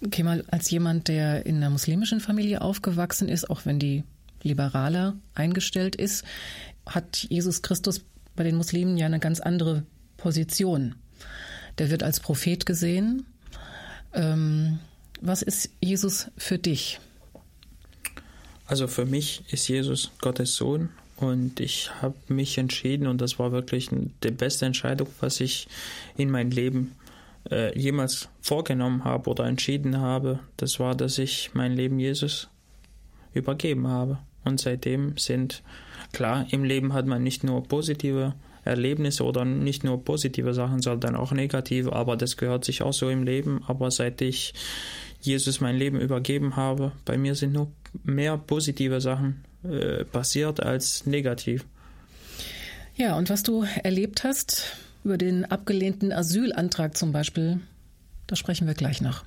Okay, 0.04 0.22
mal 0.22 0.44
als 0.48 0.70
jemand, 0.70 1.08
der 1.08 1.46
in 1.46 1.56
einer 1.56 1.70
muslimischen 1.70 2.20
Familie 2.20 2.60
aufgewachsen 2.60 3.28
ist, 3.28 3.48
auch 3.48 3.64
wenn 3.64 3.78
die 3.78 4.04
liberaler 4.42 5.16
eingestellt 5.34 5.96
ist, 5.96 6.24
hat 6.86 7.26
Jesus 7.30 7.62
Christus 7.62 8.02
bei 8.36 8.44
den 8.44 8.56
Muslimen 8.56 8.96
ja 8.98 9.06
eine 9.06 9.20
ganz 9.20 9.40
andere 9.40 9.84
Position. 10.16 10.94
Der 11.78 11.90
wird 11.90 12.02
als 12.02 12.20
Prophet 12.20 12.66
gesehen. 12.66 13.24
Ähm, 14.12 14.78
was 15.20 15.42
ist 15.42 15.70
Jesus 15.80 16.28
für 16.36 16.58
dich? 16.58 17.00
Also 18.66 18.88
für 18.88 19.06
mich 19.06 19.44
ist 19.50 19.68
Jesus 19.68 20.10
Gottes 20.20 20.54
Sohn 20.56 20.90
und 21.16 21.60
ich 21.60 21.90
habe 22.02 22.16
mich 22.28 22.58
entschieden 22.58 23.06
und 23.06 23.20
das 23.20 23.38
war 23.38 23.52
wirklich 23.52 23.90
die 24.22 24.30
beste 24.30 24.66
Entscheidung, 24.66 25.08
was 25.20 25.40
ich 25.40 25.68
in 26.16 26.30
mein 26.30 26.50
Leben 26.50 26.92
äh, 27.50 27.78
jemals 27.78 28.28
vorgenommen 28.40 29.04
habe 29.04 29.30
oder 29.30 29.44
entschieden 29.44 29.98
habe, 29.98 30.40
das 30.56 30.80
war, 30.80 30.94
dass 30.94 31.18
ich 31.18 31.50
mein 31.54 31.72
Leben 31.72 31.98
Jesus 31.98 32.48
übergeben 33.32 33.88
habe. 33.88 34.18
Und 34.44 34.60
seitdem 34.60 35.16
sind, 35.16 35.62
klar, 36.12 36.46
im 36.50 36.64
Leben 36.64 36.92
hat 36.92 37.06
man 37.06 37.22
nicht 37.22 37.44
nur 37.44 37.62
positive 37.64 38.34
Erlebnisse 38.64 39.24
oder 39.24 39.44
nicht 39.44 39.84
nur 39.84 40.02
positive 40.04 40.54
Sachen, 40.54 40.80
sondern 40.80 41.16
auch 41.16 41.32
negative, 41.32 41.92
aber 41.92 42.16
das 42.16 42.36
gehört 42.36 42.64
sich 42.64 42.82
auch 42.82 42.92
so 42.92 43.10
im 43.10 43.22
Leben. 43.22 43.62
Aber 43.66 43.90
seit 43.90 44.20
ich 44.22 44.54
Jesus 45.20 45.60
mein 45.60 45.76
Leben 45.76 46.00
übergeben 46.00 46.56
habe, 46.56 46.92
bei 47.04 47.18
mir 47.18 47.34
sind 47.34 47.52
nur 47.52 47.70
mehr 48.04 48.36
positive 48.38 49.00
Sachen 49.00 49.44
äh, 49.64 50.04
passiert 50.04 50.60
als 50.62 51.06
negativ. 51.06 51.64
Ja, 52.96 53.16
und 53.16 53.28
was 53.28 53.42
du 53.42 53.64
erlebt 53.82 54.24
hast, 54.24 54.76
über 55.04 55.18
den 55.18 55.44
abgelehnten 55.44 56.12
Asylantrag 56.12 56.96
zum 56.96 57.12
Beispiel, 57.12 57.60
da 58.26 58.36
sprechen 58.36 58.66
wir 58.66 58.74
gleich 58.74 59.00
noch. 59.00 59.24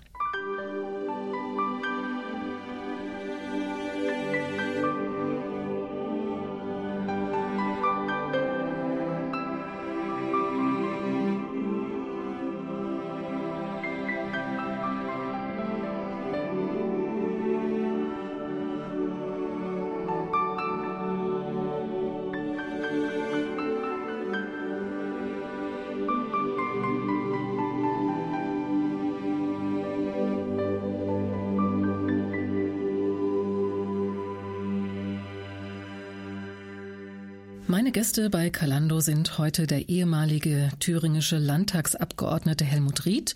Meine 37.88 37.94
Gäste 37.94 38.30
bei 38.30 38.50
Kalando 38.50 39.00
sind 39.00 39.38
heute 39.38 39.66
der 39.66 39.88
ehemalige 39.88 40.72
thüringische 40.82 41.38
Landtagsabgeordnete 41.38 42.66
Helmut 42.66 43.06
Ried 43.06 43.34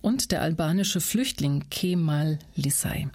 und 0.00 0.30
der 0.30 0.42
albanische 0.42 1.00
Flüchtling 1.00 1.64
Kemal 1.70 2.38
Lissay. 2.54 3.08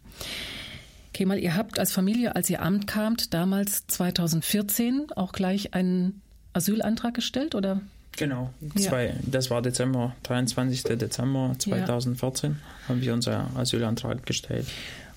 Kemal, 1.13 1.39
ihr 1.39 1.55
habt 1.55 1.79
als 1.79 1.93
Familie, 1.93 2.35
als 2.35 2.49
ihr 2.49 2.61
Amt 2.61 2.87
kamt, 2.87 3.33
damals 3.33 3.87
2014 3.87 5.07
auch 5.15 5.31
gleich 5.31 5.73
einen 5.75 6.21
Asylantrag 6.51 7.13
gestellt 7.13 7.55
oder? 7.55 7.79
Genau, 8.17 8.53
Zwei, 8.75 9.13
das 9.21 9.49
war 9.49 9.61
Dezember, 9.61 10.13
23. 10.23 10.83
Dezember 10.83 11.55
2014 11.57 12.51
ja. 12.51 12.89
haben 12.89 12.99
wir 13.01 13.13
unser 13.13 13.49
Asylantrag 13.55 14.25
gestellt. 14.25 14.67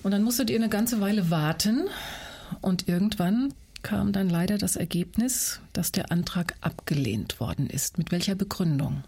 Und 0.03 0.11
dann 0.11 0.23
musstet 0.23 0.49
ihr 0.49 0.55
eine 0.55 0.69
ganze 0.69 1.01
Weile 1.01 1.29
warten 1.29 1.89
und 2.61 2.87
irgendwann 2.87 3.53
kam 3.83 4.11
dann 4.11 4.29
leider 4.29 4.57
das 4.57 4.75
Ergebnis, 4.75 5.59
dass 5.73 5.91
der 5.91 6.11
Antrag 6.11 6.55
abgelehnt 6.61 7.39
worden 7.39 7.67
ist. 7.67 7.97
Mit 7.97 8.11
welcher 8.11 8.35
Begründung? 8.35 9.03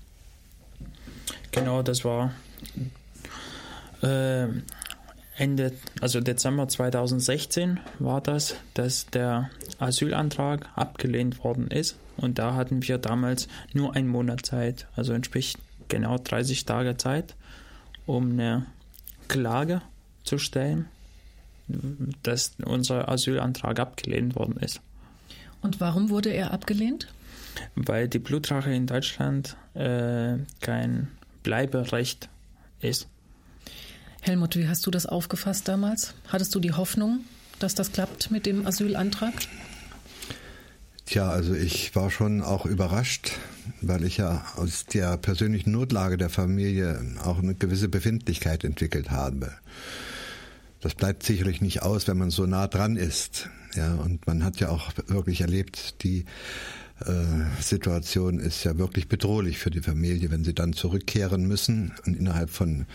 Genau, 1.51 1.81
das 1.81 2.03
war 2.05 2.33
äh, 4.01 4.47
Ende, 5.37 5.73
also 6.01 6.21
Dezember 6.21 6.67
2016 6.67 7.79
war 7.99 8.21
das, 8.21 8.55
dass 8.73 9.07
der 9.07 9.49
Asylantrag 9.79 10.69
abgelehnt 10.75 11.43
worden 11.43 11.67
ist. 11.67 11.97
Und 12.17 12.39
da 12.39 12.55
hatten 12.55 12.87
wir 12.87 12.97
damals 12.97 13.47
nur 13.73 13.95
einen 13.95 14.07
Monat 14.07 14.45
Zeit, 14.45 14.87
also 14.95 15.13
entspricht 15.13 15.59
genau 15.89 16.17
30 16.17 16.65
Tage 16.65 16.95
Zeit, 16.95 17.35
um 18.05 18.31
eine 18.31 18.65
Klage 19.27 19.81
zu 20.23 20.37
stellen, 20.37 20.87
dass 22.23 22.53
unser 22.63 23.09
Asylantrag 23.09 23.79
abgelehnt 23.79 24.35
worden 24.35 24.57
ist. 24.57 24.81
Und 25.61 25.79
warum 25.79 26.09
wurde 26.09 26.29
er 26.29 26.51
abgelehnt? 26.51 27.07
Weil 27.75 28.07
die 28.07 28.19
Blutrache 28.19 28.71
in 28.71 28.85
Deutschland 28.85 29.55
äh, 29.73 30.37
kein 30.61 31.07
Bleiberecht 31.43 32.29
ist. 32.81 33.07
Helmut, 34.21 34.55
wie 34.55 34.67
hast 34.67 34.85
du 34.85 34.91
das 34.91 35.05
aufgefasst 35.05 35.67
damals? 35.67 36.13
Hattest 36.27 36.53
du 36.55 36.59
die 36.59 36.73
Hoffnung, 36.73 37.21
dass 37.59 37.75
das 37.75 37.91
klappt 37.91 38.31
mit 38.31 38.45
dem 38.45 38.65
Asylantrag? 38.65 39.33
Tja, 41.05 41.29
also 41.29 41.53
ich 41.53 41.95
war 41.95 42.09
schon 42.09 42.41
auch 42.41 42.65
überrascht, 42.65 43.33
weil 43.81 44.03
ich 44.03 44.17
ja 44.17 44.43
aus 44.55 44.85
der 44.85 45.17
persönlichen 45.17 45.71
Notlage 45.71 46.17
der 46.17 46.29
Familie 46.29 46.99
auch 47.23 47.37
eine 47.37 47.53
gewisse 47.53 47.87
Befindlichkeit 47.87 48.63
entwickelt 48.63 49.11
habe. 49.11 49.53
Das 50.85 50.93
bleibt 50.93 51.23
sicherlich 51.23 51.61
nicht 51.61 51.81
aus, 51.81 52.07
wenn 52.07 52.19
man 52.19 52.29
so 52.29 52.45
nah 52.45 52.67
dran 52.67 52.95
ist. 52.95 53.49
Ja, 53.73 53.95
und 53.95 54.27
man 54.27 54.43
hat 54.43 54.59
ja 54.59 54.69
auch 54.69 54.91
wirklich 55.07 55.41
erlebt, 55.41 56.03
die 56.03 56.25
Situation 57.59 58.39
ist 58.39 58.63
ja 58.63 58.77
wirklich 58.77 59.09
bedrohlich 59.09 59.57
für 59.57 59.69
die 59.69 59.81
Familie, 59.81 60.31
wenn 60.31 60.45
sie 60.45 60.53
dann 60.53 60.71
zurückkehren 60.71 61.45
müssen. 61.45 61.91
Und 62.05 62.15
innerhalb 62.15 62.49
von 62.49 62.85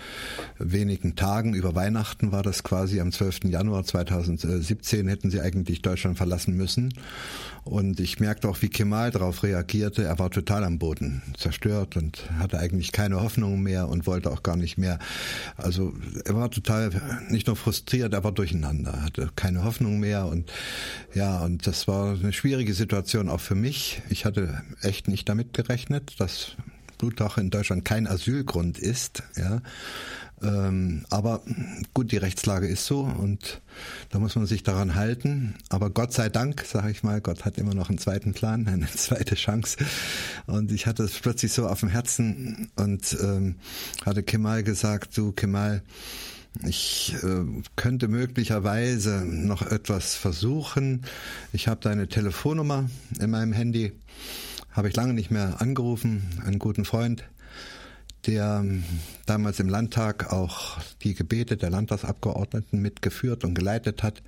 wenigen 0.58 1.16
Tagen 1.16 1.52
über 1.52 1.74
Weihnachten 1.74 2.32
war 2.32 2.42
das 2.42 2.62
quasi 2.62 3.00
am 3.00 3.12
12. 3.12 3.44
Januar 3.44 3.84
2017 3.84 5.06
hätten 5.06 5.30
sie 5.30 5.40
eigentlich 5.40 5.82
Deutschland 5.82 6.16
verlassen 6.16 6.56
müssen. 6.56 6.94
Und 7.64 8.00
ich 8.00 8.20
merkte 8.20 8.48
auch, 8.48 8.62
wie 8.62 8.70
Kemal 8.70 9.10
darauf 9.10 9.42
reagierte. 9.42 10.04
Er 10.04 10.18
war 10.18 10.30
total 10.30 10.64
am 10.64 10.78
Boden 10.78 11.22
zerstört 11.36 11.96
und 11.96 12.30
hatte 12.38 12.58
eigentlich 12.58 12.92
keine 12.92 13.20
Hoffnung 13.20 13.62
mehr 13.62 13.88
und 13.88 14.06
wollte 14.06 14.30
auch 14.30 14.42
gar 14.42 14.56
nicht 14.56 14.78
mehr. 14.78 14.98
Also 15.56 15.92
er 16.24 16.34
war 16.34 16.50
total 16.50 16.90
nicht 17.28 17.48
nur 17.48 17.56
frustriert, 17.56 18.14
er 18.14 18.24
war 18.24 18.32
durcheinander, 18.32 19.02
hatte 19.02 19.28
keine 19.36 19.64
Hoffnung 19.64 20.00
mehr 20.00 20.26
und 20.26 20.50
ja, 21.14 21.40
und 21.40 21.66
das 21.66 21.86
war 21.86 22.14
eine 22.14 22.32
schwierige 22.32 22.72
Situation 22.72 23.28
auch 23.28 23.40
für 23.40 23.54
mich. 23.54 23.89
Ich 24.08 24.24
hatte 24.24 24.62
echt 24.82 25.08
nicht 25.08 25.28
damit 25.28 25.54
gerechnet, 25.54 26.20
dass 26.20 26.56
Blutdach 26.98 27.38
in 27.38 27.50
Deutschland 27.50 27.84
kein 27.84 28.06
Asylgrund 28.06 28.78
ist. 28.78 29.22
Ja. 29.36 29.62
Ähm, 30.42 31.04
aber 31.10 31.42
gut, 31.92 32.12
die 32.12 32.16
Rechtslage 32.16 32.66
ist 32.66 32.86
so 32.86 33.00
und 33.00 33.60
da 34.10 34.18
muss 34.18 34.36
man 34.36 34.46
sich 34.46 34.62
daran 34.62 34.94
halten. 34.94 35.54
Aber 35.68 35.90
Gott 35.90 36.12
sei 36.12 36.28
Dank, 36.28 36.64
sage 36.64 36.90
ich 36.90 37.02
mal, 37.02 37.20
Gott 37.20 37.44
hat 37.44 37.58
immer 37.58 37.74
noch 37.74 37.88
einen 37.88 37.98
zweiten 37.98 38.32
Plan, 38.32 38.66
eine 38.68 38.86
zweite 38.86 39.34
Chance. 39.34 39.78
Und 40.46 40.72
ich 40.72 40.86
hatte 40.86 41.02
es 41.02 41.18
plötzlich 41.18 41.52
so 41.52 41.66
auf 41.66 41.80
dem 41.80 41.88
Herzen 41.88 42.70
und 42.76 43.16
ähm, 43.22 43.56
hatte 44.04 44.22
Kemal 44.22 44.62
gesagt, 44.62 45.16
du 45.16 45.32
Kemal, 45.32 45.82
ich 46.66 47.14
äh, 47.22 47.44
könnte 47.76 48.08
möglicherweise 48.08 49.24
noch 49.24 49.62
etwas 49.62 50.14
versuchen. 50.14 51.02
Ich 51.52 51.68
habe 51.68 51.80
deine 51.80 52.08
Telefonnummer 52.08 52.90
in 53.20 53.30
meinem 53.30 53.52
Handy, 53.52 53.92
habe 54.72 54.88
ich 54.88 54.96
lange 54.96 55.14
nicht 55.14 55.30
mehr 55.30 55.60
angerufen, 55.60 56.22
einen 56.44 56.58
guten 56.58 56.84
Freund 56.84 57.24
der 58.26 58.60
ähm, 58.62 58.84
damals 59.26 59.60
im 59.60 59.68
Landtag 59.68 60.32
auch 60.32 60.78
die 61.02 61.14
Gebete 61.14 61.56
der 61.56 61.70
Landtagsabgeordneten 61.70 62.80
mitgeführt 62.80 63.44
und 63.44 63.54
geleitet 63.54 64.02
hat, 64.02 64.22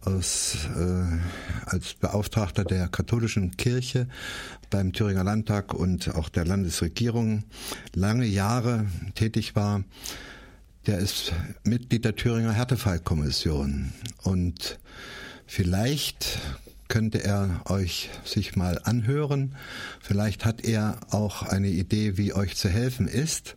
aus, 0.00 0.56
äh, 0.76 1.66
als 1.66 1.94
Beauftragter 1.94 2.64
der 2.64 2.88
katholischen 2.88 3.56
Kirche 3.56 4.08
beim 4.70 4.92
Thüringer 4.92 5.22
Landtag 5.22 5.72
und 5.72 6.14
auch 6.14 6.28
der 6.28 6.44
Landesregierung 6.44 7.44
lange 7.94 8.26
Jahre 8.26 8.86
tätig 9.14 9.54
war. 9.54 9.84
Der 10.86 10.98
ist 10.98 11.32
Mitglied 11.62 12.04
der 12.04 12.14
Thüringer 12.14 12.52
Härtefallkommission 12.52 13.90
und 14.22 14.78
vielleicht 15.46 16.38
könnte 16.88 17.24
er 17.24 17.62
euch 17.64 18.10
sich 18.26 18.54
mal 18.54 18.78
anhören. 18.84 19.56
Vielleicht 20.02 20.44
hat 20.44 20.62
er 20.62 21.00
auch 21.08 21.42
eine 21.42 21.68
Idee, 21.68 22.18
wie 22.18 22.34
euch 22.34 22.56
zu 22.56 22.68
helfen 22.68 23.08
ist. 23.08 23.56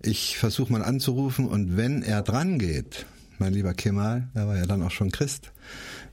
Ich 0.00 0.38
versuche 0.38 0.72
mal 0.72 0.82
anzurufen 0.82 1.46
und 1.46 1.76
wenn 1.76 2.02
er 2.02 2.22
dran 2.22 2.58
geht, 2.58 3.04
mein 3.38 3.52
lieber 3.52 3.74
Kemal, 3.74 4.28
er 4.32 4.48
war 4.48 4.56
ja 4.56 4.64
dann 4.64 4.82
auch 4.82 4.92
schon 4.92 5.10
Christ, 5.10 5.52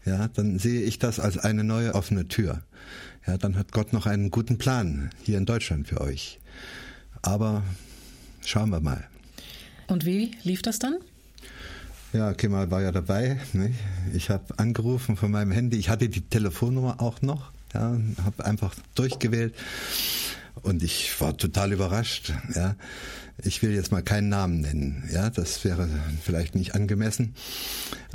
ja, 0.03 0.27
dann 0.27 0.59
sehe 0.59 0.81
ich 0.81 0.99
das 0.99 1.21
als 1.21 1.37
eine 1.37 1.63
neue 1.63 1.95
offene 1.95 2.27
Tür. 2.27 2.63
Ja, 3.25 3.37
dann 3.37 3.55
hat 3.55 3.71
Gott 3.71 3.93
noch 3.93 4.05
einen 4.05 4.29
guten 4.29 4.57
Plan 4.57 5.09
hier 5.23 5.37
in 5.37 5.45
Deutschland 5.45 5.87
für 5.87 6.01
euch. 6.01 6.41
Aber 7.21 7.63
schauen 8.41 8.71
wir 8.71 8.81
mal. 8.81 9.07
Und 9.87 10.05
wie 10.05 10.31
lief 10.43 10.61
das 10.61 10.79
dann? 10.79 10.97
Ja, 12.13 12.33
Kemal 12.33 12.71
war 12.71 12.81
ja 12.81 12.91
dabei. 12.91 13.39
Ne? 13.53 13.73
Ich 14.13 14.29
habe 14.29 14.57
angerufen 14.57 15.17
von 15.17 15.31
meinem 15.31 15.51
Handy. 15.51 15.77
Ich 15.77 15.89
hatte 15.89 16.09
die 16.09 16.21
Telefonnummer 16.21 17.01
auch 17.01 17.21
noch. 17.21 17.51
Ja, 17.73 17.97
habe 18.23 18.45
einfach 18.45 18.73
durchgewählt 18.95 19.53
und 20.63 20.83
ich 20.83 21.19
war 21.19 21.35
total 21.35 21.73
überrascht. 21.73 22.33
Ja, 22.55 22.75
ich 23.43 23.61
will 23.61 23.71
jetzt 23.71 23.91
mal 23.91 24.01
keinen 24.01 24.29
Namen 24.29 24.61
nennen. 24.61 25.09
Ja, 25.11 25.29
das 25.29 25.63
wäre 25.63 25.89
vielleicht 26.23 26.55
nicht 26.55 26.75
angemessen. 26.75 27.35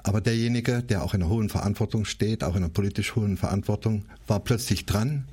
Aber 0.02 0.20
derjenige, 0.20 0.82
der 0.82 1.02
auch 1.02 1.14
in 1.14 1.22
einer 1.22 1.30
hohen 1.30 1.48
Verantwortung 1.48 2.04
steht, 2.04 2.44
auch 2.44 2.56
in 2.56 2.64
einer 2.64 2.72
politisch 2.72 3.14
hohen 3.14 3.36
Verantwortung, 3.36 4.06
war 4.26 4.40
plötzlich 4.40 4.86
dran 4.86 5.24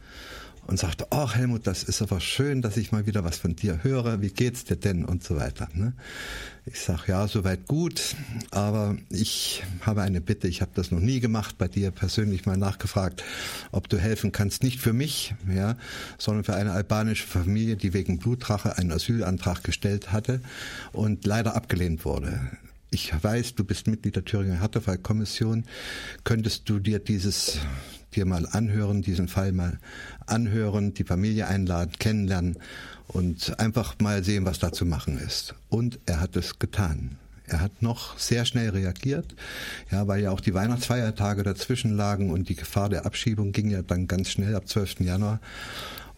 und 0.70 0.78
sagte, 0.78 1.08
oh 1.10 1.32
Helmut, 1.32 1.66
das 1.66 1.82
ist 1.82 2.00
aber 2.04 2.20
schön, 2.20 2.62
dass 2.62 2.78
ich 2.78 2.92
mal 2.92 3.08
wieder 3.08 3.24
was 3.24 3.38
von 3.38 3.56
dir 3.56 3.84
höre. 3.84 4.22
Wie 4.22 4.30
geht's 4.30 4.66
dir 4.66 4.76
denn 4.76 5.04
und 5.04 5.24
so 5.24 5.36
weiter. 5.36 5.68
Ne? 5.74 5.94
Ich 6.66 6.80
sag 6.80 7.08
ja, 7.08 7.28
soweit 7.28 7.66
gut, 7.66 8.16
aber 8.52 8.96
ich 9.10 9.64
habe 9.82 10.04
eine 10.04 10.22
Bitte. 10.22 10.48
Ich 10.48 10.62
habe 10.62 10.70
das 10.76 10.92
noch 10.92 11.00
nie 11.00 11.22
gemacht, 11.22 11.58
bei 11.58 11.68
dir 11.68 11.90
persönlich 11.90 12.46
mal 12.46 12.56
nachgefragt, 12.56 13.24
ob 13.72 13.90
du 13.90 13.98
helfen 13.98 14.32
kannst, 14.32 14.62
nicht 14.62 14.80
für 14.80 14.94
mich, 14.94 15.34
ja, 15.52 15.76
sondern 16.20 16.44
für 16.44 16.54
eine 16.54 16.72
albanische 16.72 17.26
Familie, 17.26 17.76
die 17.76 17.94
wegen 17.94 18.20
Blutrache 18.20 18.78
einen 18.78 18.92
Asylantrag 18.92 19.64
gestellt 19.64 20.12
hatte 20.12 20.40
und 20.92 21.26
leider 21.26 21.56
abgelehnt 21.56 22.06
wurde. 22.06 22.40
Ich 22.92 23.12
weiß, 23.20 23.56
du 23.56 23.64
bist 23.64 23.88
Mitglied 23.88 24.16
der 24.16 24.26
Thüringer 24.26 24.62
Härtefallkommission. 24.62 25.66
Könntest 26.24 26.70
du 26.70 26.78
dir 26.78 27.00
dieses 27.00 27.60
dir 28.16 28.26
mal 28.26 28.46
anhören, 28.52 29.02
diesen 29.02 29.28
Fall 29.28 29.52
mal 29.52 29.80
anhören, 30.26 30.94
die 30.94 31.04
Familie 31.04 31.48
einladen, 31.48 31.94
kennenlernen 32.00 32.58
und 33.08 33.60
einfach 33.60 33.96
mal 34.00 34.24
sehen, 34.24 34.46
was 34.46 34.60
da 34.60 34.72
zu 34.72 34.86
machen 34.86 35.18
ist. 35.18 35.56
Und 35.70 36.00
er 36.06 36.22
hat 36.22 36.36
es 36.36 36.60
getan. 36.60 37.18
Er 37.50 37.62
hat 37.62 37.82
noch 37.82 38.18
sehr 38.20 38.46
schnell 38.46 38.70
reagiert, 38.70 39.36
ja, 39.92 40.08
weil 40.08 40.22
ja 40.22 40.30
auch 40.30 40.40
die 40.40 40.54
Weihnachtsfeiertage 40.54 41.42
dazwischen 41.42 41.98
lagen 41.98 42.30
und 42.30 42.48
die 42.48 42.56
Gefahr 42.56 42.90
der 42.90 43.08
Abschiebung 43.08 43.52
ging 43.54 43.72
ja 43.72 43.82
dann 43.82 44.08
ganz 44.08 44.30
schnell 44.30 44.56
ab 44.56 44.68
12. 44.68 45.00
Januar. 45.00 45.40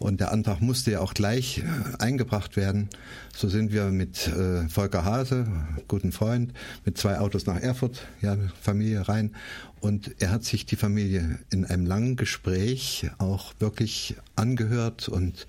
Und 0.02 0.18
der 0.18 0.32
Antrag 0.32 0.60
musste 0.60 0.90
ja 0.90 1.00
auch 1.00 1.14
gleich 1.14 1.58
äh, 1.58 1.62
eingebracht 2.02 2.56
werden. 2.56 2.88
So 3.36 3.48
sind 3.48 3.70
wir 3.70 3.84
mit 3.84 4.26
äh, 4.26 4.68
Volker 4.68 5.04
Hase, 5.04 5.46
guten 5.86 6.10
Freund, 6.10 6.52
mit 6.84 6.98
zwei 6.98 7.20
Autos 7.20 7.46
nach 7.46 7.60
Erfurt, 7.60 8.04
ja, 8.20 8.36
Familie 8.60 9.08
rein. 9.08 9.36
Und 9.80 10.20
er 10.20 10.30
hat 10.30 10.42
sich 10.42 10.66
die 10.66 10.74
Familie 10.74 11.38
in 11.50 11.64
einem 11.64 11.86
langen 11.86 12.16
Gespräch 12.16 13.10
auch 13.18 13.54
wirklich 13.60 14.16
angehört 14.34 15.08
und 15.08 15.46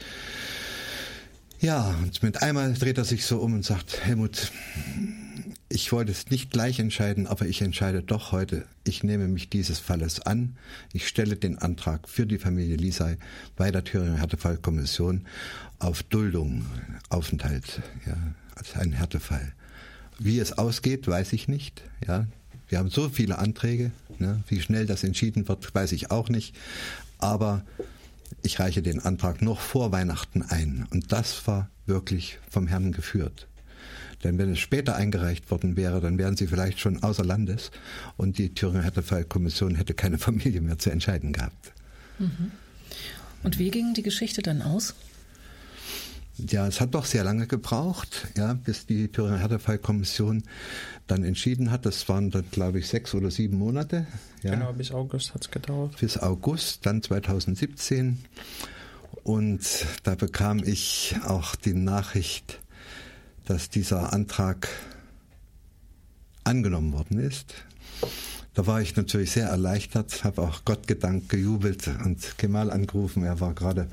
ja, 1.60 1.96
und 2.04 2.22
mit 2.22 2.44
einmal 2.44 2.74
dreht 2.74 3.00
er 3.00 3.06
sich 3.06 3.26
so 3.26 3.40
um 3.40 3.54
und 3.54 3.66
sagt, 3.66 4.06
Helmut, 4.06 4.52
ich 5.74 5.92
wollte 5.92 6.12
es 6.12 6.30
nicht 6.30 6.52
gleich 6.52 6.78
entscheiden, 6.78 7.26
aber 7.26 7.48
ich 7.48 7.64
entscheide 7.64 8.04
doch 8.04 8.32
heute. 8.32 8.66
Ich 8.84 9.04
nehme 9.04 9.28
mich 9.28 9.50
dieses 9.50 9.80
Falles 9.80 10.20
an. 10.20 10.56
Ich 10.94 11.08
stelle 11.08 11.36
den 11.36 11.58
Antrag 11.58 12.08
für 12.08 12.28
die 12.28 12.38
Familie 12.38 12.76
Lisei 12.76 13.18
bei 13.56 13.72
der 13.72 13.84
Thüringer 13.84 14.18
Härtefallkommission 14.18 15.26
auf 15.80 16.04
Duldung, 16.04 16.68
Aufenthalt, 17.10 17.82
ja, 18.06 18.16
als 18.54 18.76
ein 18.76 18.92
Härtefall. 18.92 19.54
Wie 20.20 20.38
es 20.38 20.60
ausgeht, 20.60 21.08
weiß 21.08 21.34
ich 21.34 21.48
nicht. 21.48 21.82
Ja, 22.06 22.28
wir 22.70 22.78
haben 22.78 22.92
so 22.92 23.10
viele 23.10 23.40
Anträge. 23.40 23.92
Ne? 24.20 24.44
Wie 24.48 24.62
schnell 24.62 24.86
das 24.86 25.04
entschieden 25.04 25.48
wird, 25.48 25.74
weiß 25.74 25.92
ich 25.94 26.12
auch 26.12 26.30
nicht. 26.30 26.56
Aber 27.18 27.66
ich 28.44 28.60
reiche 28.60 28.84
den 28.84 29.00
Antrag 29.00 29.42
noch 29.42 29.60
vor 29.60 29.92
Weihnachten 29.92 30.44
ein. 30.44 30.86
Und 30.92 31.12
das 31.12 31.48
war 31.48 31.72
wirklich 31.88 32.38
vom 32.48 32.68
Herrn 32.68 32.92
geführt. 32.92 33.48
Denn 34.24 34.38
wenn 34.38 34.52
es 34.52 34.60
später 34.60 34.96
eingereicht 34.96 35.52
worden 35.52 35.76
wäre, 35.76 36.00
dann 36.02 36.18
wären 36.18 36.38
sie 36.38 36.48
vielleicht 36.48 36.80
schon 36.80 37.04
außer 37.04 37.26
Landes 37.26 37.72
und 38.18 38.38
die 38.38 38.54
Thüringer 38.54 38.84
Härtefallkommission 38.84 39.76
hätte 39.76 39.94
keine 39.94 40.18
Familie 40.20 40.62
mehr 40.62 40.80
zu 40.80 40.90
entscheiden 40.90 41.34
gehabt. 41.34 41.74
Mhm. 42.20 42.52
Und 43.44 43.60
wie 43.60 43.72
ging 43.72 43.94
die 43.94 44.04
Geschichte 44.04 44.42
dann 44.42 44.62
aus? 44.62 44.96
Ja, 46.38 46.66
es 46.66 46.82
hat 46.82 46.96
doch 46.96 47.06
sehr 47.06 47.24
lange 47.24 47.46
gebraucht, 47.46 48.28
ja, 48.36 48.54
bis 48.54 48.88
die 48.88 49.10
Thüringer 49.10 49.38
Härtefallkommission 49.38 50.44
dann 51.06 51.24
entschieden 51.24 51.70
hat. 51.70 51.86
Das 51.86 52.10
waren 52.10 52.32
dann, 52.32 52.46
glaube 52.50 52.80
ich, 52.80 52.88
sechs 52.88 53.14
oder 53.14 53.30
sieben 53.30 53.58
Monate. 53.58 54.08
Ja. 54.42 54.56
Genau, 54.56 54.74
bis 54.74 54.92
August 54.92 55.36
hat 55.36 55.44
es 55.44 55.52
gedauert. 55.52 55.96
Bis 56.00 56.18
August, 56.18 56.86
dann 56.88 57.04
2017. 57.04 58.18
Und 59.24 59.62
da 60.04 60.16
bekam 60.16 60.64
ich 60.64 61.16
auch 61.26 61.56
die 61.56 61.76
Nachricht, 61.76 62.60
dass 63.46 63.70
dieser 63.70 64.14
Antrag 64.14 64.70
angenommen 66.44 66.94
worden 66.94 67.20
ist. 67.20 67.54
Da 68.54 68.68
war 68.68 68.82
ich 68.82 68.96
natürlich 68.96 69.32
sehr 69.32 69.48
erleichtert, 69.48 70.24
habe 70.24 70.44
auch 70.44 70.64
Gott 70.64 70.86
gedankt, 70.86 71.30
gejubelt 71.30 71.90
und 72.06 72.38
Kemal 72.38 72.70
angerufen. 72.70 73.24
Er 73.24 73.40
war 73.40 73.54
gerade 73.54 73.88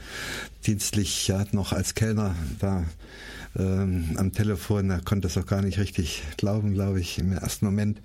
dienstlich 0.67 1.29
ja, 1.29 1.45
noch 1.53 1.73
als 1.73 1.95
Kellner 1.95 2.35
da 2.59 2.85
ähm, 3.59 4.17
am 4.17 4.33
Telefon. 4.33 4.91
Er 4.91 5.01
konnte 5.01 5.29
es 5.29 5.39
auch 5.39 5.47
gar 5.47 5.63
nicht 5.63 5.79
richtig 5.79 6.23
glauben, 6.37 6.75
glaube 6.75 7.01
ich, 7.01 7.19
im 7.19 7.33
ersten 7.33 7.65
Moment. 7.65 8.03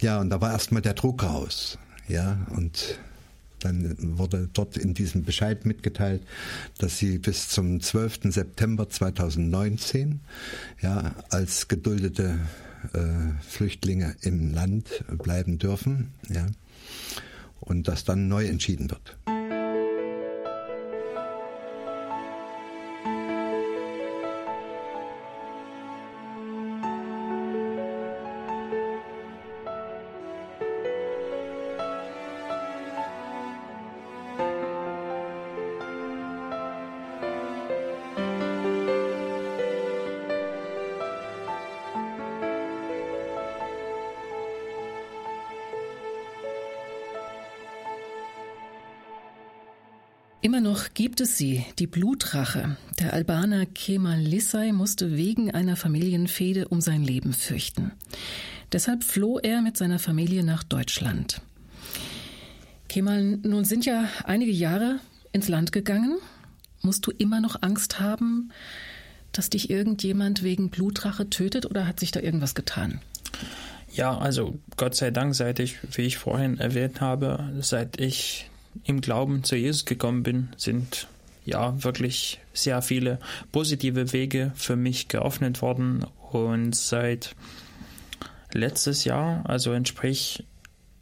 Ja, 0.00 0.20
und 0.20 0.30
da 0.30 0.40
war 0.40 0.52
erstmal 0.52 0.82
der 0.82 0.94
Druck 0.94 1.24
raus. 1.24 1.76
Ja, 2.06 2.38
und 2.50 2.98
dann 3.60 3.96
wurde 4.18 4.48
dort 4.52 4.76
in 4.76 4.94
diesem 4.94 5.24
Bescheid 5.24 5.66
mitgeteilt, 5.66 6.22
dass 6.78 6.98
sie 6.98 7.18
bis 7.18 7.48
zum 7.48 7.80
12. 7.80 8.32
September 8.32 8.88
2019 8.88 10.20
ja, 10.80 11.14
als 11.30 11.68
geduldete 11.68 12.38
äh, 12.92 13.42
Flüchtlinge 13.46 14.16
im 14.22 14.52
Land 14.52 15.04
bleiben 15.08 15.58
dürfen, 15.58 16.08
ja, 16.28 16.46
und 17.60 17.88
dass 17.88 18.04
dann 18.04 18.28
neu 18.28 18.46
entschieden 18.46 18.90
wird. 18.90 19.39
Immer 50.42 50.62
noch 50.62 50.94
gibt 50.94 51.20
es 51.20 51.36
sie, 51.36 51.66
die 51.78 51.86
Blutrache. 51.86 52.76
Der 52.98 53.12
Albaner 53.12 53.66
Kemal 53.66 54.18
Lissay 54.18 54.72
musste 54.72 55.14
wegen 55.14 55.50
einer 55.50 55.76
Familienfehde 55.76 56.68
um 56.68 56.80
sein 56.80 57.02
Leben 57.02 57.34
fürchten. 57.34 57.92
Deshalb 58.72 59.04
floh 59.04 59.38
er 59.38 59.60
mit 59.60 59.76
seiner 59.76 59.98
Familie 59.98 60.42
nach 60.42 60.62
Deutschland. 60.62 61.42
Kemal, 62.88 63.22
nun 63.22 63.66
sind 63.66 63.84
ja 63.84 64.08
einige 64.24 64.50
Jahre 64.50 65.00
ins 65.32 65.48
Land 65.48 65.72
gegangen. 65.72 66.16
Musst 66.80 67.06
du 67.06 67.10
immer 67.10 67.42
noch 67.42 67.60
Angst 67.60 68.00
haben, 68.00 68.50
dass 69.32 69.50
dich 69.50 69.68
irgendjemand 69.68 70.42
wegen 70.42 70.70
Blutrache 70.70 71.28
tötet 71.28 71.66
oder 71.66 71.86
hat 71.86 72.00
sich 72.00 72.12
da 72.12 72.20
irgendwas 72.20 72.54
getan? 72.54 73.02
Ja, 73.92 74.16
also 74.16 74.58
Gott 74.78 74.94
sei 74.94 75.10
Dank, 75.10 75.34
seit 75.34 75.58
ich, 75.58 75.76
wie 75.96 76.02
ich 76.02 76.16
vorhin 76.16 76.58
erwähnt 76.58 77.02
habe, 77.02 77.52
seit 77.60 78.00
ich 78.00 78.49
im 78.84 79.00
Glauben 79.00 79.44
zu 79.44 79.56
Jesus 79.56 79.84
gekommen 79.84 80.22
bin, 80.22 80.48
sind 80.56 81.08
ja 81.44 81.82
wirklich 81.82 82.40
sehr 82.52 82.82
viele 82.82 83.18
positive 83.52 84.12
Wege 84.12 84.52
für 84.54 84.76
mich 84.76 85.08
geöffnet 85.08 85.62
worden 85.62 86.06
und 86.30 86.74
seit 86.74 87.34
letztes 88.52 89.04
Jahr, 89.04 89.42
also 89.48 89.72
entsprich, 89.72 90.44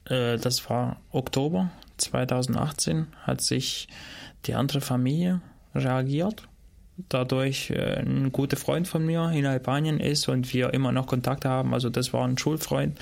äh, 0.05 0.39
das 0.39 0.69
war 0.71 1.01
Oktober 1.11 1.71
2018, 1.99 3.07
hat 3.23 3.41
sich 3.41 3.89
die 4.47 4.55
andere 4.55 4.81
Familie 4.81 5.41
reagiert. 5.75 6.49
Dadurch 7.09 7.71
äh, 7.71 8.01
ein 8.01 8.33
guter 8.33 8.57
Freund 8.57 8.89
von 8.89 9.05
mir 9.05 9.31
in 9.31 9.47
Albanien 9.47 10.01
ist 10.01 10.29
und 10.29 10.53
wir 10.53 10.75
immer 10.75 10.93
noch 10.93 11.07
Kontakt 11.07 11.45
haben. 11.45 11.75
Also 11.75 11.91
das 11.91 12.13
war 12.13 12.27
ein 12.27 12.39
Schulfreund 12.39 12.99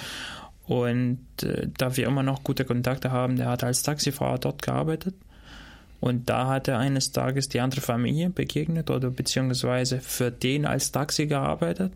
und 0.66 1.20
äh, 1.42 1.68
da 1.76 1.96
wir 1.96 2.06
immer 2.06 2.22
noch 2.22 2.42
gute 2.44 2.64
Kontakte 2.64 3.10
haben, 3.10 3.36
der 3.36 3.48
hat 3.48 3.64
als 3.64 3.82
Taxifahrer 3.82 4.38
dort 4.38 4.62
gearbeitet. 4.62 5.14
Und 6.00 6.28
da 6.28 6.48
hat 6.48 6.68
er 6.68 6.78
eines 6.78 7.12
Tages 7.12 7.48
die 7.48 7.60
andere 7.60 7.80
Familie 7.80 8.30
begegnet 8.30 8.90
oder 8.90 9.10
beziehungsweise 9.10 10.00
für 10.00 10.30
den 10.30 10.66
als 10.66 10.92
Taxi 10.92 11.26
gearbeitet. 11.26 11.92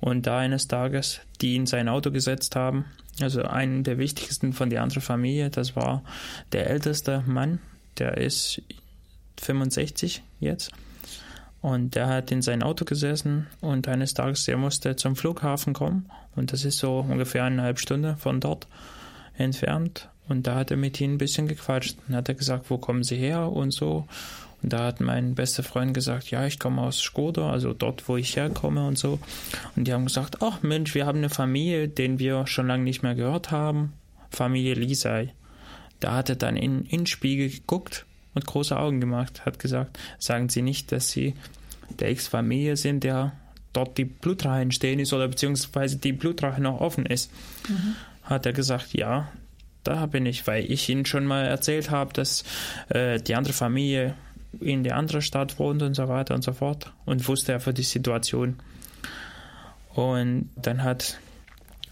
Und 0.00 0.26
da 0.26 0.38
eines 0.38 0.68
Tages 0.68 1.20
die 1.40 1.56
in 1.56 1.66
sein 1.66 1.88
Auto 1.88 2.10
gesetzt 2.10 2.56
haben, 2.56 2.86
also 3.20 3.42
einen 3.42 3.84
der 3.84 3.98
wichtigsten 3.98 4.52
von 4.52 4.70
der 4.70 4.82
anderen 4.82 5.02
Familie, 5.02 5.50
das 5.50 5.76
war 5.76 6.02
der 6.52 6.68
älteste 6.68 7.22
Mann, 7.26 7.60
der 7.98 8.16
ist 8.16 8.62
65 9.40 10.22
jetzt. 10.40 10.72
Und 11.62 11.94
der 11.94 12.08
hat 12.08 12.30
in 12.30 12.42
sein 12.42 12.62
Auto 12.62 12.84
gesessen 12.84 13.46
und 13.60 13.88
eines 13.88 14.14
Tages, 14.14 14.44
der 14.44 14.56
musste 14.56 14.96
zum 14.96 15.16
Flughafen 15.16 15.72
kommen. 15.72 16.10
Und 16.36 16.52
das 16.52 16.64
ist 16.64 16.78
so 16.78 17.00
ungefähr 17.00 17.44
eine 17.44 17.62
halbe 17.62 17.80
Stunde 17.80 18.16
von 18.18 18.40
dort 18.40 18.66
entfernt. 19.36 20.08
Und 20.28 20.46
da 20.46 20.56
hat 20.56 20.70
er 20.70 20.76
mit 20.76 21.00
ihnen 21.00 21.14
ein 21.14 21.18
bisschen 21.18 21.48
gequatscht. 21.48 21.96
Dann 22.06 22.16
hat 22.16 22.28
er 22.28 22.34
gesagt, 22.34 22.70
wo 22.70 22.78
kommen 22.78 23.04
sie 23.04 23.16
her 23.16 23.50
und 23.50 23.72
so. 23.72 24.06
Und 24.62 24.72
da 24.72 24.84
hat 24.86 25.00
mein 25.00 25.34
bester 25.34 25.62
Freund 25.62 25.94
gesagt, 25.94 26.30
ja, 26.30 26.46
ich 26.46 26.58
komme 26.58 26.82
aus 26.82 26.98
Skoda, 26.98 27.50
also 27.50 27.72
dort, 27.72 28.08
wo 28.08 28.16
ich 28.16 28.36
herkomme 28.36 28.86
und 28.86 28.98
so. 28.98 29.18
Und 29.76 29.86
die 29.86 29.92
haben 29.92 30.06
gesagt, 30.06 30.42
ach 30.42 30.62
Mensch, 30.62 30.94
wir 30.94 31.06
haben 31.06 31.18
eine 31.18 31.30
Familie, 31.30 31.88
den 31.88 32.18
wir 32.18 32.46
schon 32.46 32.66
lange 32.66 32.84
nicht 32.84 33.02
mehr 33.02 33.14
gehört 33.14 33.50
haben. 33.50 33.92
Familie 34.30 34.74
Lisei. 34.74 35.32
Da 36.00 36.16
hat 36.16 36.28
er 36.28 36.36
dann 36.36 36.56
in, 36.56 36.84
in 36.84 37.00
den 37.00 37.06
Spiegel 37.06 37.48
geguckt 37.48 38.06
und 38.34 38.46
große 38.46 38.78
Augen 38.78 39.00
gemacht, 39.00 39.46
hat 39.46 39.58
gesagt, 39.58 39.98
sagen 40.18 40.48
Sie 40.48 40.62
nicht, 40.62 40.92
dass 40.92 41.10
Sie 41.10 41.34
der 42.00 42.08
Ex-Familie 42.08 42.76
sind, 42.76 43.04
der 43.04 43.32
dort 43.76 43.98
die 43.98 44.04
Blutrache 44.04 44.60
entstehen 44.60 44.98
ist 44.98 45.12
oder 45.12 45.28
beziehungsweise 45.28 45.98
die 45.98 46.12
Blutrache 46.12 46.60
noch 46.60 46.80
offen 46.80 47.06
ist. 47.06 47.30
Mhm. 47.68 47.94
Hat 48.22 48.46
er 48.46 48.52
gesagt, 48.52 48.94
ja, 48.94 49.28
da 49.84 50.06
bin 50.06 50.26
ich, 50.26 50.46
weil 50.46 50.70
ich 50.70 50.88
Ihnen 50.88 51.06
schon 51.06 51.26
mal 51.26 51.44
erzählt 51.44 51.90
habe, 51.90 52.12
dass 52.12 52.44
äh, 52.88 53.20
die 53.20 53.34
andere 53.34 53.52
Familie 53.52 54.14
in 54.60 54.82
der 54.82 54.96
anderen 54.96 55.22
Stadt 55.22 55.58
wohnt 55.58 55.82
und 55.82 55.94
so 55.94 56.08
weiter 56.08 56.34
und 56.34 56.42
so 56.42 56.52
fort 56.52 56.92
und 57.04 57.26
wusste 57.28 57.52
er 57.52 57.60
für 57.60 57.74
die 57.74 57.82
Situation. 57.82 58.56
Und 59.94 60.50
dann 60.56 60.82
hat 60.82 61.18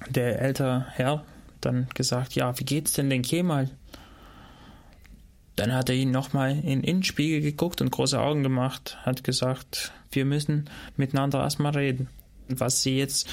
der 0.09 0.41
ältere 0.41 0.87
Herr 0.91 1.25
dann 1.61 1.87
gesagt, 1.95 2.35
ja, 2.35 2.59
wie 2.59 2.65
geht's 2.65 2.93
denn 2.93 3.11
den 3.11 3.23
Kemal? 3.23 3.71
Dann 5.57 5.73
hat 5.73 5.89
er 5.89 5.95
ihn 5.95 6.11
nochmal 6.11 6.51
in 6.51 6.81
den 6.81 6.85
Innenspiegel 6.85 7.41
geguckt 7.41 7.81
und 7.81 7.91
große 7.91 8.21
Augen 8.21 8.43
gemacht, 8.43 8.99
hat 9.03 9.23
gesagt, 9.23 9.93
wir 10.15 10.25
müssen 10.25 10.69
miteinander 10.97 11.41
erstmal 11.41 11.73
reden, 11.73 12.09
was 12.49 12.83
sie 12.83 12.99
jetzt 12.99 13.29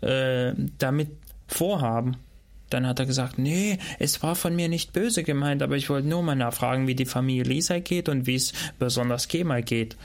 äh, 0.00 0.52
damit 0.78 1.10
vorhaben. 1.46 2.16
Dann 2.70 2.86
hat 2.86 2.98
er 2.98 3.06
gesagt, 3.06 3.38
nee, 3.38 3.78
es 3.98 4.22
war 4.22 4.34
von 4.34 4.56
mir 4.56 4.68
nicht 4.68 4.94
böse 4.94 5.22
gemeint, 5.22 5.62
aber 5.62 5.76
ich 5.76 5.90
wollte 5.90 6.08
nur 6.08 6.22
mal 6.22 6.34
nachfragen, 6.34 6.86
wie 6.86 6.94
die 6.94 7.04
Familie 7.04 7.42
Lisa 7.42 7.78
geht 7.80 8.08
und 8.08 8.26
wie 8.26 8.36
es 8.36 8.52
besonders 8.78 9.28
Kemal 9.28 9.62
geht. 9.62 9.96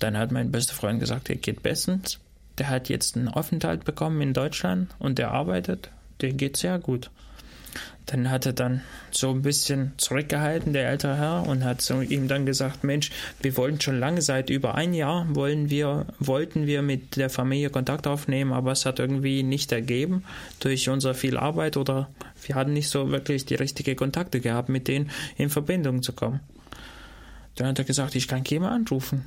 Dann 0.00 0.18
hat 0.18 0.32
mein 0.32 0.50
bester 0.50 0.74
Freund 0.74 0.98
gesagt, 0.98 1.30
er 1.30 1.36
geht 1.36 1.62
bestens. 1.62 2.18
Der 2.58 2.68
hat 2.68 2.88
jetzt 2.88 3.16
einen 3.16 3.28
Aufenthalt 3.28 3.84
bekommen 3.84 4.20
in 4.20 4.34
Deutschland 4.34 4.90
und 4.98 5.18
der 5.18 5.30
arbeitet. 5.30 5.90
Der 6.20 6.32
geht 6.32 6.56
sehr 6.56 6.78
gut. 6.78 7.10
Dann 8.06 8.30
hat 8.30 8.44
er 8.44 8.52
dann 8.52 8.80
so 9.12 9.30
ein 9.30 9.42
bisschen 9.42 9.92
zurückgehalten, 9.96 10.72
der 10.72 10.88
ältere 10.88 11.16
Herr, 11.16 11.46
und 11.46 11.64
hat 11.64 11.80
so 11.80 12.00
ihm 12.00 12.26
dann 12.26 12.44
gesagt, 12.44 12.82
Mensch, 12.82 13.10
wir 13.40 13.56
wollten 13.56 13.80
schon 13.80 14.00
lange, 14.00 14.20
seit 14.20 14.50
über 14.50 14.74
ein 14.74 14.94
Jahr 14.94 15.26
wollen 15.34 15.70
wir, 15.70 16.06
wollten 16.18 16.66
wir 16.66 16.82
mit 16.82 17.16
der 17.16 17.30
Familie 17.30 17.70
Kontakt 17.70 18.08
aufnehmen, 18.08 18.52
aber 18.52 18.72
es 18.72 18.84
hat 18.84 18.98
irgendwie 18.98 19.44
nicht 19.44 19.70
ergeben 19.70 20.24
durch 20.58 20.88
unsere 20.88 21.14
viel 21.14 21.36
Arbeit 21.36 21.76
oder 21.76 22.08
wir 22.44 22.56
hatten 22.56 22.72
nicht 22.72 22.88
so 22.88 23.10
wirklich 23.10 23.46
die 23.46 23.54
richtigen 23.54 23.94
Kontakte 23.94 24.40
gehabt, 24.40 24.68
mit 24.68 24.88
denen 24.88 25.10
in 25.36 25.50
Verbindung 25.50 26.02
zu 26.02 26.12
kommen. 26.12 26.40
Dann 27.54 27.68
hat 27.68 27.78
er 27.78 27.84
gesagt, 27.84 28.16
ich 28.16 28.26
kann 28.26 28.42
Kema 28.42 28.70
anrufen. 28.70 29.24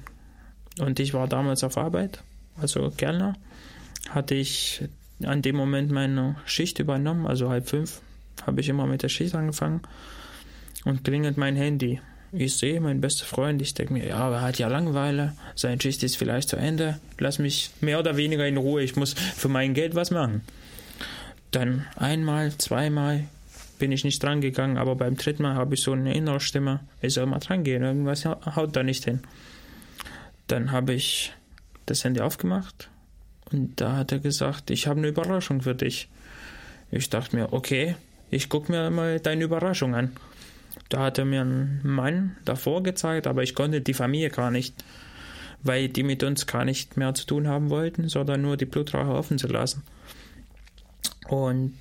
Und 0.80 1.00
ich 1.00 1.14
war 1.14 1.28
damals 1.28 1.64
auf 1.64 1.78
Arbeit, 1.78 2.24
also 2.60 2.90
Kellner, 2.90 3.36
hatte 4.10 4.36
ich 4.36 4.84
an 5.24 5.42
dem 5.42 5.56
Moment 5.56 5.92
meine 5.92 6.36
Schicht 6.46 6.80
übernommen, 6.80 7.28
also 7.28 7.50
halb 7.50 7.70
fünf 7.70 8.02
habe 8.46 8.62
ich 8.62 8.70
immer 8.70 8.86
mit 8.86 9.04
der 9.04 9.10
Schicht 9.10 9.36
angefangen 9.36 9.82
und 10.86 11.04
klingelt 11.04 11.38
mein 11.38 11.56
Handy. 11.56 12.02
ich 12.32 12.56
sehe 12.56 12.82
meinen 12.82 13.02
besten 13.02 13.26
Freund, 13.26 13.62
ich 13.62 13.74
denke 13.74 13.94
mir, 13.94 14.08
ja, 14.08 14.32
er 14.32 14.42
hat 14.42 14.58
ja 14.58 14.68
Langeweile, 14.68 15.34
seine 15.56 15.80
Schicht 15.80 16.02
ist 16.04 16.18
vielleicht 16.18 16.50
zu 16.50 16.58
Ende, 16.58 17.00
lass 17.20 17.40
mich 17.40 17.70
mehr 17.80 18.00
oder 18.00 18.18
weniger 18.18 18.48
in 18.48 18.58
Ruhe, 18.58 18.82
ich 18.82 18.96
muss 18.96 19.14
für 19.14 19.50
mein 19.50 19.74
Geld 19.74 19.94
was 19.96 20.10
machen. 20.12 20.42
Dann 21.52 21.86
einmal, 21.96 22.52
zweimal 22.58 23.26
bin 23.78 23.92
ich 23.92 24.04
nicht 24.04 24.24
dran 24.24 24.42
gegangen, 24.42 24.78
aber 24.78 24.96
beim 24.96 25.16
dritten 25.16 25.44
Mal 25.44 25.56
habe 25.56 25.76
ich 25.76 25.82
so 25.82 25.92
eine 25.92 26.16
innere 26.16 26.40
Stimme, 26.40 26.80
ich 27.02 27.14
soll 27.14 27.28
mal 27.28 27.40
dran 27.40 27.64
gehen, 27.64 27.84
irgendwas 27.84 28.26
haut 28.26 28.76
da 28.76 28.82
nicht 28.82 29.04
hin. 29.06 29.20
Dann 30.48 30.72
habe 30.72 30.94
ich 30.94 31.34
das 31.86 32.04
Handy 32.04 32.22
aufgemacht 32.22 32.90
und 33.52 33.80
da 33.80 33.98
hat 33.98 34.12
er 34.12 34.20
gesagt, 34.20 34.72
ich 34.72 34.88
habe 34.88 35.00
eine 35.00 35.10
Überraschung 35.10 35.62
für 35.62 35.76
dich. 35.76 36.10
Ich 36.92 37.10
dachte 37.10 37.36
mir, 37.36 37.54
okay, 37.54 37.96
ich 38.34 38.50
gucke 38.50 38.72
mir 38.72 38.90
mal 38.90 39.20
deine 39.20 39.44
Überraschung 39.44 39.96
an. 39.96 40.12
Da 40.90 41.02
hat 41.02 41.18
er 41.18 41.26
mir 41.26 41.42
einen 41.42 41.80
Mann 41.84 42.38
davor 42.46 42.84
gezeigt, 42.84 43.28
aber 43.28 43.44
ich 43.44 43.56
konnte 43.56 43.82
die 43.82 43.94
Familie 43.94 44.30
gar 44.30 44.52
nicht, 44.52 44.76
weil 45.64 45.88
die 45.90 46.04
mit 46.04 46.24
uns 46.24 46.46
gar 46.46 46.66
nicht 46.66 46.98
mehr 46.98 47.14
zu 47.14 47.26
tun 47.26 47.48
haben 47.48 47.70
wollten, 47.70 48.10
sondern 48.10 48.42
nur 48.42 48.58
die 48.58 48.66
Blutrache 48.66 49.12
offen 49.12 49.38
zu 49.38 49.48
lassen. 49.48 49.84
Und 51.28 51.74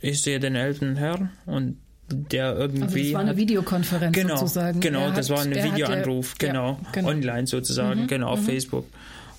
ich 0.00 0.22
sehe 0.22 0.40
den 0.40 0.56
älteren 0.56 0.96
Herrn 0.96 1.30
und 1.44 1.76
der 2.08 2.56
irgendwie. 2.56 2.82
Also 2.82 2.96
das 2.96 3.12
war 3.12 3.20
eine 3.20 3.30
hat, 3.30 3.36
Videokonferenz 3.36 4.14
genau, 4.14 4.36
sozusagen. 4.36 4.80
Genau, 4.80 5.00
er 5.00 5.10
das 5.12 5.30
hat, 5.30 5.36
war 5.36 5.44
ein 5.44 5.54
Videoanruf, 5.54 6.34
ja, 6.40 6.48
genau, 6.48 6.80
ja, 6.82 6.90
genau, 6.92 7.08
online 7.08 7.46
sozusagen, 7.46 8.02
mhm, 8.02 8.06
genau, 8.06 8.28
auf 8.28 8.40
mhm. 8.40 8.44
Facebook. 8.44 8.86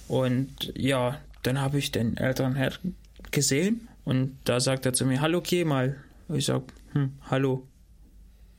Und 0.07 0.71
ja, 0.75 1.19
dann 1.43 1.59
habe 1.59 1.79
ich 1.79 1.91
den 1.91 2.17
älteren 2.17 2.55
Herrn 2.55 2.95
gesehen 3.31 3.87
und 4.05 4.37
da 4.45 4.59
sagt 4.59 4.85
er 4.85 4.93
zu 4.93 5.05
mir, 5.05 5.21
hallo 5.21 5.41
Kemal. 5.41 5.97
Ich 6.29 6.45
sag, 6.45 6.63
hm, 6.93 7.13
hallo. 7.29 7.67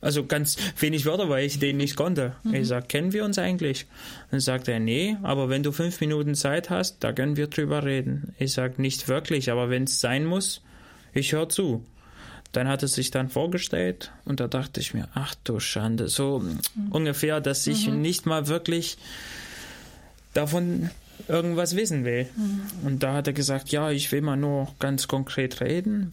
Also 0.00 0.24
ganz 0.24 0.56
wenig 0.78 1.06
Wörter, 1.06 1.28
weil 1.28 1.44
ich 1.44 1.58
den 1.58 1.76
nicht 1.76 1.96
konnte. 1.96 2.36
Mhm. 2.44 2.54
Ich 2.54 2.68
sag, 2.68 2.88
kennen 2.88 3.12
wir 3.12 3.24
uns 3.24 3.36
eigentlich? 3.38 3.86
Dann 4.30 4.38
sagt 4.38 4.68
er, 4.68 4.78
nee, 4.78 5.16
aber 5.22 5.48
wenn 5.48 5.64
du 5.64 5.72
fünf 5.72 6.00
Minuten 6.00 6.36
Zeit 6.36 6.70
hast, 6.70 7.02
da 7.02 7.12
können 7.12 7.36
wir 7.36 7.48
drüber 7.48 7.84
reden. 7.84 8.32
Ich 8.38 8.52
sag, 8.52 8.78
nicht 8.78 9.08
wirklich, 9.08 9.50
aber 9.50 9.70
wenn 9.70 9.84
es 9.84 10.00
sein 10.00 10.24
muss, 10.24 10.62
ich 11.12 11.32
höre 11.32 11.48
zu. 11.48 11.84
Dann 12.52 12.68
hat 12.68 12.82
es 12.82 12.94
sich 12.94 13.10
dann 13.10 13.28
vorgestellt 13.28 14.12
und 14.24 14.40
da 14.40 14.46
dachte 14.46 14.80
ich 14.80 14.94
mir, 14.94 15.08
ach 15.14 15.34
du 15.44 15.58
Schande, 15.58 16.08
so 16.08 16.38
mhm. 16.38 16.60
ungefähr, 16.90 17.40
dass 17.40 17.66
ich 17.66 17.88
mhm. 17.88 18.00
nicht 18.00 18.24
mal 18.24 18.46
wirklich 18.46 18.98
davon 20.32 20.90
irgendwas 21.26 21.74
wissen 21.74 22.04
will. 22.04 22.28
Mhm. 22.36 22.60
Und 22.84 23.02
da 23.02 23.14
hat 23.14 23.26
er 23.26 23.32
gesagt, 23.32 23.70
ja, 23.70 23.90
ich 23.90 24.12
will 24.12 24.22
mal 24.22 24.36
nur 24.36 24.68
ganz 24.78 25.08
konkret 25.08 25.60
reden 25.60 26.12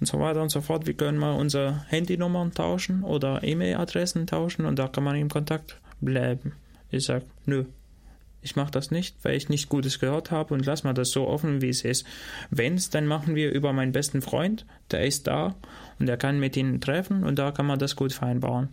und 0.00 0.06
so 0.06 0.18
weiter 0.20 0.42
und 0.42 0.50
so 0.50 0.60
fort. 0.60 0.86
Wir 0.86 0.94
können 0.94 1.18
mal 1.18 1.34
unsere 1.34 1.84
Handynummern 1.88 2.52
tauschen 2.52 3.02
oder 3.02 3.42
E-Mail-Adressen 3.42 4.26
tauschen 4.26 4.64
und 4.64 4.78
da 4.78 4.88
kann 4.88 5.04
man 5.04 5.16
im 5.16 5.28
Kontakt 5.28 5.80
bleiben. 6.00 6.52
Ich 6.90 7.04
sage, 7.04 7.24
nö, 7.46 7.64
ich 8.40 8.56
mache 8.56 8.70
das 8.70 8.90
nicht, 8.90 9.16
weil 9.22 9.36
ich 9.36 9.48
nicht 9.48 9.68
Gutes 9.68 9.98
gehört 9.98 10.30
habe 10.30 10.54
und 10.54 10.64
lass 10.64 10.84
mal 10.84 10.94
das 10.94 11.10
so 11.10 11.26
offen, 11.26 11.60
wie 11.60 11.68
es 11.68 11.82
ist. 11.82 12.06
Wenn 12.50 12.74
es, 12.74 12.90
dann 12.90 13.06
machen 13.06 13.34
wir 13.34 13.52
über 13.52 13.72
meinen 13.72 13.92
besten 13.92 14.22
Freund, 14.22 14.64
der 14.90 15.04
ist 15.04 15.26
da 15.26 15.54
und 15.98 16.06
der 16.06 16.16
kann 16.16 16.38
mit 16.38 16.56
ihnen 16.56 16.80
treffen 16.80 17.24
und 17.24 17.38
da 17.38 17.50
kann 17.50 17.66
man 17.66 17.78
das 17.78 17.96
gut 17.96 18.12
vereinbaren. 18.12 18.68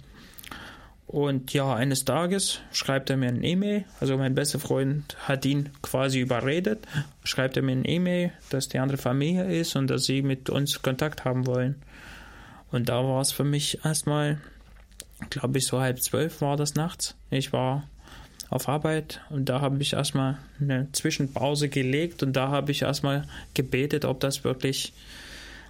Und 1.08 1.54
ja, 1.54 1.74
eines 1.74 2.04
Tages 2.04 2.60
schreibt 2.72 3.10
er 3.10 3.18
mir 3.18 3.30
ein 3.30 3.44
E-Mail. 3.44 3.86
Also 4.00 4.18
mein 4.18 4.34
bester 4.34 4.60
Freund 4.60 5.16
hat 5.28 5.46
ihn 5.46 5.70
quasi 5.82 6.20
überredet. 6.20 6.88
Schreibt 7.24 7.58
er 7.58 7.64
mir 7.64 7.74
ein 7.74 7.88
E-Mail, 7.88 8.32
dass 8.50 8.70
die 8.70 8.80
andere 8.80 8.98
Familie 8.98 9.46
ist 9.60 9.76
und 9.76 9.88
dass 9.90 10.06
sie 10.06 10.24
mit 10.24 10.50
uns 10.50 10.82
Kontakt 10.82 11.24
haben 11.24 11.46
wollen. 11.46 11.76
Und 12.72 12.90
da 12.90 13.04
war 13.04 13.22
es 13.22 13.32
für 13.32 13.44
mich 13.44 13.86
erstmal, 13.86 14.42
glaube 15.30 15.60
ich, 15.60 15.68
so 15.68 15.80
halb 15.80 16.02
zwölf 16.02 16.42
war 16.42 16.58
das 16.58 16.76
nachts. 16.76 17.16
Ich 17.30 17.54
war 17.54 17.88
auf 18.50 18.68
Arbeit 18.68 19.22
und 19.30 19.50
da 19.50 19.62
habe 19.62 19.82
ich 19.82 19.94
erstmal 19.94 20.38
eine 20.60 20.92
Zwischenpause 20.92 21.70
gelegt 21.70 22.24
und 22.24 22.34
da 22.34 22.50
habe 22.50 22.72
ich 22.72 22.82
erstmal 22.82 23.28
gebetet, 23.54 24.06
ob 24.06 24.20
das 24.20 24.44
wirklich 24.44 24.94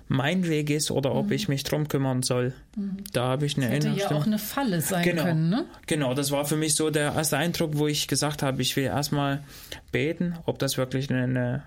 mein 0.08 0.48
Weg 0.48 0.70
ist 0.70 0.92
oder 0.92 1.14
ob 1.16 1.28
mhm. 1.28 1.32
ich 1.32 1.48
mich 1.48 1.64
drum 1.64 1.88
kümmern 1.88 2.22
soll. 2.22 2.54
Mhm. 2.76 2.98
Da 3.14 3.28
habe 3.28 3.46
ich 3.46 3.58
eine 3.58 3.68
das 3.68 3.86
hätte 3.86 4.00
ja 4.00 4.12
auch 4.12 4.26
eine 4.26 4.38
Falle 4.38 4.82
sein 4.82 5.04
genau, 5.04 5.24
können, 5.24 5.50
ne? 5.50 5.66
Genau, 5.88 6.14
das 6.14 6.32
war 6.32 6.46
für 6.46 6.58
mich 6.58 6.76
so 6.76 6.90
der 6.90 7.14
erste 7.14 7.38
Eindruck, 7.38 7.72
wo 7.78 7.88
ich 7.88 8.08
gesagt 8.08 8.44
habe, 8.44 8.62
ich 8.62 8.76
will 8.76 8.86
erstmal 8.86 9.44
beten, 9.92 10.38
ob 10.46 10.60
das 10.60 10.78
wirklich 10.78 11.10
eine 11.10 11.64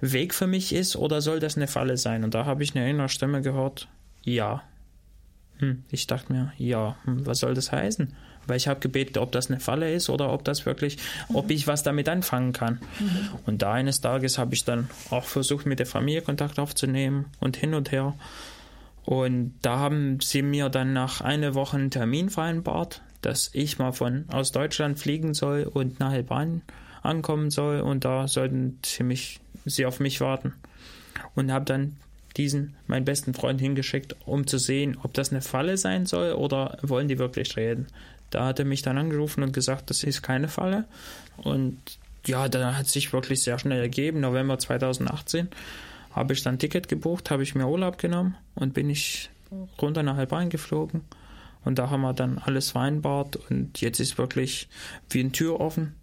Weg 0.00 0.34
für 0.34 0.46
mich 0.46 0.74
ist 0.74 0.96
oder 0.96 1.20
soll 1.20 1.40
das 1.40 1.56
eine 1.56 1.68
Falle 1.68 1.96
sein. 1.96 2.24
Und 2.24 2.34
da 2.34 2.44
habe 2.46 2.62
ich 2.62 2.74
eine 2.74 2.88
innere 2.88 3.08
Stimme 3.08 3.42
gehört, 3.42 3.88
ja. 4.24 4.62
Hm, 5.58 5.84
ich 5.90 6.06
dachte 6.06 6.32
mir, 6.32 6.52
ja, 6.56 6.96
hm, 7.04 7.26
was 7.26 7.40
soll 7.40 7.54
das 7.54 7.70
heißen? 7.70 8.14
Weil 8.46 8.56
ich 8.56 8.68
habe 8.68 8.80
gebetet, 8.80 9.18
ob 9.18 9.32
das 9.32 9.50
eine 9.50 9.60
Falle 9.60 9.92
ist 9.92 10.08
oder 10.08 10.32
ob 10.32 10.44
das 10.44 10.66
wirklich, 10.66 10.98
mhm. 11.28 11.36
ob 11.36 11.50
ich 11.50 11.66
was 11.66 11.82
damit 11.82 12.08
anfangen 12.08 12.52
kann. 12.52 12.80
Mhm. 12.98 13.28
Und 13.46 13.62
da 13.62 13.72
eines 13.72 14.00
Tages 14.00 14.38
habe 14.38 14.54
ich 14.54 14.64
dann 14.64 14.88
auch 15.10 15.24
versucht, 15.24 15.66
mit 15.66 15.78
der 15.78 15.86
Familie 15.86 16.22
Kontakt 16.22 16.58
aufzunehmen 16.58 17.26
und 17.40 17.56
hin 17.56 17.74
und 17.74 17.92
her. 17.92 18.14
Und 19.04 19.54
da 19.62 19.78
haben 19.78 20.20
sie 20.20 20.42
mir 20.42 20.68
dann 20.68 20.92
nach 20.92 21.20
einer 21.20 21.54
Woche 21.54 21.76
einen 21.76 21.90
Termin 21.90 22.30
vereinbart, 22.30 23.02
dass 23.20 23.50
ich 23.52 23.78
mal 23.78 23.92
von 23.92 24.26
aus 24.28 24.52
Deutschland 24.52 24.98
fliegen 24.98 25.34
soll 25.34 25.64
und 25.64 25.98
nach 26.00 26.12
Albanien 26.12 26.62
ankommen 27.02 27.50
soll 27.50 27.80
und 27.80 28.04
da 28.04 28.28
sollten 28.28 28.78
sie 28.84 29.02
mich, 29.02 29.40
sie 29.64 29.86
auf 29.86 30.00
mich 30.00 30.20
warten. 30.20 30.54
Und 31.34 31.52
habe 31.52 31.64
dann 31.64 31.96
diesen 32.36 32.74
meinen 32.86 33.04
besten 33.04 33.34
Freund 33.34 33.60
hingeschickt, 33.60 34.16
um 34.24 34.46
zu 34.46 34.58
sehen, 34.58 34.96
ob 35.02 35.12
das 35.14 35.30
eine 35.30 35.42
Falle 35.42 35.76
sein 35.76 36.06
soll 36.06 36.32
oder 36.32 36.78
wollen 36.82 37.08
die 37.08 37.18
wirklich 37.18 37.56
reden. 37.56 37.86
Da 38.34 38.46
hat 38.46 38.58
er 38.58 38.64
mich 38.64 38.82
dann 38.82 38.98
angerufen 38.98 39.42
und 39.42 39.52
gesagt, 39.52 39.90
das 39.90 40.02
ist 40.02 40.22
keine 40.22 40.48
Falle. 40.48 40.84
Und 41.36 41.78
ja, 42.26 42.48
da 42.48 42.76
hat 42.76 42.86
sich 42.86 43.12
wirklich 43.12 43.42
sehr 43.42 43.58
schnell 43.58 43.80
ergeben. 43.80 44.20
November 44.20 44.58
2018 44.58 45.48
habe 46.12 46.32
ich 46.32 46.42
dann 46.42 46.56
ein 46.56 46.58
Ticket 46.58 46.88
gebucht, 46.88 47.30
habe 47.30 47.42
ich 47.42 47.54
mir 47.54 47.66
Urlaub 47.66 47.98
genommen 47.98 48.36
und 48.54 48.74
bin 48.74 48.90
ich 48.90 49.30
runter 49.80 50.02
nach 50.02 50.16
Albanien 50.16 50.50
geflogen. 50.50 51.02
Und 51.64 51.78
da 51.78 51.90
haben 51.90 52.00
wir 52.00 52.12
dann 52.12 52.38
alles 52.38 52.70
vereinbart 52.70 53.36
und 53.36 53.80
jetzt 53.80 54.00
ist 54.00 54.18
wirklich 54.18 54.68
wie 55.10 55.20
eine 55.20 55.32
Tür 55.32 55.60
offen 55.60 55.94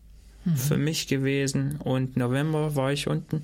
mhm. 0.46 0.56
für 0.56 0.78
mich 0.78 1.08
gewesen. 1.08 1.78
Und 1.84 2.16
November 2.16 2.76
war 2.76 2.94
ich 2.94 3.08
unten 3.08 3.42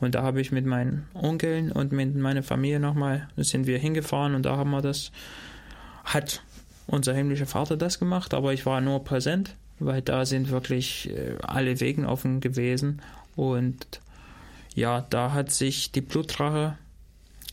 und 0.00 0.14
da 0.14 0.22
habe 0.22 0.40
ich 0.40 0.52
mit 0.52 0.66
meinen 0.66 1.06
Onkeln 1.14 1.72
und 1.72 1.92
mit 1.92 2.14
meiner 2.16 2.42
Familie 2.42 2.80
nochmal, 2.80 3.28
sind 3.36 3.66
wir 3.66 3.78
hingefahren 3.78 4.34
und 4.34 4.42
da 4.42 4.56
haben 4.56 4.70
wir 4.70 4.82
das, 4.82 5.10
hat 6.04 6.42
unser 6.86 7.14
himmlischer 7.14 7.46
Vater 7.46 7.76
das 7.76 7.98
gemacht, 7.98 8.34
aber 8.34 8.52
ich 8.52 8.66
war 8.66 8.80
nur 8.80 9.04
präsent, 9.04 9.54
weil 9.78 10.02
da 10.02 10.26
sind 10.26 10.50
wirklich 10.50 11.10
äh, 11.10 11.36
alle 11.42 11.80
Wegen 11.80 12.04
offen 12.06 12.40
gewesen 12.40 13.00
und 13.36 14.00
ja, 14.74 15.06
da 15.08 15.32
hat 15.32 15.50
sich 15.52 15.92
die 15.92 16.00
Blutrache 16.00 16.76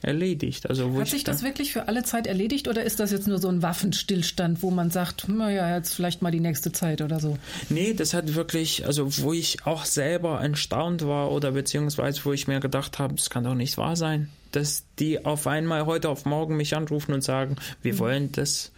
erledigt. 0.02 0.68
Also 0.70 1.00
hat 1.00 1.08
sich 1.08 1.24
das 1.24 1.44
wirklich 1.44 1.74
für 1.74 1.88
alle 1.88 2.04
Zeit 2.04 2.28
erledigt 2.28 2.68
oder 2.68 2.84
ist 2.84 3.00
das 3.00 3.12
jetzt 3.12 3.28
nur 3.28 3.38
so 3.38 3.48
ein 3.48 3.62
Waffenstillstand, 3.62 4.64
wo 4.64 4.72
man 4.72 4.90
sagt, 4.90 5.30
naja, 5.30 5.76
jetzt 5.76 5.94
vielleicht 5.94 6.22
mal 6.22 6.32
die 6.32 6.40
nächste 6.40 6.72
Zeit 6.72 7.02
oder 7.02 7.20
so? 7.20 7.38
Nee, 7.70 7.94
das 7.94 8.14
hat 8.14 8.34
wirklich, 8.34 8.86
also 8.86 9.18
wo 9.20 9.34
ich 9.34 9.66
auch 9.66 9.86
selber 9.86 10.42
erstaunt 10.42 11.06
war 11.06 11.32
oder 11.32 11.52
beziehungsweise 11.52 12.26
wo 12.26 12.34
ich 12.34 12.48
mir 12.48 12.60
gedacht 12.60 13.00
habe, 13.00 13.14
das 13.14 13.30
kann 13.30 13.44
doch 13.44 13.56
nicht 13.56 13.78
wahr 13.78 13.96
sein, 13.96 14.30
dass 14.52 14.84
die 15.00 15.24
auf 15.24 15.48
einmal 15.48 15.86
heute 15.86 16.10
auf 16.10 16.26
morgen 16.26 16.58
mich 16.58 16.76
anrufen 16.76 17.14
und 17.14 17.24
sagen, 17.24 17.58
wir 17.82 17.94
mhm. 17.94 18.00
wollen 18.00 18.32
das 18.32 18.72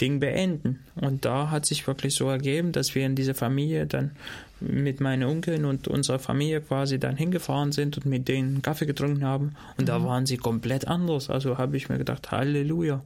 Ding 0.00 0.20
beenden. 0.20 0.80
Und 0.96 1.24
da 1.24 1.50
hat 1.50 1.66
sich 1.66 1.86
wirklich 1.86 2.14
so 2.14 2.28
ergeben, 2.28 2.72
dass 2.72 2.94
wir 2.94 3.06
in 3.06 3.14
diese 3.14 3.34
Familie 3.34 3.86
dann 3.86 4.12
mit 4.60 5.00
meinen 5.00 5.24
Onkeln 5.24 5.64
und 5.64 5.88
unserer 5.88 6.18
Familie 6.18 6.60
quasi 6.60 6.98
dann 6.98 7.16
hingefahren 7.16 7.72
sind 7.72 7.96
und 7.98 8.06
mit 8.06 8.28
denen 8.28 8.62
Kaffee 8.62 8.86
getrunken 8.86 9.24
haben. 9.24 9.54
Und 9.76 9.84
mhm. 9.84 9.86
da 9.86 10.04
waren 10.04 10.26
sie 10.26 10.36
komplett 10.36 10.88
anders. 10.88 11.30
Also 11.30 11.58
habe 11.58 11.76
ich 11.76 11.88
mir 11.88 11.98
gedacht, 11.98 12.30
Halleluja. 12.30 12.96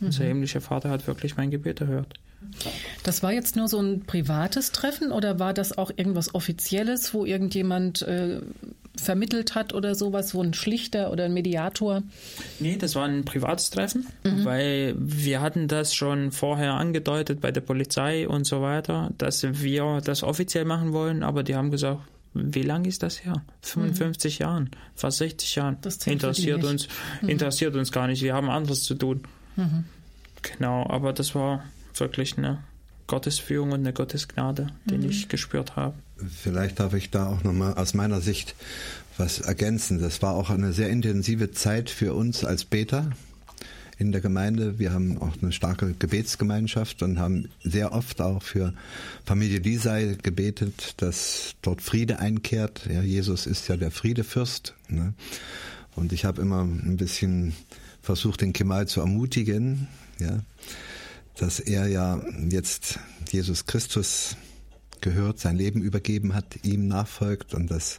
Mhm. 0.00 0.06
Unser 0.06 0.24
himmlischer 0.24 0.60
Vater 0.60 0.90
hat 0.90 1.06
wirklich 1.06 1.36
mein 1.36 1.50
Gebet 1.50 1.80
erhört. 1.80 2.14
Das 3.04 3.22
war 3.22 3.32
jetzt 3.32 3.54
nur 3.56 3.68
so 3.68 3.80
ein 3.80 4.02
privates 4.02 4.72
Treffen 4.72 5.12
oder 5.12 5.38
war 5.38 5.54
das 5.54 5.78
auch 5.78 5.90
irgendwas 5.94 6.34
Offizielles, 6.34 7.14
wo 7.14 7.24
irgendjemand 7.24 8.02
äh, 8.02 8.40
vermittelt 9.02 9.54
hat 9.54 9.74
oder 9.74 9.94
sowas, 9.94 10.34
wo 10.34 10.42
ein 10.42 10.54
Schlichter 10.54 11.10
oder 11.10 11.24
ein 11.24 11.34
Mediator? 11.34 12.02
Nee, 12.60 12.76
das 12.76 12.94
war 12.94 13.06
ein 13.06 13.24
privates 13.24 13.70
Treffen, 13.70 14.06
mhm. 14.24 14.44
weil 14.44 14.94
wir 14.98 15.40
hatten 15.40 15.68
das 15.68 15.94
schon 15.94 16.32
vorher 16.32 16.74
angedeutet 16.74 17.40
bei 17.40 17.50
der 17.50 17.60
Polizei 17.60 18.28
und 18.28 18.44
so 18.44 18.62
weiter, 18.62 19.10
dass 19.18 19.42
wir 19.42 20.00
das 20.04 20.22
offiziell 20.22 20.64
machen 20.64 20.92
wollen, 20.92 21.22
aber 21.22 21.42
die 21.42 21.54
haben 21.54 21.70
gesagt, 21.70 22.00
wie 22.34 22.62
lange 22.62 22.88
ist 22.88 23.02
das 23.02 23.24
her? 23.24 23.42
55 23.60 24.38
mhm. 24.38 24.42
Jahren, 24.42 24.70
fast 24.94 25.18
60 25.18 25.54
Jahren. 25.54 25.76
Das 25.82 26.06
interessiert 26.06 26.64
uns, 26.64 26.88
mhm. 27.20 27.28
interessiert 27.28 27.74
uns 27.76 27.92
gar 27.92 28.06
nicht. 28.06 28.22
Wir 28.22 28.34
haben 28.34 28.48
anderes 28.48 28.84
zu 28.84 28.94
tun. 28.94 29.22
Mhm. 29.56 29.84
Genau, 30.40 30.86
aber 30.88 31.12
das 31.12 31.34
war 31.34 31.64
wirklich 31.94 32.38
eine 32.38 32.64
Gottesführung 33.06 33.72
und 33.72 33.80
eine 33.80 33.92
Gottesgnade, 33.92 34.68
die 34.84 34.98
mhm. 34.98 35.10
ich 35.10 35.28
gespürt 35.28 35.76
habe. 35.76 35.94
Vielleicht 36.16 36.80
darf 36.80 36.94
ich 36.94 37.10
da 37.10 37.26
auch 37.26 37.42
nochmal 37.42 37.74
aus 37.74 37.94
meiner 37.94 38.20
Sicht 38.20 38.54
was 39.18 39.40
ergänzen. 39.40 40.00
Das 40.00 40.22
war 40.22 40.34
auch 40.34 40.50
eine 40.50 40.72
sehr 40.72 40.88
intensive 40.88 41.50
Zeit 41.50 41.90
für 41.90 42.14
uns 42.14 42.44
als 42.44 42.64
Beter 42.64 43.10
in 43.98 44.12
der 44.12 44.20
Gemeinde. 44.20 44.78
Wir 44.78 44.92
haben 44.92 45.18
auch 45.18 45.34
eine 45.40 45.52
starke 45.52 45.94
Gebetsgemeinschaft 45.98 47.02
und 47.02 47.18
haben 47.18 47.48
sehr 47.62 47.92
oft 47.92 48.20
auch 48.20 48.42
für 48.42 48.74
Familie 49.24 49.58
Lisei 49.58 50.16
gebetet, 50.22 50.94
dass 50.98 51.54
dort 51.62 51.82
Friede 51.82 52.18
einkehrt. 52.18 52.88
Ja, 52.92 53.02
Jesus 53.02 53.46
ist 53.46 53.68
ja 53.68 53.76
der 53.76 53.90
Friedefürst. 53.90 54.74
Ne? 54.88 55.14
Und 55.94 56.12
ich 56.12 56.24
habe 56.24 56.40
immer 56.40 56.62
ein 56.62 56.96
bisschen 56.96 57.54
versucht, 58.00 58.40
den 58.40 58.52
Kemal 58.52 58.88
zu 58.88 59.00
ermutigen, 59.00 59.88
ja, 60.18 60.40
dass 61.36 61.60
er 61.60 61.88
ja 61.88 62.20
jetzt 62.48 62.98
Jesus 63.30 63.66
Christus 63.66 64.36
gehört, 65.00 65.38
sein 65.38 65.56
Leben 65.56 65.82
übergeben 65.82 66.34
hat, 66.34 66.64
ihm 66.64 66.86
nachfolgt 66.86 67.54
und 67.54 67.70
dass 67.70 67.98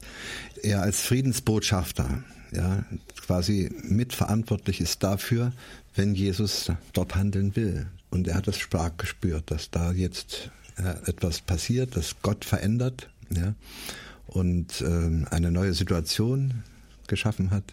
er 0.61 0.81
als 0.81 1.01
Friedensbotschafter 1.01 2.23
ja, 2.51 2.85
quasi 3.19 3.71
mitverantwortlich 3.83 4.79
ist 4.79 5.03
dafür, 5.03 5.51
wenn 5.95 6.15
Jesus 6.15 6.71
dort 6.93 7.15
handeln 7.15 7.55
will. 7.55 7.87
Und 8.09 8.27
er 8.27 8.35
hat 8.35 8.47
es 8.47 8.59
stark 8.59 8.99
gespürt, 8.99 9.49
dass 9.51 9.71
da 9.71 9.91
jetzt 9.91 10.51
etwas 11.05 11.41
passiert, 11.41 11.95
dass 11.95 12.15
Gott 12.21 12.45
verändert 12.45 13.09
ja, 13.29 13.53
und 14.27 14.81
äh, 14.81 15.25
eine 15.29 15.51
neue 15.51 15.73
Situation 15.73 16.63
geschaffen 17.07 17.51
hat. 17.51 17.63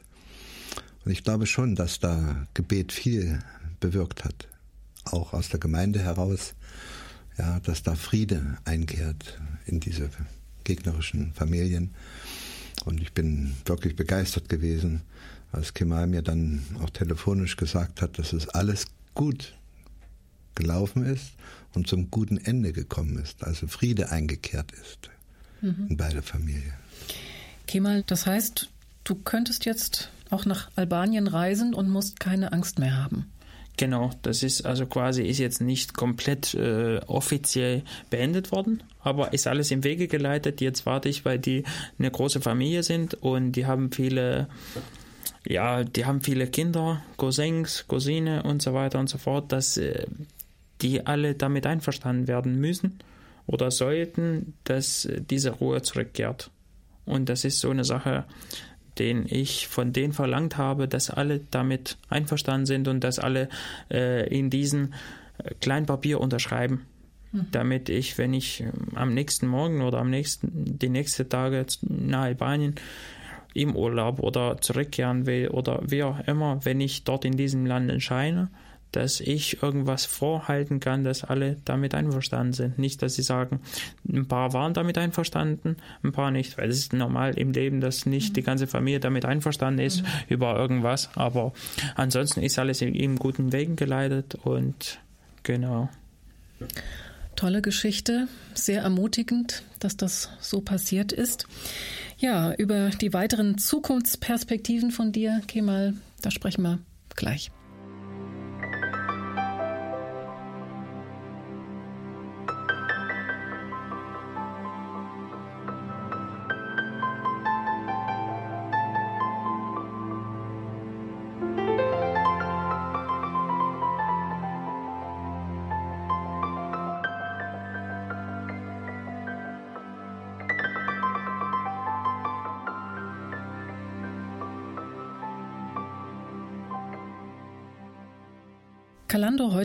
Und 1.05 1.13
ich 1.13 1.25
glaube 1.25 1.47
schon, 1.47 1.77
dass 1.77 1.99
da 1.99 2.47
Gebet 2.55 2.93
viel 2.93 3.39
bewirkt 3.81 4.25
hat, 4.25 4.49
auch 5.05 5.33
aus 5.33 5.49
der 5.49 5.61
Gemeinde 5.61 6.01
heraus, 6.01 6.55
ja, 7.39 7.61
dass 7.61 7.83
da 7.83 7.95
Friede 7.95 8.59
einkehrt 8.65 9.41
in 9.67 9.81
diese 9.81 10.11
gegnerischen 10.65 11.33
Familien. 11.33 11.95
Und 12.85 13.01
ich 13.01 13.13
bin 13.13 13.55
wirklich 13.65 13.97
begeistert 13.97 14.49
gewesen, 14.49 15.03
als 15.53 15.75
Kemal 15.75 16.07
mir 16.07 16.23
dann 16.23 16.63
auch 16.83 16.91
telefonisch 16.91 17.57
gesagt 17.57 18.03
hat, 18.03 18.19
dass 18.19 18.33
es 18.33 18.49
alles 18.49 18.87
gut 19.15 19.55
gelaufen 20.55 21.05
ist 21.05 21.33
und 21.75 21.87
zum 21.89 22.11
guten 22.11 22.37
Ende 22.37 22.73
gekommen 22.73 23.19
ist, 23.19 23.45
also 23.45 23.67
Friede 23.67 24.11
eingekehrt 24.11 24.73
ist 24.73 25.11
mhm. 25.61 25.87
in 25.89 25.97
beide 25.97 26.23
Familien. 26.23 26.75
Kemal, 27.67 28.03
das 28.03 28.27
heißt, 28.27 28.69
du 29.05 29.15
könntest 29.15 29.65
jetzt 29.65 30.11
auch 30.31 30.45
nach 30.45 30.71
Albanien 30.77 31.27
reisen 31.27 31.75
und 31.75 31.89
musst 31.89 32.21
keine 32.21 32.53
Angst 32.53 32.79
mehr 32.79 32.97
haben. 32.97 33.27
Genau, 33.81 34.11
das 34.21 34.43
ist 34.43 34.67
also 34.67 34.85
quasi 34.85 35.23
ist 35.23 35.39
jetzt 35.39 35.63
nicht 35.63 35.95
komplett 35.95 36.53
äh, 36.53 37.01
offiziell 37.07 37.83
beendet 38.11 38.53
worden, 38.53 38.83
aber 39.01 39.33
ist 39.33 39.47
alles 39.47 39.71
im 39.71 39.85
Wege 39.85 40.07
geleitet. 40.07 40.61
Jetzt 40.61 40.85
warte 40.85 41.09
ich, 41.09 41.25
weil 41.25 41.39
die 41.39 41.65
eine 41.99 42.11
große 42.11 42.43
Familie 42.43 42.83
sind 42.83 43.15
und 43.15 43.53
die 43.53 43.65
haben 43.65 43.91
viele, 43.91 44.49
ja, 45.49 45.83
die 45.83 46.05
haben 46.05 46.21
viele 46.21 46.47
Kinder, 46.47 47.03
Cousins, 47.17 47.87
Cousine 47.89 48.43
und 48.43 48.61
so 48.61 48.75
weiter 48.75 48.99
und 48.99 49.09
so 49.09 49.17
fort, 49.17 49.51
dass 49.51 49.79
äh, 49.79 50.05
die 50.83 51.07
alle 51.07 51.35
damit 51.35 51.65
einverstanden 51.65 52.29
werden 52.29 52.61
müssen 52.61 52.99
oder 53.47 53.71
sollten, 53.71 54.59
dass 54.65 55.09
diese 55.31 55.53
Ruhe 55.53 55.81
zurückkehrt. 55.81 56.51
Und 57.07 57.31
das 57.31 57.47
ist 57.47 57.61
so 57.61 57.71
eine 57.71 57.85
Sache, 57.85 58.27
den 59.01 59.25
ich 59.27 59.67
von 59.67 59.95
denen 59.95 60.13
verlangt 60.13 60.59
habe, 60.59 60.87
dass 60.87 61.09
alle 61.09 61.41
damit 61.51 61.97
einverstanden 62.11 62.67
sind 62.67 62.87
und 62.87 63.03
dass 63.03 63.19
alle 63.19 63.49
äh, 63.91 64.29
in 64.29 64.51
diesem 64.51 64.93
äh, 65.39 65.55
kleinen 65.61 65.87
Papier 65.87 66.21
unterschreiben. 66.21 66.87
Mhm. 67.33 67.47
Damit 67.51 67.89
ich, 67.89 68.19
wenn 68.19 68.35
ich 68.35 68.61
äh, 68.61 68.67
am 68.95 69.15
nächsten 69.15 69.47
Morgen 69.47 69.81
oder 69.81 69.99
am 69.99 70.11
nächsten, 70.11 70.79
die 70.79 70.91
nächsten 70.91 71.31
Tage 71.31 71.65
nach 71.81 72.25
Albanien 72.25 72.75
im 73.55 73.75
Urlaub 73.75 74.21
oder 74.21 74.61
zurückkehren 74.61 75.25
will 75.25 75.49
oder 75.49 75.81
wie 75.87 76.03
auch 76.03 76.21
immer, 76.29 76.63
wenn 76.65 76.81
ich 76.83 77.05
dort 77.05 77.25
in 77.25 77.39
diesem 77.39 77.65
Land 77.65 77.91
entscheide, 77.91 78.49
dass 78.93 79.21
ich 79.21 79.63
irgendwas 79.63 80.05
vorhalten 80.05 80.81
kann, 80.81 81.05
dass 81.05 81.25
alle 81.25 81.57
damit 81.65 81.95
einverstanden 81.95 82.53
sind. 82.53 82.79
Nicht, 82.79 83.03
dass 83.03 83.15
sie 83.15 83.23
sagen, 83.23 83.61
ein 84.09 84.27
paar 84.27 84.53
waren 84.53 84.75
damit 84.75 84.99
einverstanden, 84.99 85.77
ein 86.03 86.13
paar 86.13 86.31
nicht, 86.31 86.59
weil 86.59 86.69
es 86.69 86.79
ist 86.79 86.93
normal 86.93 87.39
im 87.39 87.53
Leben, 87.53 87.81
dass 87.81 88.07
nicht 88.07 88.37
die 88.37 88.43
ganze 88.43 88.67
Familie 88.67 89.01
damit 89.01 89.25
einverstanden 89.25 89.81
ist 89.81 90.03
mhm. 90.03 90.09
über 90.29 90.57
irgendwas, 90.57 91.11
aber 91.15 91.53
ansonsten 91.95 92.43
ist 92.43 92.59
alles 92.59 92.83
im 92.83 93.17
guten 93.17 93.53
Wegen 93.53 93.77
geleitet 93.77 94.37
und 94.43 94.99
genau. 95.43 95.89
Tolle 97.37 97.63
Geschichte, 97.63 98.29
sehr 98.55 98.83
ermutigend, 98.83 99.63
dass 99.79 99.97
das 99.97 100.31
so 100.41 100.61
passiert 100.61 101.13
ist. 101.13 101.47
Ja, 102.19 102.53
über 102.53 102.91
die 102.91 103.15
weiteren 103.15 103.57
Zukunftsperspektiven 103.57 104.91
von 104.91 105.11
dir, 105.11 105.41
Kemal, 105.47 105.95
da 106.21 106.31
sprechen 106.31 106.63
wir 106.63 106.81
gleich. 107.17 107.51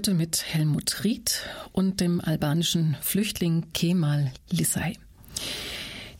Heute 0.05 0.13
mit 0.13 0.53
Helmut 0.53 1.03
Ried 1.03 1.41
und 1.71 1.99
dem 1.99 2.21
albanischen 2.21 2.95
Flüchtling 3.01 3.65
Kemal 3.73 4.31
Lissay. 4.51 4.99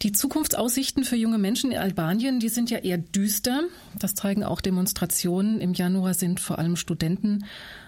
Die 0.02 0.12
Zukunftsaussichten 0.12 1.04
für 1.04 1.16
junge 1.16 1.38
Menschen 1.38 1.72
in 1.72 1.78
Albanien, 1.78 2.40
die 2.40 2.50
sind 2.50 2.72
ja 2.72 2.80
eher 2.80 2.98
düster. 2.98 3.62
Das 4.00 4.16
zeigen 4.16 4.44
auch 4.44 4.62
Demonstrationen. 4.62 5.62
Im 5.62 5.76
Januar 5.76 6.16
sind 6.16 6.40
vor 6.40 6.58
allem 6.58 6.78
Studenten 6.78 7.46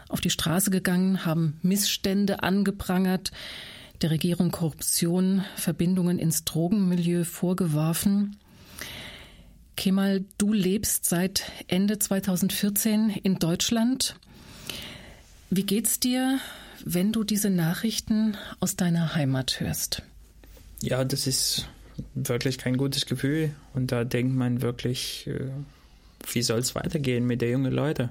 auf 0.08 0.22
die 0.22 0.30
Straße 0.30 0.70
gegangen, 0.70 1.26
haben 1.26 1.58
Missstände 1.64 2.44
angeprangert, 2.44 3.32
der 4.04 4.12
Regierung 4.12 4.52
Korruption, 4.52 5.46
Verbindungen 5.56 6.20
ins 6.20 6.44
Drogenmilieu 6.44 7.24
vorgeworfen. 7.24 8.38
Kemal, 9.76 10.26
du 10.38 10.54
lebst 10.54 11.06
seit 11.06 11.52
Ende 11.68 11.98
2014 11.98 13.10
in 13.10 13.40
Deutschland. 13.40 14.16
Wie 15.50 15.64
geht's 15.64 16.00
dir, 16.00 16.40
wenn 16.84 17.12
du 17.12 17.24
diese 17.24 17.50
Nachrichten 17.50 18.36
aus 18.60 18.76
deiner 18.76 19.16
Heimat 19.16 19.60
hörst? 19.60 20.02
Ja, 20.82 21.04
das 21.04 21.26
ist 21.26 21.68
wirklich 22.14 22.58
kein 22.58 22.78
gutes 22.78 23.06
Gefühl. 23.06 23.52
Und 23.74 23.92
da 23.92 24.04
denkt 24.04 24.36
man 24.36 24.62
wirklich, 24.62 25.28
äh, 25.28 25.50
wie 26.34 26.42
soll 26.42 26.60
es 26.60 26.76
weitergehen 26.76 27.26
mit 27.26 27.42
den 27.42 27.52
jungen 27.52 27.74
Leuten? 27.74 28.10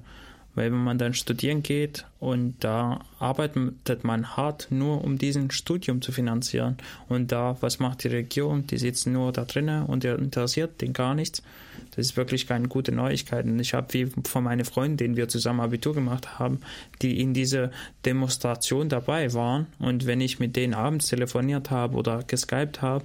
Weil 0.57 0.73
wenn 0.73 0.83
man 0.83 0.99
dann 0.99 1.15
studieren 1.15 1.63
geht 1.63 2.07
und 2.19 2.57
da 2.61 3.05
arbeitet 3.21 4.03
man 4.03 4.37
hart 4.37 4.69
nur, 4.71 5.05
um 5.05 5.19
diesen 5.19 5.51
Studium 5.51 6.03
zu 6.03 6.13
finanzieren. 6.13 6.79
Und 7.09 7.31
da, 7.31 7.57
was 7.61 7.79
macht 7.79 8.03
die 8.03 8.09
Regierung? 8.09 8.67
Die 8.67 8.79
sitzen 8.79 9.13
nur 9.13 9.33
da 9.33 9.45
drinnen 9.45 9.85
und 9.85 10.05
interessiert 10.05 10.81
den 10.81 10.95
gar 10.95 11.15
nichts. 11.15 11.43
Das 11.91 12.07
ist 12.07 12.17
wirklich 12.17 12.47
keine 12.47 12.69
gute 12.69 12.91
Neuigkeit. 12.91 13.45
Und 13.45 13.61
ich 13.61 13.75
habe 13.75 13.93
wie 13.93 14.09
von 14.25 14.45
meinen 14.45 14.65
Freunden, 14.65 14.97
denen 14.97 15.17
wir 15.17 15.29
zusammen 15.29 15.61
Abitur 15.61 15.95
gemacht 15.95 16.39
haben, 16.39 16.61
die 17.03 17.21
in 17.21 17.35
dieser 17.35 17.71
Demonstration 18.07 18.89
dabei 18.89 19.35
waren. 19.35 19.67
Und 19.79 20.07
wenn 20.07 20.23
ich 20.23 20.39
mit 20.39 20.57
denen 20.57 20.73
abends 20.73 21.09
telefoniert 21.09 21.71
habe 21.71 21.97
oder 21.97 22.23
geskypt 22.27 22.81
habe, 22.81 23.05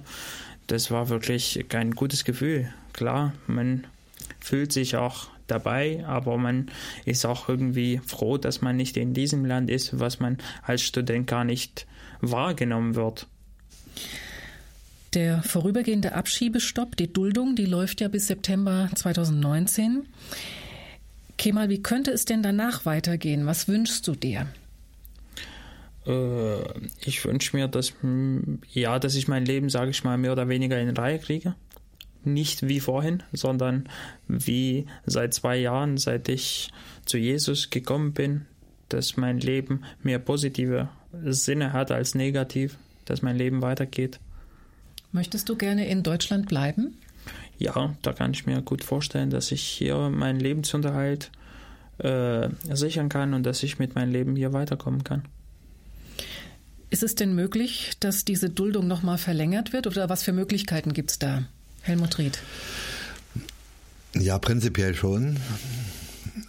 das 0.68 0.90
war 0.90 1.10
wirklich 1.10 1.66
kein 1.68 1.90
gutes 1.90 2.24
Gefühl. 2.24 2.72
Klar, 2.94 3.34
man 3.46 3.84
fühlt 4.40 4.72
sich 4.72 4.96
auch 4.96 5.28
dabei, 5.46 6.04
aber 6.06 6.38
man 6.38 6.70
ist 7.04 7.24
auch 7.24 7.48
irgendwie 7.48 8.00
froh, 8.04 8.38
dass 8.38 8.60
man 8.60 8.76
nicht 8.76 8.96
in 8.96 9.14
diesem 9.14 9.44
Land 9.44 9.70
ist, 9.70 9.98
was 9.98 10.20
man 10.20 10.38
als 10.62 10.82
Student 10.82 11.26
gar 11.26 11.44
nicht 11.44 11.86
wahrgenommen 12.20 12.94
wird. 12.94 13.26
Der 15.14 15.42
vorübergehende 15.42 16.14
Abschiebestopp, 16.14 16.96
die 16.96 17.12
Duldung, 17.12 17.54
die 17.54 17.66
läuft 17.66 18.00
ja 18.00 18.08
bis 18.08 18.28
September 18.28 18.88
2019. 18.94 20.06
Kemal, 21.36 21.68
wie 21.68 21.82
könnte 21.82 22.12
es 22.12 22.24
denn 22.24 22.42
danach 22.42 22.86
weitergehen? 22.86 23.44
Was 23.44 23.68
wünschst 23.68 24.08
du 24.08 24.14
dir? 24.14 24.46
Äh, 26.06 26.62
ich 27.04 27.24
wünsche 27.24 27.56
mir, 27.56 27.68
dass, 27.68 27.92
ja, 28.72 28.98
dass 28.98 29.14
ich 29.14 29.28
mein 29.28 29.44
Leben, 29.44 29.68
sage 29.68 29.90
ich 29.90 30.02
mal, 30.02 30.16
mehr 30.16 30.32
oder 30.32 30.48
weniger 30.48 30.80
in 30.80 30.96
Reihe 30.96 31.18
kriege 31.18 31.54
nicht 32.26 32.68
wie 32.68 32.80
vorhin, 32.80 33.22
sondern 33.32 33.88
wie 34.28 34.86
seit 35.06 35.34
zwei 35.34 35.56
Jahren, 35.56 35.96
seit 35.96 36.28
ich 36.28 36.70
zu 37.04 37.18
Jesus 37.18 37.70
gekommen 37.70 38.12
bin, 38.12 38.46
dass 38.88 39.16
mein 39.16 39.38
Leben 39.38 39.84
mehr 40.02 40.18
positive 40.18 40.88
Sinne 41.24 41.72
hat 41.72 41.90
als 41.90 42.14
negativ, 42.14 42.76
dass 43.04 43.22
mein 43.22 43.36
Leben 43.36 43.62
weitergeht. 43.62 44.20
Möchtest 45.12 45.48
du 45.48 45.56
gerne 45.56 45.86
in 45.88 46.02
Deutschland 46.02 46.48
bleiben? 46.48 46.96
Ja, 47.58 47.94
da 48.02 48.12
kann 48.12 48.32
ich 48.32 48.46
mir 48.46 48.62
gut 48.62 48.82
vorstellen, 48.82 49.30
dass 49.30 49.52
ich 49.52 49.62
hier 49.62 50.08
meinen 50.08 50.40
Lebensunterhalt 50.40 51.30
äh, 51.98 52.48
sichern 52.72 53.08
kann 53.08 53.34
und 53.34 53.44
dass 53.44 53.62
ich 53.62 53.78
mit 53.78 53.94
meinem 53.94 54.10
Leben 54.10 54.36
hier 54.36 54.52
weiterkommen 54.52 55.04
kann. 55.04 55.22
Ist 56.90 57.02
es 57.02 57.14
denn 57.14 57.34
möglich, 57.34 57.92
dass 58.00 58.24
diese 58.24 58.50
Duldung 58.50 58.86
nochmal 58.86 59.18
verlängert 59.18 59.72
wird 59.72 59.86
oder 59.86 60.08
was 60.08 60.22
für 60.22 60.32
Möglichkeiten 60.32 60.92
gibt 60.92 61.12
es 61.12 61.18
da? 61.18 61.44
Helmut 61.82 62.18
Ried. 62.18 62.38
Ja, 64.14 64.38
prinzipiell 64.38 64.94
schon. 64.94 65.38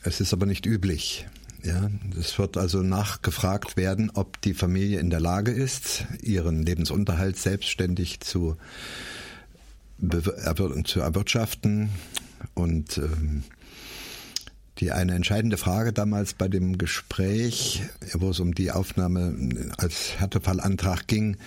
Es 0.03 0.19
ist 0.21 0.34
aber 0.34 0.45
nicht 0.45 0.65
üblich. 0.65 1.25
Ja, 1.63 1.89
es 2.19 2.38
wird 2.38 2.57
also 2.57 2.81
nachgefragt 2.81 3.77
werden, 3.77 4.11
ob 4.13 4.41
die 4.41 4.53
Familie 4.53 4.99
in 4.99 5.09
der 5.09 5.21
Lage 5.21 5.51
ist, 5.51 6.05
ihren 6.21 6.61
Lebensunterhalt 6.63 7.38
selbstständig 7.38 8.19
zu, 8.19 8.57
zu 10.84 10.99
erwirtschaften 10.99 11.89
und 12.53 12.97
ähm, 12.97 13.43
die 14.80 14.91
eine 14.91 15.13
entscheidende 15.13 15.57
Frage 15.57 15.93
damals 15.93 16.34
bei 16.34 16.47
dem 16.47 16.78
Gespräch, 16.78 17.84
wo 18.13 18.32
es 18.32 18.39
um 18.39 18.55
die 18.55 18.71
Aufnahme 18.71 19.69
als 19.78 20.19
Härtefallantrag 20.19 21.07
ging, 21.07 21.38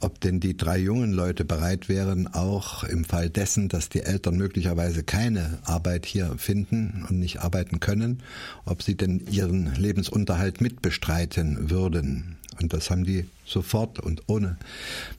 ob 0.00 0.20
denn 0.20 0.40
die 0.40 0.56
drei 0.56 0.78
jungen 0.78 1.12
Leute 1.12 1.44
bereit 1.44 1.88
wären, 1.88 2.26
auch 2.26 2.84
im 2.84 3.04
Fall 3.04 3.30
dessen, 3.30 3.68
dass 3.68 3.88
die 3.88 4.02
Eltern 4.02 4.36
möglicherweise 4.36 5.02
keine 5.02 5.58
Arbeit 5.64 6.04
hier 6.04 6.34
finden 6.36 7.06
und 7.08 7.18
nicht 7.18 7.40
arbeiten 7.40 7.80
können, 7.80 8.22
ob 8.64 8.82
sie 8.82 8.96
denn 8.96 9.24
ihren 9.30 9.74
Lebensunterhalt 9.76 10.60
mitbestreiten 10.60 11.70
würden. 11.70 12.36
Und 12.60 12.72
das 12.72 12.90
haben 12.90 13.04
die 13.04 13.26
sofort 13.46 13.98
und 13.98 14.22
ohne 14.26 14.58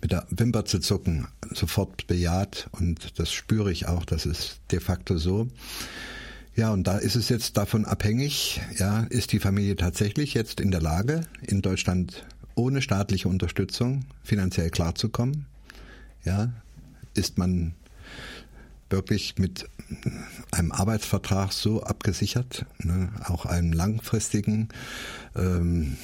mit 0.02 0.12
der 0.12 0.26
Wimper 0.30 0.66
zu 0.66 0.80
zucken 0.80 1.28
sofort 1.54 2.08
bejaht. 2.08 2.68
Und 2.72 3.20
das 3.20 3.32
spüre 3.32 3.72
ich 3.72 3.88
auch, 3.88 4.06
das 4.06 4.26
ist 4.26 4.60
de 4.72 4.80
facto 4.80 5.18
so. 5.18 5.48
Ja, 6.56 6.72
und 6.72 6.88
da 6.88 6.98
ist 6.98 7.16
es 7.16 7.28
jetzt 7.28 7.58
davon 7.58 7.84
abhängig, 7.84 8.62
ja, 8.78 9.02
ist 9.10 9.34
die 9.34 9.40
Familie 9.40 9.76
tatsächlich 9.76 10.34
jetzt 10.34 10.62
in 10.62 10.72
der 10.72 10.82
Lage, 10.82 11.28
in 11.42 11.62
Deutschland 11.62 12.26
ohne 12.56 12.82
staatliche 12.82 13.28
Unterstützung 13.28 14.06
finanziell 14.24 14.70
klarzukommen? 14.70 15.48
Ja, 16.24 16.54
ist 17.14 17.38
man 17.38 17.74
wirklich 18.90 19.38
mit 19.38 19.68
einem 20.52 20.72
Arbeitsvertrag 20.72 21.52
so 21.52 21.84
abgesichert, 21.84 22.66
ne, 22.80 23.10
auch 23.26 23.46
einem 23.46 23.74
langfristigen 23.74 24.70
ähm, 25.36 25.98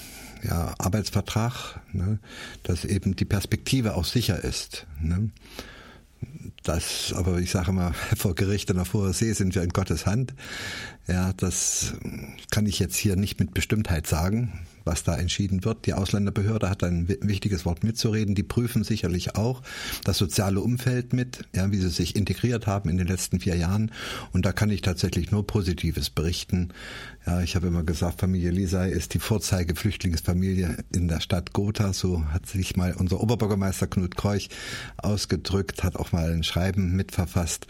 ja, 0.43 0.73
Arbeitsvertrag, 0.77 1.79
ne, 1.93 2.19
dass 2.63 2.83
eben 2.83 3.15
die 3.15 3.25
Perspektive 3.25 3.95
auch 3.95 4.05
sicher 4.05 4.43
ist. 4.43 4.85
Ne. 4.99 5.29
Das, 6.63 7.13
aber 7.15 7.39
ich 7.39 7.51
sage 7.51 7.71
mal, 7.71 7.93
vor 8.17 8.35
Gericht 8.35 8.69
und 8.71 8.79
auf 8.79 8.93
hoher 8.93 9.13
See 9.13 9.33
sind 9.33 9.55
wir 9.55 9.63
in 9.63 9.69
Gottes 9.69 10.05
Hand. 10.05 10.33
Ja, 11.07 11.33
das 11.33 11.93
kann 12.51 12.65
ich 12.65 12.79
jetzt 12.79 12.97
hier 12.97 13.15
nicht 13.15 13.39
mit 13.39 13.53
Bestimmtheit 13.53 14.07
sagen 14.07 14.65
was 14.83 15.03
da 15.03 15.15
entschieden 15.15 15.63
wird. 15.63 15.85
Die 15.85 15.93
Ausländerbehörde 15.93 16.69
hat 16.69 16.83
ein 16.83 17.07
wichtiges 17.07 17.65
Wort 17.65 17.83
mitzureden. 17.83 18.35
Die 18.35 18.43
prüfen 18.43 18.83
sicherlich 18.83 19.35
auch 19.35 19.61
das 20.03 20.17
soziale 20.17 20.61
Umfeld 20.61 21.13
mit, 21.13 21.45
ja, 21.55 21.71
wie 21.71 21.77
sie 21.77 21.89
sich 21.89 22.15
integriert 22.15 22.67
haben 22.67 22.89
in 22.89 22.97
den 22.97 23.07
letzten 23.07 23.39
vier 23.39 23.55
Jahren. 23.55 23.91
Und 24.31 24.45
da 24.45 24.51
kann 24.51 24.69
ich 24.69 24.81
tatsächlich 24.81 25.31
nur 25.31 25.45
Positives 25.45 26.09
berichten. 26.09 26.69
Ja, 27.25 27.41
ich 27.41 27.55
habe 27.55 27.67
immer 27.67 27.83
gesagt, 27.83 28.19
Familie 28.19 28.49
Lisay 28.49 28.91
ist 28.91 29.13
die 29.13 29.19
Vorzeige-Flüchtlingsfamilie 29.19 30.77
in 30.91 31.07
der 31.07 31.19
Stadt 31.19 31.53
Gotha. 31.53 31.93
So 31.93 32.25
hat 32.31 32.47
sich 32.47 32.75
mal 32.75 32.93
unser 32.93 33.21
Oberbürgermeister 33.21 33.85
Knut 33.85 34.17
Kreuch 34.17 34.49
ausgedrückt, 34.97 35.83
hat 35.83 35.97
auch 35.97 36.11
mal 36.11 36.31
ein 36.31 36.43
Schreiben 36.43 36.95
mitverfasst. 36.95 37.67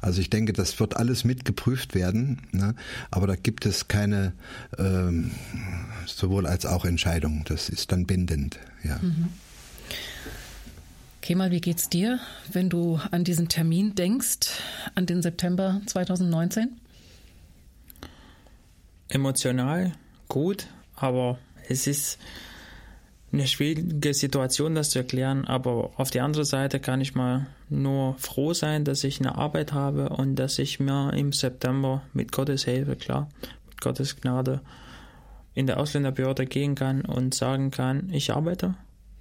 Also 0.00 0.22
ich 0.22 0.30
denke, 0.30 0.54
das 0.54 0.80
wird 0.80 0.96
alles 0.96 1.24
mitgeprüft 1.24 1.94
werden. 1.94 2.42
Ne? 2.52 2.74
Aber 3.10 3.26
da 3.26 3.36
gibt 3.36 3.66
es 3.66 3.88
keine 3.88 4.32
ähm, 4.78 5.32
sowohl 6.06 6.46
als 6.46 6.53
auch 6.66 6.84
Entscheidung. 6.84 7.44
Das 7.46 7.68
ist 7.68 7.90
dann 7.90 8.06
bindend. 8.06 8.58
Ja. 8.84 8.98
Mhm. 8.98 9.28
Kemal, 11.20 11.50
wie 11.50 11.60
geht's 11.60 11.88
dir, 11.88 12.20
wenn 12.52 12.68
du 12.68 13.00
an 13.10 13.24
diesen 13.24 13.48
Termin 13.48 13.94
denkst, 13.94 14.50
an 14.94 15.06
den 15.06 15.22
September 15.22 15.80
2019? 15.86 16.68
Emotional 19.08 19.92
gut, 20.28 20.66
aber 20.96 21.38
es 21.68 21.86
ist 21.86 22.18
eine 23.34 23.46
schwierige 23.46 24.14
Situation, 24.14 24.74
das 24.74 24.90
zu 24.90 24.98
erklären. 24.98 25.44
Aber 25.44 25.90
auf 25.96 26.10
der 26.10 26.24
anderen 26.24 26.44
Seite 26.44 26.80
kann 26.80 27.00
ich 27.00 27.14
mal 27.14 27.46
nur 27.68 28.16
froh 28.18 28.54
sein, 28.54 28.84
dass 28.84 29.04
ich 29.04 29.20
eine 29.20 29.36
Arbeit 29.36 29.72
habe 29.72 30.10
und 30.10 30.36
dass 30.36 30.58
ich 30.58 30.80
mir 30.80 31.12
im 31.14 31.32
September 31.32 32.02
mit 32.12 32.32
Gottes 32.32 32.64
Hilfe, 32.64 32.96
klar, 32.96 33.28
mit 33.68 33.80
Gottes 33.80 34.20
Gnade, 34.20 34.60
in 35.54 35.66
der 35.66 35.78
Ausländerbehörde 35.78 36.46
gehen 36.46 36.74
kann 36.74 37.02
und 37.02 37.34
sagen 37.34 37.70
kann, 37.70 38.10
ich 38.10 38.32
arbeite, 38.32 38.74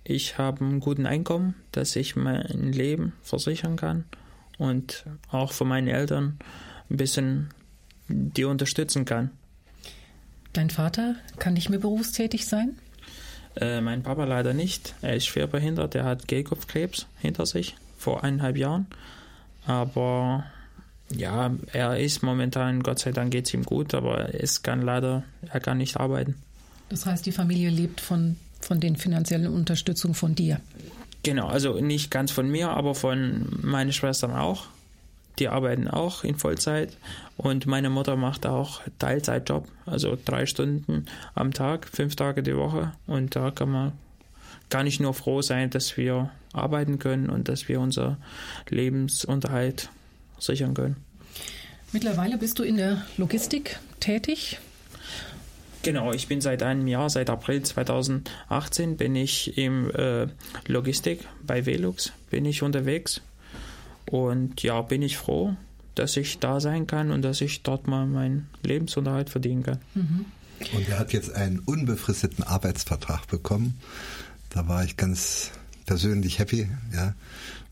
ich 0.04 0.38
habe 0.38 0.66
einen 0.66 0.80
guten 0.80 1.06
Einkommen, 1.06 1.56
dass 1.72 1.96
ich 1.96 2.16
mein 2.16 2.74
Leben 2.74 3.14
versichern 3.22 3.76
kann 3.76 4.06
und 4.58 5.06
auch 5.30 5.52
von 5.52 5.68
meinen 5.68 5.88
Eltern 5.88 6.40
ein 6.90 6.98
bisschen 6.98 7.50
die 8.08 8.46
unterstützen 8.46 9.06
kann. 9.06 9.32
Dein 10.52 10.70
Vater 10.70 11.16
kann 11.40 11.54
nicht 11.54 11.70
mehr 11.70 11.80
berufstätig 11.80 12.46
sein? 12.46 12.78
Äh, 13.56 13.82
mein 13.82 14.04
Papa 14.04 14.26
leider 14.26 14.54
nicht. 14.54 14.94
Er 15.02 15.16
ist 15.16 15.26
schwer 15.26 15.48
behindert. 15.48 15.96
Er 15.96 16.04
hat 16.04 16.28
Kehlkopfkrebs 16.28 17.08
hinter 17.20 17.46
sich 17.46 17.76
vor 17.98 18.24
eineinhalb 18.24 18.58
Jahren. 18.58 18.88
Aber 19.66 20.46
ja, 21.18 21.52
er 21.72 22.00
ist 22.00 22.24
momentan, 22.24 22.84
Gott 22.84 23.00
sei 23.00 23.12
Dank 23.12 23.32
geht 23.32 23.48
es 23.48 23.54
ihm 23.54 23.64
gut, 23.64 23.94
aber 23.94 24.34
es 24.34 24.64
kann 24.64 24.82
leider, 24.82 25.24
er 25.52 25.60
kann 25.60 25.78
nicht 25.78 25.98
arbeiten. 25.98 26.36
Das 26.90 27.06
heißt, 27.06 27.26
die 27.26 27.32
Familie 27.32 27.70
lebt 27.70 28.02
von, 28.02 28.36
von 28.62 28.80
den 28.80 28.96
finanziellen 28.96 29.48
Unterstützungen 29.48 30.14
von 30.14 30.36
dir? 30.36 30.60
Genau, 31.24 31.48
also 31.48 31.80
nicht 31.80 32.12
ganz 32.12 32.32
von 32.32 32.50
mir, 32.50 32.70
aber 32.70 32.96
von 32.96 33.48
meinen 33.62 33.94
Schwestern 33.94 34.32
auch. 34.32 34.66
Die 35.40 35.48
arbeiten 35.48 35.88
auch 35.88 36.24
in 36.24 36.36
Vollzeit 36.36 36.96
und 37.38 37.66
meine 37.66 37.90
Mutter 37.90 38.16
macht 38.16 38.46
auch 38.46 38.82
Teilzeitjob, 39.00 39.68
also 39.88 40.16
drei 40.24 40.46
Stunden 40.46 41.08
am 41.34 41.54
Tag, 41.54 41.88
fünf 41.88 42.16
Tage 42.16 42.44
die 42.44 42.56
Woche 42.56 42.92
und 43.08 43.36
da 43.36 43.50
kann 43.50 43.72
man 43.72 43.92
gar 44.70 44.84
nicht 44.84 45.00
nur 45.00 45.16
froh 45.16 45.42
sein, 45.42 45.72
dass 45.72 45.98
wir 45.98 46.30
arbeiten 46.54 47.00
können 47.00 47.32
und 47.32 47.50
dass 47.50 47.68
wir 47.68 47.80
unser 47.80 48.18
Lebensunterhalt 48.70 49.90
sichern 50.40 50.74
können. 50.74 50.98
Mittlerweile 51.92 52.38
bist 52.38 52.60
du 52.60 52.64
in 52.64 52.78
der 52.78 53.04
Logistik 53.18 53.80
tätig. 54.00 54.60
Genau, 55.84 56.14
ich 56.14 56.28
bin 56.28 56.40
seit 56.40 56.64
einem 56.64 56.88
Jahr, 56.88 57.10
seit 57.10 57.30
April 57.30 57.62
2018 57.62 58.96
bin 58.96 59.16
ich 59.16 59.58
im 59.58 59.92
äh, 59.92 60.28
Logistik 60.66 61.28
bei 61.46 61.66
Velux, 61.66 62.14
bin 62.30 62.46
ich 62.46 62.64
unterwegs. 62.64 63.22
Und 64.10 64.64
ja, 64.64 64.82
bin 64.82 65.02
ich 65.02 65.18
froh, 65.18 65.56
dass 65.96 66.16
ich 66.18 66.40
da 66.40 66.60
sein 66.60 66.88
kann 66.88 67.12
und 67.12 67.22
dass 67.22 67.42
ich 67.42 67.64
dort 67.64 67.88
mal 67.88 68.06
meinen 68.06 68.50
Lebensunterhalt 68.64 69.30
verdienen 69.30 69.64
kann. 69.64 69.80
Mhm. 69.94 70.26
Und 70.74 70.88
er 70.88 71.00
hat 71.00 71.14
jetzt 71.14 71.34
einen 71.34 71.60
unbefristeten 71.60 72.44
Arbeitsvertrag 72.44 73.28
bekommen. 73.28 73.80
Da 74.50 74.68
war 74.68 74.84
ich 74.86 74.98
ganz 74.98 75.52
persönlich 75.86 76.40
happy, 76.40 76.68
ja, 76.94 77.14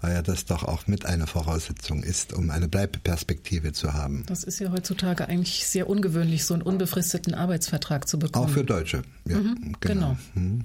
weil 0.02 0.14
ja 0.14 0.22
das 0.22 0.46
doch 0.46 0.64
auch 0.64 0.88
mit 0.88 1.06
einer 1.06 1.28
Voraussetzung 1.28 2.04
ist, 2.04 2.34
um 2.34 2.50
eine 2.50 2.68
Bleibeperspektive 2.68 3.74
zu 3.74 3.94
haben. 3.94 4.24
Das 4.28 4.44
ist 4.44 4.60
ja 4.60 4.72
heutzutage 4.72 5.28
eigentlich 5.28 5.66
sehr 5.68 5.90
ungewöhnlich, 5.90 6.46
so 6.46 6.54
einen 6.54 6.64
unbefristeten 6.64 7.34
Arbeitsvertrag 7.34 8.08
zu 8.08 8.20
bekommen. 8.20 8.46
Auch 8.46 8.50
für 8.50 8.64
Deutsche, 8.64 9.04
ja, 9.26 9.38
mhm, 9.38 9.76
genau. 9.80 10.16
genau. 10.16 10.18
Mhm. 10.36 10.64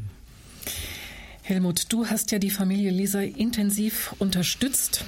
Helmut, 1.42 1.92
du 1.92 2.06
hast 2.06 2.32
ja 2.32 2.40
die 2.40 2.50
Familie 2.50 2.90
Lisa 2.90 3.20
intensiv 3.20 4.14
unterstützt. 4.18 5.04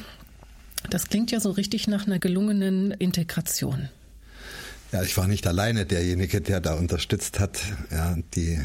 Das 0.88 1.08
klingt 1.08 1.32
ja 1.32 1.40
so 1.40 1.50
richtig 1.50 1.88
nach 1.88 2.06
einer 2.06 2.20
gelungenen 2.20 2.92
Integration. 2.92 3.88
Ja, 4.92 5.02
ich 5.02 5.16
war 5.16 5.26
nicht 5.26 5.46
alleine 5.46 5.84
derjenige, 5.84 6.40
der 6.40 6.60
da 6.60 6.74
unterstützt 6.74 7.40
hat. 7.40 7.60
Ja, 7.90 8.16
die 8.34 8.58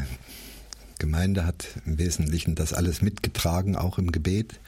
Gemeinde 1.04 1.44
hat 1.44 1.66
im 1.84 1.98
Wesentlichen 1.98 2.54
das 2.54 2.72
alles 2.72 3.02
mitgetragen, 3.02 3.76
auch 3.76 3.98
im 3.98 4.10
Gebet. 4.10 4.58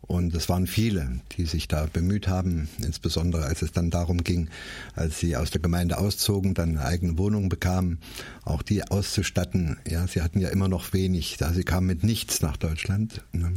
Und 0.00 0.34
es 0.34 0.48
waren 0.48 0.66
viele, 0.66 1.20
die 1.36 1.46
sich 1.46 1.68
da 1.68 1.86
bemüht 1.86 2.26
haben, 2.26 2.68
insbesondere 2.78 3.44
als 3.44 3.62
es 3.62 3.70
dann 3.70 3.90
darum 3.90 4.24
ging, 4.24 4.48
als 4.96 5.20
sie 5.20 5.36
aus 5.36 5.52
der 5.52 5.60
Gemeinde 5.60 5.98
auszogen, 5.98 6.54
dann 6.54 6.70
eine 6.70 6.84
eigene 6.84 7.18
Wohnung 7.18 7.48
bekamen, 7.48 7.98
auch 8.44 8.62
die 8.62 8.82
auszustatten. 8.82 9.76
Ja, 9.88 10.08
sie 10.08 10.22
hatten 10.22 10.40
ja 10.40 10.48
immer 10.48 10.68
noch 10.68 10.92
wenig, 10.92 11.36
da 11.38 11.52
sie 11.52 11.62
kamen 11.62 11.86
mit 11.86 12.02
nichts 12.02 12.42
nach 12.42 12.56
Deutschland. 12.56 13.22
Ne? 13.32 13.54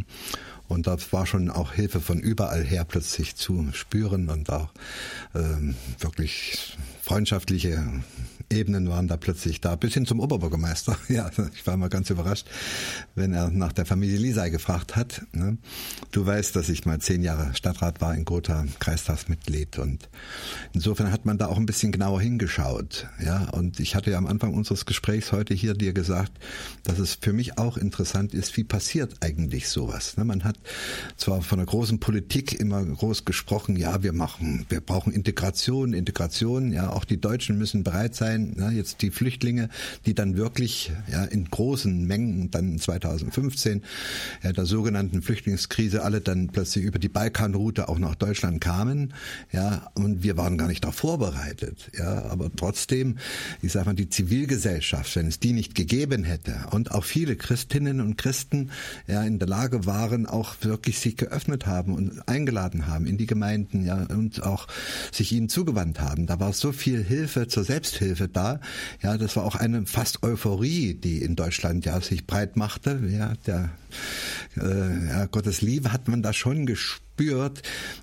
Und 0.68 0.86
da 0.86 0.98
war 1.10 1.26
schon 1.26 1.50
auch 1.50 1.74
Hilfe 1.74 2.00
von 2.00 2.20
überall 2.20 2.64
her 2.64 2.86
plötzlich 2.86 3.36
zu 3.36 3.70
spüren 3.74 4.30
und 4.30 4.52
auch 4.52 4.70
ähm, 5.34 5.74
wirklich 6.00 6.78
freundschaftliche 7.02 7.84
Ebenen 8.52 8.90
waren 8.90 9.08
da 9.08 9.18
plötzlich 9.18 9.62
da, 9.62 9.76
bis 9.76 9.94
hin 9.94 10.06
zum 10.06 10.20
Oberbürgermeister. 10.20 10.98
Ja, 11.10 11.32
ich 11.56 11.66
war 11.66 11.76
mal 11.76 11.90
ganz 11.90 12.10
überrascht, 12.12 12.48
wenn 13.16 13.34
er 13.34 13.50
nach 13.50 13.74
der 13.74 13.86
Familie 13.86 14.18
Lisei 14.18 14.50
gefragt 14.50 14.96
hat. 14.96 15.24
Ne? 15.34 15.58
Du 16.12 16.24
weißt, 16.26 16.56
dass 16.56 16.70
ich 16.70 16.86
mal 16.86 17.00
zehn 17.00 17.24
Jahre 17.24 17.56
Stadtrat 17.56 18.00
war 18.00 18.14
in 18.14 18.26
Gotha, 18.26 18.66
Kreistagsmitglied 18.80 19.80
und 19.80 20.08
insofern 20.74 21.12
hat 21.12 21.26
man 21.26 21.38
da 21.38 21.48
auch 21.48 21.58
ein 21.58 21.66
bisschen 21.66 21.92
genauer 21.92 22.22
hingeschaut. 22.22 23.08
Ja, 23.24 23.50
und 23.50 23.80
ich 23.80 23.96
hatte 23.96 24.12
ja 24.12 24.18
am 24.18 24.28
Anfang 24.28 24.54
unseres 24.54 24.86
Gesprächs 24.86 25.32
heute 25.32 25.54
hier 25.54 25.74
dir 25.74 25.94
gesagt, 25.94 26.32
dass 26.84 27.00
es 27.00 27.16
für 27.16 27.34
mich 27.34 27.58
auch 27.58 27.76
interessant 27.78 28.34
ist, 28.34 28.56
wie 28.56 28.64
passiert 28.64 29.16
eigentlich 29.22 29.68
sowas. 29.68 30.16
Ne? 30.18 30.26
Man 30.26 30.44
hat 30.44 30.58
zwar 31.18 31.42
von 31.42 31.58
der 31.58 31.66
großen 31.66 32.00
Politik 32.00 32.60
immer 32.60 32.86
groß 32.86 33.26
gesprochen, 33.26 33.76
ja, 33.76 34.04
wir 34.04 34.14
machen, 34.14 34.66
wir 34.70 34.82
brauchen 34.82 35.12
Integration, 35.12 35.94
Integration, 35.94 36.72
ja, 36.72 36.92
auch 36.92 37.06
die 37.06 37.20
Deutschen 37.20 37.58
müssen 37.58 37.84
bereit 37.84 38.16
sein, 38.16 38.39
ja, 38.58 38.72
jetzt 38.72 39.02
die 39.02 39.12
Flüchtlinge, 39.12 39.70
die 40.06 40.14
dann 40.14 40.38
wirklich 40.38 40.92
ja, 41.12 41.24
in 41.24 41.46
großen 41.46 42.06
Mengen 42.06 42.52
dann 42.52 42.80
2015 42.80 43.84
ja, 44.44 44.52
der 44.52 44.66
sogenannten 44.66 45.22
Flüchtlingskrise 45.22 46.04
alle 46.04 46.22
dann 46.22 46.48
plötzlich 46.48 46.86
über 46.86 47.00
die 47.00 47.10
Balkanroute 47.10 47.90
auch 47.90 48.00
nach 48.00 48.16
Deutschland 48.16 48.62
kamen, 48.62 49.14
ja, 49.52 49.90
und 49.96 50.24
wir 50.24 50.38
waren 50.38 50.58
gar 50.58 50.68
nicht 50.68 50.84
darauf 50.84 50.96
vorbereitet, 50.96 51.92
ja, 51.98 52.26
aber 52.26 52.50
trotzdem, 52.56 53.18
ich 53.62 53.72
sag 53.72 53.86
mal, 53.86 53.94
die 53.94 54.10
Zivilgesellschaft, 54.10 55.16
wenn 55.16 55.28
es 55.28 55.40
die 55.40 55.54
nicht 55.54 55.76
gegeben 55.76 56.24
hätte 56.24 56.56
und 56.72 56.92
auch 56.92 57.04
viele 57.04 57.36
Christinnen 57.36 58.02
und 58.02 58.18
Christen 58.18 58.72
ja 59.08 59.24
in 59.24 59.40
der 59.40 59.48
Lage 59.48 59.86
waren, 59.86 60.26
auch 60.26 60.56
wirklich 60.62 61.00
sich 61.00 61.18
geöffnet 61.18 61.66
haben 61.66 61.94
und 61.96 62.28
eingeladen 62.28 62.88
haben 62.88 63.06
in 63.06 63.18
die 63.18 63.26
Gemeinden, 63.26 63.86
ja, 63.86 64.06
und 64.10 64.44
auch 64.44 64.68
sich 65.12 65.32
ihnen 65.32 65.50
zugewandt 65.50 66.00
haben. 66.00 66.26
Da 66.26 66.40
war 66.40 66.54
so 66.54 66.72
viel 66.72 67.04
Hilfe 67.04 67.48
zur 67.48 67.64
Selbsthilfe 67.64 68.29
da. 68.30 68.60
Ja, 69.02 69.18
das 69.18 69.36
war 69.36 69.46
auch 69.46 69.56
eine 69.56 69.86
fast 69.86 70.24
Euphorie, 70.24 70.94
die 70.94 71.22
in 71.22 71.36
Deutschland 71.36 71.86
ja 71.86 72.00
sich 72.02 72.26
breit 72.26 72.56
machte. 72.56 73.02
Ja, 73.10 73.34
der 73.46 73.70
äh, 74.58 75.08
ja, 75.08 75.26
Gottes 75.26 75.62
Liebe 75.62 75.92
hat 75.92 76.08
man 76.08 76.22
da 76.22 76.34
schon 76.34 76.66
gespürt 76.66 77.09
gespürt, 77.20 77.62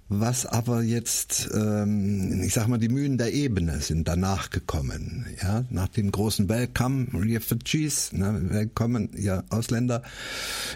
was 0.09 0.47
aber 0.47 0.83
jetzt, 0.83 1.49
ähm, 1.53 2.43
ich 2.45 2.55
sag 2.55 2.69
mal, 2.69 2.79
die 2.79 2.89
Mühen 2.89 3.19
der 3.19 3.33
Ebene 3.33 3.81
sind 3.81 4.07
danach 4.07 4.51
gekommen. 4.51 5.27
Ja, 5.43 5.65
nach 5.71 5.89
dem 5.89 6.13
großen 6.13 6.49
Welcome, 6.49 7.09
Refugees, 7.13 8.13
ne, 8.13 8.41
Willkommen, 8.51 9.11
ja, 9.17 9.43
Ausländer, 9.51 10.03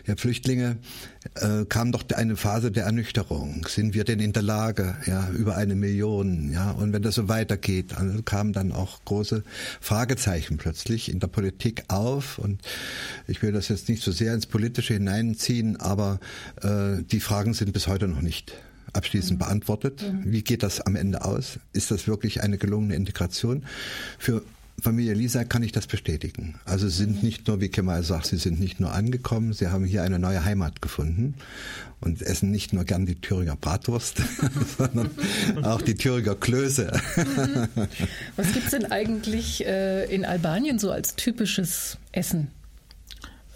ja, 0.07 0.16
Flüchtlinge, 0.16 0.78
äh, 1.34 1.64
kam 1.66 1.93
doch 1.93 2.03
eine 2.14 2.36
Phase 2.36 2.72
der 2.72 2.84
Ernüchterung. 2.84 3.66
Sind 3.68 3.95
wir 3.95 4.05
denn 4.05 4.20
in 4.20 4.32
der 4.32 4.43
Lage, 4.43 4.97
ja, 5.07 5.28
über 5.30 5.57
eine 5.57 5.76
Million, 5.76 6.51
ja, 6.51 6.70
und 6.72 6.93
wenn 6.93 7.03
das 7.03 7.14
so 7.14 7.28
weitergeht, 7.28 7.97
also 7.97 8.22
kamen 8.22 8.53
dann 8.53 8.72
auch 8.72 9.05
große 9.05 9.45
Fragezeichen 9.80 10.57
plötzlich 10.57 11.12
in 11.12 11.20
der 11.20 11.28
Politik 11.28 11.84
auf 11.88 12.38
und 12.38 12.62
ich 13.28 13.43
will 13.43 13.53
das 13.53 13.68
jetzt 13.68 13.88
nicht 13.88 14.03
so 14.03 14.11
sehr 14.11 14.34
ins 14.34 14.47
Politische 14.47 14.95
hineinziehen, 14.95 15.76
aber 15.76 16.18
äh, 16.62 17.03
die 17.03 17.20
Fragen 17.20 17.55
sind 17.55 17.72
bis 17.72 17.86
heute 17.86 18.09
noch 18.09 18.22
nicht 18.22 18.30
nicht 18.31 18.53
abschließend 18.93 19.41
mhm. 19.41 19.45
beantwortet. 19.45 20.03
Mhm. 20.03 20.31
Wie 20.31 20.43
geht 20.43 20.62
das 20.62 20.81
am 20.81 20.95
Ende 20.95 21.24
aus? 21.24 21.59
Ist 21.72 21.91
das 21.91 22.07
wirklich 22.07 22.45
eine 22.45 22.59
gelungene 22.59 22.95
Integration? 22.95 23.64
Für 24.20 24.43
Familie 24.81 25.14
Lisa 25.14 25.43
kann 25.43 25.64
ich 25.64 25.72
das 25.72 25.89
bestätigen. 25.89 26.61
Also 26.64 26.89
sie 26.89 26.99
sind 26.99 27.16
mhm. 27.16 27.22
nicht 27.22 27.49
nur, 27.49 27.61
wie 27.61 27.70
Kemal 27.70 28.05
sagt, 28.05 28.26
sie 28.26 28.37
sind 28.37 28.61
nicht 28.61 28.78
nur 28.78 28.93
angekommen, 28.93 29.53
sie 29.53 29.66
haben 29.66 29.85
hier 29.85 30.05
eine 30.05 30.20
neue 30.20 30.45
Heimat 30.45 30.81
gefunden 30.81 31.35
und 32.01 32.22
essen 32.22 32.53
nicht 32.53 32.72
nur 32.72 32.85
gern 32.85 33.05
die 33.05 33.20
Thüringer 33.20 33.57
Bratwurst, 33.57 34.22
sondern 34.78 35.11
auch 35.64 35.83
die 35.83 35.97
Thüringer 35.97 36.37
Klöße. 36.37 36.93
Was 38.37 38.53
gibt 38.53 38.66
es 38.66 38.70
denn 38.70 38.93
eigentlich 38.93 39.66
äh, 39.66 40.05
in 40.05 40.24
Albanien 40.24 40.78
so 40.78 40.93
als 40.93 41.16
typisches 41.16 41.99
Essen? 42.12 42.53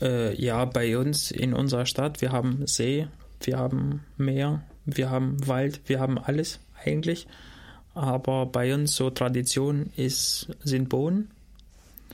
Äh, 0.03 0.35
ja, 0.35 0.64
bei 0.64 0.99
uns 0.99 1.31
in 1.31 1.55
unserer 1.55 1.87
Stadt, 1.87 2.20
wir 2.20 2.33
haben 2.33 2.66
See, 2.66 3.07
wir 3.47 3.59
haben 3.59 4.01
Meer, 4.17 4.63
wir 4.85 5.11
haben 5.11 5.47
Wald, 5.47 5.81
wir 5.87 6.01
haben 6.01 6.19
alles 6.19 6.61
eigentlich. 6.85 7.27
Aber 7.95 8.47
bei 8.47 8.75
uns 8.75 8.97
so 8.97 9.11
Tradition 9.11 9.91
ist, 9.97 10.49
sind 10.63 10.89
Bohnen 10.89 11.31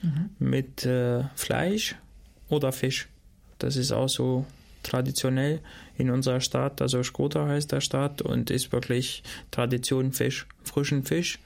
mhm. 0.03 0.31
mit 0.39 0.85
äh, 0.85 1.25
Fleisch 1.35 1.97
oder 2.49 2.73
Fisch. 2.73 3.09
Das 3.59 3.77
ist 3.77 3.93
auch 3.93 4.09
so 4.09 4.45
traditionell 4.83 5.61
in 5.97 6.11
unserer 6.11 6.41
Stadt. 6.41 6.83
Also 6.83 7.03
Skota 7.03 7.47
heißt 7.47 7.73
der 7.73 7.81
Stadt 7.81 8.23
und 8.23 8.51
ist 8.51 8.73
wirklich 8.73 9.23
Tradition 9.51 10.13
Fisch, 10.13 10.47
frischen 10.65 11.05
Fisch 11.05 11.39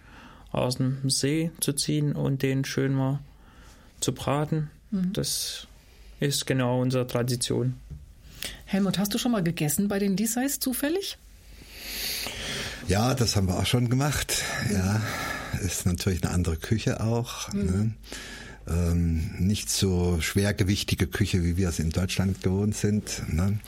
aus 0.51 0.77
dem 0.77 1.11
See 1.11 1.51
zu 1.61 1.73
ziehen 1.73 2.13
und 2.13 2.43
den 2.43 2.65
schön 2.65 2.95
mal 2.95 3.21
zu 4.01 4.13
braten. 4.13 4.71
Mhm. 4.91 5.13
Das 5.13 5.67
ist 6.21 6.47
genau 6.47 6.81
unsere 6.81 7.07
Tradition. 7.07 7.75
Helmut, 8.75 8.99
hast 8.99 9.15
du 9.15 9.19
schon 9.19 9.31
mal 9.31 9.45
gegessen 9.45 9.87
bei 9.87 10.01
den 10.01 10.17
Dieseis 10.17 10.59
zufällig? 10.59 11.17
Ja, 12.89 13.15
das 13.15 13.37
haben 13.37 13.47
wir 13.47 13.57
auch 13.57 13.67
schon 13.67 13.89
gemacht. 13.89 14.43
Ja, 14.69 15.01
ist 15.65 15.87
natürlich 15.87 16.25
eine 16.25 16.33
andere 16.33 16.57
Küche 16.57 17.01
auch. 17.01 17.53
Mhm. 17.53 17.65
Ne? 17.65 17.95
Ähm, 18.67 19.31
nicht 19.39 19.71
so 19.71 20.21
schwergewichtige 20.21 21.07
Küche, 21.07 21.45
wie 21.45 21.57
wir 21.57 21.69
es 21.69 21.79
in 21.79 21.91
Deutschland 21.91 22.43
gewohnt 22.43 22.75
sind. 22.75 23.23
Ne? 23.33 23.61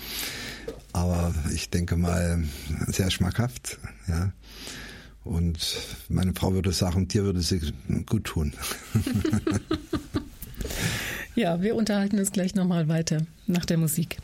Aber 0.92 1.32
ich 1.54 1.70
denke 1.70 1.96
mal 1.96 2.42
sehr 2.88 3.12
schmackhaft. 3.12 3.78
Ja. 4.08 4.32
Und 5.22 5.76
meine 6.08 6.34
Frau 6.34 6.52
würde 6.52 6.72
sagen, 6.72 7.06
dir 7.06 7.22
würde 7.22 7.42
sie 7.42 7.72
gut 8.06 8.24
tun. 8.24 8.54
ja, 11.36 11.62
wir 11.62 11.76
unterhalten 11.76 12.18
uns 12.18 12.32
gleich 12.32 12.56
nochmal 12.56 12.88
weiter 12.88 13.24
nach 13.46 13.66
der 13.66 13.78
Musik. 13.78 14.16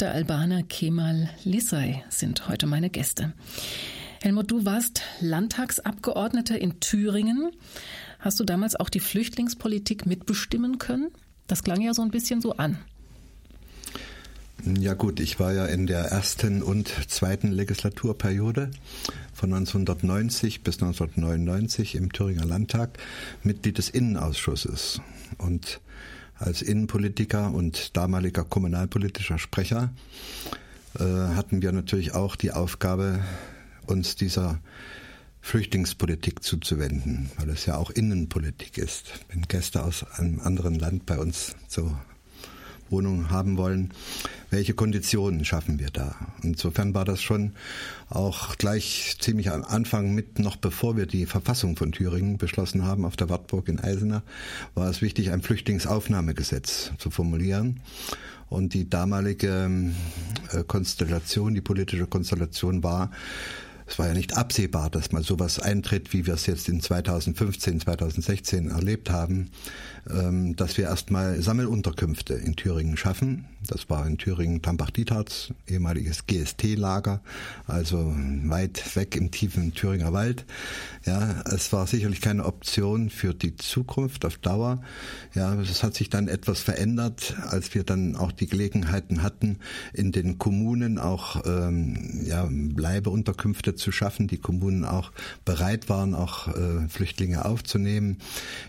Der 0.00 0.12
Albaner 0.12 0.62
Kemal 0.62 1.28
Lisay 1.44 2.02
sind 2.08 2.48
heute 2.48 2.66
meine 2.66 2.90
Gäste. 2.90 3.32
Helmut, 4.22 4.50
du 4.50 4.64
warst 4.64 5.02
Landtagsabgeordneter 5.20 6.58
in 6.58 6.80
Thüringen. 6.80 7.50
Hast 8.18 8.38
du 8.38 8.44
damals 8.44 8.76
auch 8.76 8.90
die 8.90 9.00
Flüchtlingspolitik 9.00 10.06
mitbestimmen 10.06 10.78
können? 10.78 11.10
Das 11.46 11.64
klang 11.64 11.80
ja 11.80 11.94
so 11.94 12.02
ein 12.02 12.10
bisschen 12.10 12.40
so 12.40 12.52
an. 12.56 12.78
Ja 14.78 14.94
gut, 14.94 15.20
ich 15.20 15.38
war 15.38 15.52
ja 15.52 15.66
in 15.66 15.86
der 15.86 16.00
ersten 16.06 16.62
und 16.62 16.88
zweiten 17.08 17.52
Legislaturperiode 17.52 18.70
von 19.32 19.52
1990 19.52 20.62
bis 20.62 20.82
1999 20.82 21.94
im 21.94 22.12
Thüringer 22.12 22.44
Landtag 22.44 22.98
Mitglied 23.42 23.78
des 23.78 23.88
Innenausschusses 23.88 25.00
und 25.38 25.80
als 26.38 26.62
Innenpolitiker 26.62 27.52
und 27.52 27.96
damaliger 27.96 28.44
kommunalpolitischer 28.44 29.38
Sprecher 29.38 29.90
äh, 30.98 31.04
hatten 31.04 31.62
wir 31.62 31.72
natürlich 31.72 32.14
auch 32.14 32.36
die 32.36 32.52
Aufgabe, 32.52 33.20
uns 33.86 34.16
dieser 34.16 34.60
Flüchtlingspolitik 35.40 36.42
zuzuwenden, 36.42 37.30
weil 37.38 37.48
es 37.50 37.66
ja 37.66 37.76
auch 37.76 37.90
Innenpolitik 37.90 38.76
ist. 38.78 39.12
Wenn 39.28 39.42
Gäste 39.42 39.82
aus 39.82 40.04
einem 40.18 40.40
anderen 40.40 40.78
Land 40.78 41.06
bei 41.06 41.18
uns 41.18 41.56
zur 41.68 41.98
Wohnung 42.90 43.30
haben 43.30 43.56
wollen, 43.56 43.92
welche 44.50 44.74
Konditionen 44.74 45.44
schaffen 45.44 45.78
wir 45.78 45.90
da? 45.90 46.14
Insofern 46.42 46.94
war 46.94 47.04
das 47.04 47.20
schon 47.20 47.52
auch 48.08 48.56
gleich 48.56 49.16
ziemlich 49.20 49.50
am 49.50 49.64
Anfang 49.64 50.14
mit, 50.14 50.38
noch 50.38 50.56
bevor 50.56 50.96
wir 50.96 51.06
die 51.06 51.26
Verfassung 51.26 51.76
von 51.76 51.92
Thüringen 51.92 52.38
beschlossen 52.38 52.84
haben 52.84 53.04
auf 53.04 53.16
der 53.16 53.28
Wartburg 53.28 53.68
in 53.68 53.80
Eisenach, 53.80 54.22
war 54.74 54.88
es 54.88 55.02
wichtig, 55.02 55.30
ein 55.30 55.42
Flüchtlingsaufnahmegesetz 55.42 56.92
zu 56.98 57.10
formulieren. 57.10 57.80
Und 58.48 58.72
die 58.72 58.88
damalige 58.88 59.70
äh, 60.52 60.64
Konstellation, 60.64 61.54
die 61.54 61.60
politische 61.60 62.06
Konstellation 62.06 62.82
war, 62.82 63.10
es 63.88 63.98
war 63.98 64.08
ja 64.08 64.14
nicht 64.14 64.36
absehbar, 64.36 64.90
dass 64.90 65.12
mal 65.12 65.22
sowas 65.22 65.58
eintritt, 65.58 66.12
wie 66.12 66.26
wir 66.26 66.34
es 66.34 66.44
jetzt 66.44 66.68
in 66.68 66.80
2015, 66.80 67.80
2016 67.80 68.70
erlebt 68.70 69.10
haben, 69.10 69.50
dass 70.56 70.78
wir 70.78 70.84
erstmal 70.84 71.42
Sammelunterkünfte 71.42 72.34
in 72.34 72.56
Thüringen 72.56 72.96
schaffen. 72.96 73.46
Das 73.66 73.90
war 73.90 74.06
in 74.06 74.18
Thüringen 74.18 74.62
Tambach-Dietharz, 74.62 75.52
ehemaliges 75.66 76.26
GST-Lager, 76.26 77.20
also 77.66 78.14
weit 78.44 78.96
weg 78.96 79.16
im 79.16 79.30
tiefen 79.30 79.74
Thüringer 79.74 80.12
Wald. 80.12 80.46
Ja, 81.04 81.42
es 81.44 81.72
war 81.72 81.86
sicherlich 81.86 82.20
keine 82.20 82.44
Option 82.44 83.10
für 83.10 83.34
die 83.34 83.56
Zukunft 83.56 84.24
auf 84.24 84.38
Dauer. 84.38 84.80
Ja, 85.34 85.54
es 85.60 85.82
hat 85.82 85.94
sich 85.94 86.08
dann 86.08 86.28
etwas 86.28 86.60
verändert, 86.60 87.34
als 87.48 87.74
wir 87.74 87.84
dann 87.84 88.16
auch 88.16 88.32
die 88.32 88.46
Gelegenheiten 88.46 89.22
hatten, 89.22 89.58
in 89.92 90.12
den 90.12 90.38
Kommunen 90.38 90.98
auch 90.98 91.44
ähm, 91.46 92.22
ja, 92.24 92.48
Bleibeunterkünfte 92.50 93.74
zu 93.74 93.92
schaffen, 93.92 94.28
die 94.28 94.38
Kommunen 94.38 94.84
auch 94.84 95.12
bereit 95.44 95.88
waren, 95.88 96.14
auch 96.14 96.48
äh, 96.48 96.88
Flüchtlinge 96.88 97.44
aufzunehmen. 97.44 98.18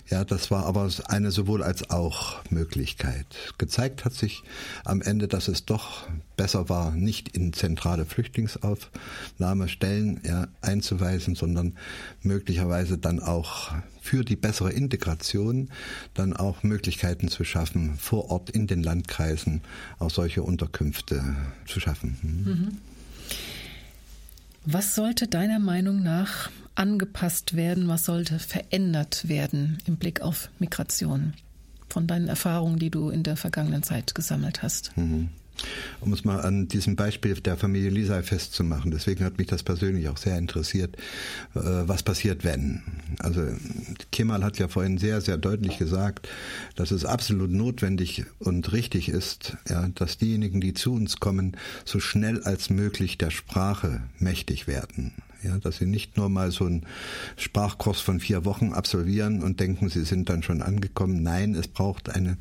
Ja, 0.10 0.26
das 0.26 0.52
war 0.52 0.66
aber 0.66 0.90
eine 1.06 1.29
sowohl 1.32 1.64
als 1.64 1.90
auch 1.90 2.44
Möglichkeit. 2.50 3.26
Gezeigt 3.58 4.06
hat 4.06 4.14
sich 4.14 4.44
am 4.86 5.02
Ende, 5.02 5.28
dass 5.28 5.48
es 5.48 5.66
doch 5.66 6.08
besser 6.38 6.70
war, 6.70 6.92
nicht 6.92 7.30
in 7.30 7.54
zentrale 7.54 8.06
Flüchtlingsaufnahmestellen 8.06 10.22
ja, 10.24 10.48
einzuweisen, 10.62 11.36
sondern 11.36 11.76
möglicherweise 12.22 12.98
dann 12.98 13.20
auch 13.20 13.72
für 14.02 14.24
die 14.24 14.36
bessere 14.36 14.72
Integration 14.72 15.70
dann 16.14 16.36
auch 16.36 16.64
Möglichkeiten 16.64 17.28
zu 17.28 17.44
schaffen, 17.44 17.96
vor 17.98 18.32
Ort 18.32 18.50
in 18.50 18.68
den 18.68 18.82
Landkreisen 18.82 19.62
auch 20.00 20.10
solche 20.10 20.44
Unterkünfte 20.44 21.36
zu 21.68 21.80
schaffen. 21.80 22.18
Mhm. 22.22 22.78
Was 24.66 24.96
sollte 24.96 25.28
deiner 25.28 25.60
Meinung 25.60 26.04
nach 26.04 26.50
angepasst 26.76 27.56
werden? 27.56 27.88
Was 27.88 28.06
sollte 28.06 28.40
verändert 28.40 29.28
werden 29.28 29.78
im 29.86 29.98
Blick 29.98 30.22
auf 30.22 30.50
Migration? 30.60 31.34
Von 31.90 32.06
deinen 32.06 32.28
Erfahrungen, 32.28 32.78
die 32.78 32.92
du 32.92 33.10
in 33.10 33.24
der 33.24 33.36
vergangenen 33.36 33.84
Zeit 33.84 34.14
gesammelt 34.14 34.62
hast. 34.62 34.96
Mhm 34.96 35.30
um 36.02 36.14
es 36.14 36.24
mal 36.24 36.42
an 36.42 36.68
diesem 36.68 36.96
Beispiel 36.96 37.36
der 37.36 37.58
Familie 37.58 37.90
Lisa 37.90 38.22
festzumachen. 38.22 38.92
Deswegen 38.92 39.24
hat 39.24 39.38
mich 39.38 39.48
das 39.48 39.64
persönlich 39.64 40.10
auch 40.10 40.18
sehr 40.18 40.38
interessiert, 40.38 40.96
äh, 41.56 41.60
was 41.62 42.04
passiert, 42.04 42.44
wenn. 42.44 42.82
Also 43.20 43.48
Kemal 44.12 44.44
hat 44.44 44.60
ja 44.60 44.68
vorhin 44.68 44.98
sehr, 44.98 45.22
sehr 45.22 45.38
deutlich 45.38 45.78
gesagt, 45.78 46.28
dass 46.76 46.92
es 46.92 47.06
absolut 47.06 47.52
notwendig 47.52 48.26
und 48.40 48.72
richtig 48.72 49.10
ist, 49.10 49.58
ja, 49.68 49.88
dass 49.90 50.18
diejenigen, 50.18 50.62
die 50.62 50.74
zu 50.74 50.94
uns 50.94 51.20
kommen, 51.20 51.58
so 51.86 52.00
schnell 52.00 52.44
als 52.44 52.70
möglich 52.70 53.18
der 53.18 53.32
Sprache 53.32 54.02
mächtig 54.20 54.68
werden. 54.68 55.14
Ja, 55.42 55.58
dass 55.58 55.78
sie 55.78 55.86
nicht 55.86 56.18
nur 56.18 56.30
mal 56.30 56.52
so 56.52 56.66
einen 56.66 56.86
Sprachkurs 57.38 58.02
von 58.02 58.20
vier 58.20 58.44
Wochen 58.44 58.74
absolvieren 58.74 59.42
und 59.42 59.60
denken, 59.60 59.90
sie 59.90 60.04
sind 60.04 60.30
dann 60.30 60.44
schon 60.44 60.62
angekommen. 60.62 61.24
Nein, 61.24 61.56
es 61.56 61.68
braucht 61.68 62.10
einen 62.10 62.38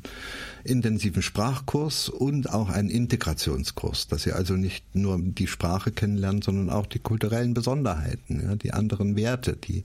intensiven 0.63 1.21
Sprachkurs 1.21 2.09
und 2.09 2.49
auch 2.51 2.69
einen 2.69 2.89
Integrationskurs, 2.89 4.07
dass 4.07 4.23
sie 4.23 4.33
also 4.33 4.55
nicht 4.55 4.83
nur 4.95 5.19
die 5.21 5.47
Sprache 5.47 5.91
kennenlernen, 5.91 6.41
sondern 6.41 6.69
auch 6.69 6.85
die 6.85 6.99
kulturellen 6.99 7.53
Besonderheiten, 7.53 8.41
ja, 8.43 8.55
die 8.55 8.73
anderen 8.73 9.15
Werte, 9.15 9.55
die 9.55 9.83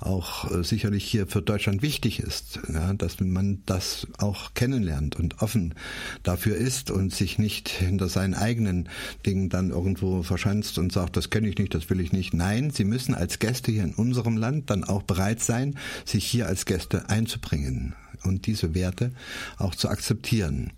auch 0.00 0.50
äh, 0.50 0.62
sicherlich 0.62 1.04
hier 1.04 1.26
für 1.26 1.42
Deutschland 1.42 1.82
wichtig 1.82 2.20
ist, 2.20 2.60
ja, 2.72 2.94
dass 2.94 3.20
man 3.20 3.62
das 3.66 4.06
auch 4.18 4.54
kennenlernt 4.54 5.16
und 5.16 5.42
offen 5.42 5.74
dafür 6.22 6.56
ist 6.56 6.90
und 6.90 7.12
sich 7.12 7.38
nicht 7.38 7.68
hinter 7.68 8.08
seinen 8.08 8.34
eigenen 8.34 8.88
Dingen 9.26 9.48
dann 9.48 9.70
irgendwo 9.70 10.22
verschanzt 10.22 10.78
und 10.78 10.92
sagt, 10.92 11.16
das 11.16 11.30
kenne 11.30 11.48
ich 11.48 11.58
nicht, 11.58 11.74
das 11.74 11.90
will 11.90 12.00
ich 12.00 12.12
nicht. 12.12 12.34
Nein, 12.34 12.51
Nein, 12.52 12.70
sie 12.70 12.84
müssen 12.84 13.14
als 13.14 13.38
Gäste 13.38 13.72
hier 13.72 13.82
in 13.82 13.94
unserem 13.94 14.36
Land 14.36 14.68
dann 14.68 14.84
auch 14.84 15.04
bereit 15.04 15.40
sein, 15.40 15.78
sich 16.04 16.26
hier 16.26 16.48
als 16.48 16.66
Gäste 16.66 17.08
einzubringen 17.08 17.94
und 18.24 18.46
diese 18.46 18.74
Werte 18.74 19.10
auch 19.56 19.74
zu 19.74 19.88
akzeptieren. 19.88 20.70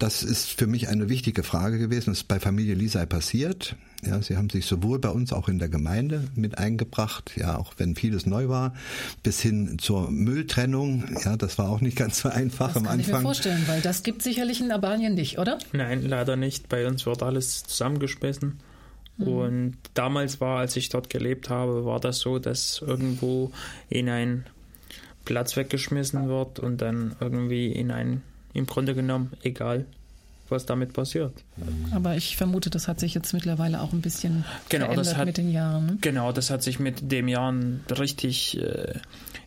Das 0.00 0.24
ist 0.24 0.48
für 0.48 0.66
mich 0.66 0.88
eine 0.88 1.08
wichtige 1.08 1.44
Frage 1.44 1.78
gewesen. 1.78 2.10
Das 2.10 2.22
ist 2.22 2.28
bei 2.28 2.40
Familie 2.40 2.74
Lisei 2.74 3.06
passiert. 3.06 3.76
Ja, 4.04 4.20
sie 4.20 4.36
haben 4.36 4.50
sich 4.50 4.66
sowohl 4.66 4.98
bei 4.98 5.10
uns 5.10 5.32
auch 5.32 5.48
in 5.48 5.60
der 5.60 5.68
Gemeinde 5.68 6.24
mit 6.34 6.58
eingebracht, 6.58 7.30
ja, 7.36 7.56
auch 7.56 7.74
wenn 7.76 7.94
vieles 7.94 8.26
neu 8.26 8.48
war, 8.48 8.74
bis 9.22 9.40
hin 9.40 9.78
zur 9.78 10.10
Mülltrennung. 10.10 11.04
Ja, 11.24 11.36
das 11.36 11.58
war 11.58 11.68
auch 11.68 11.80
nicht 11.80 11.96
ganz 11.96 12.18
so 12.18 12.28
einfach 12.28 12.68
das 12.72 12.78
am 12.78 12.82
kann 12.82 12.98
Anfang. 12.98 13.14
Ich 13.14 13.18
mir 13.18 13.22
vorstellen, 13.22 13.62
weil 13.68 13.80
das 13.82 14.02
gibt 14.02 14.22
sicherlich 14.22 14.60
in 14.60 14.72
Albanien 14.72 15.14
nicht, 15.14 15.38
oder? 15.38 15.58
Nein, 15.72 16.04
leider 16.04 16.34
nicht. 16.34 16.68
Bei 16.68 16.88
uns 16.88 17.06
wird 17.06 17.22
alles 17.22 17.62
zusammengeschmissen. 17.62 18.58
Mhm. 19.16 19.28
Und 19.28 19.76
damals 19.94 20.40
war, 20.40 20.58
als 20.58 20.76
ich 20.76 20.88
dort 20.88 21.10
gelebt 21.10 21.50
habe, 21.50 21.84
war 21.84 22.00
das 22.00 22.18
so, 22.18 22.38
dass 22.38 22.82
irgendwo 22.84 23.52
in 23.88 24.08
ein 24.08 24.46
Platz 25.24 25.56
weggeschmissen 25.56 26.28
wird 26.28 26.58
und 26.58 26.80
dann 26.80 27.16
irgendwie 27.20 27.70
in 27.72 27.90
ein, 27.90 28.22
im 28.54 28.66
Grunde 28.66 28.94
genommen, 28.94 29.32
egal, 29.42 29.86
was 30.48 30.66
damit 30.66 30.92
passiert. 30.92 31.32
Aber 31.92 32.16
ich 32.16 32.36
vermute, 32.36 32.70
das 32.70 32.86
hat 32.86 33.00
sich 33.00 33.14
jetzt 33.14 33.32
mittlerweile 33.32 33.80
auch 33.80 33.92
ein 33.92 34.02
bisschen 34.02 34.44
genau, 34.68 34.86
verändert 34.86 35.16
hat, 35.16 35.26
mit 35.26 35.38
den 35.38 35.50
Jahren. 35.50 35.86
Ne? 35.86 35.98
Genau, 36.00 36.32
das 36.32 36.50
hat 36.50 36.62
sich 36.62 36.78
mit 36.78 37.10
den 37.10 37.28
Jahren 37.28 37.84
richtig 37.90 38.60
äh, 38.60 38.94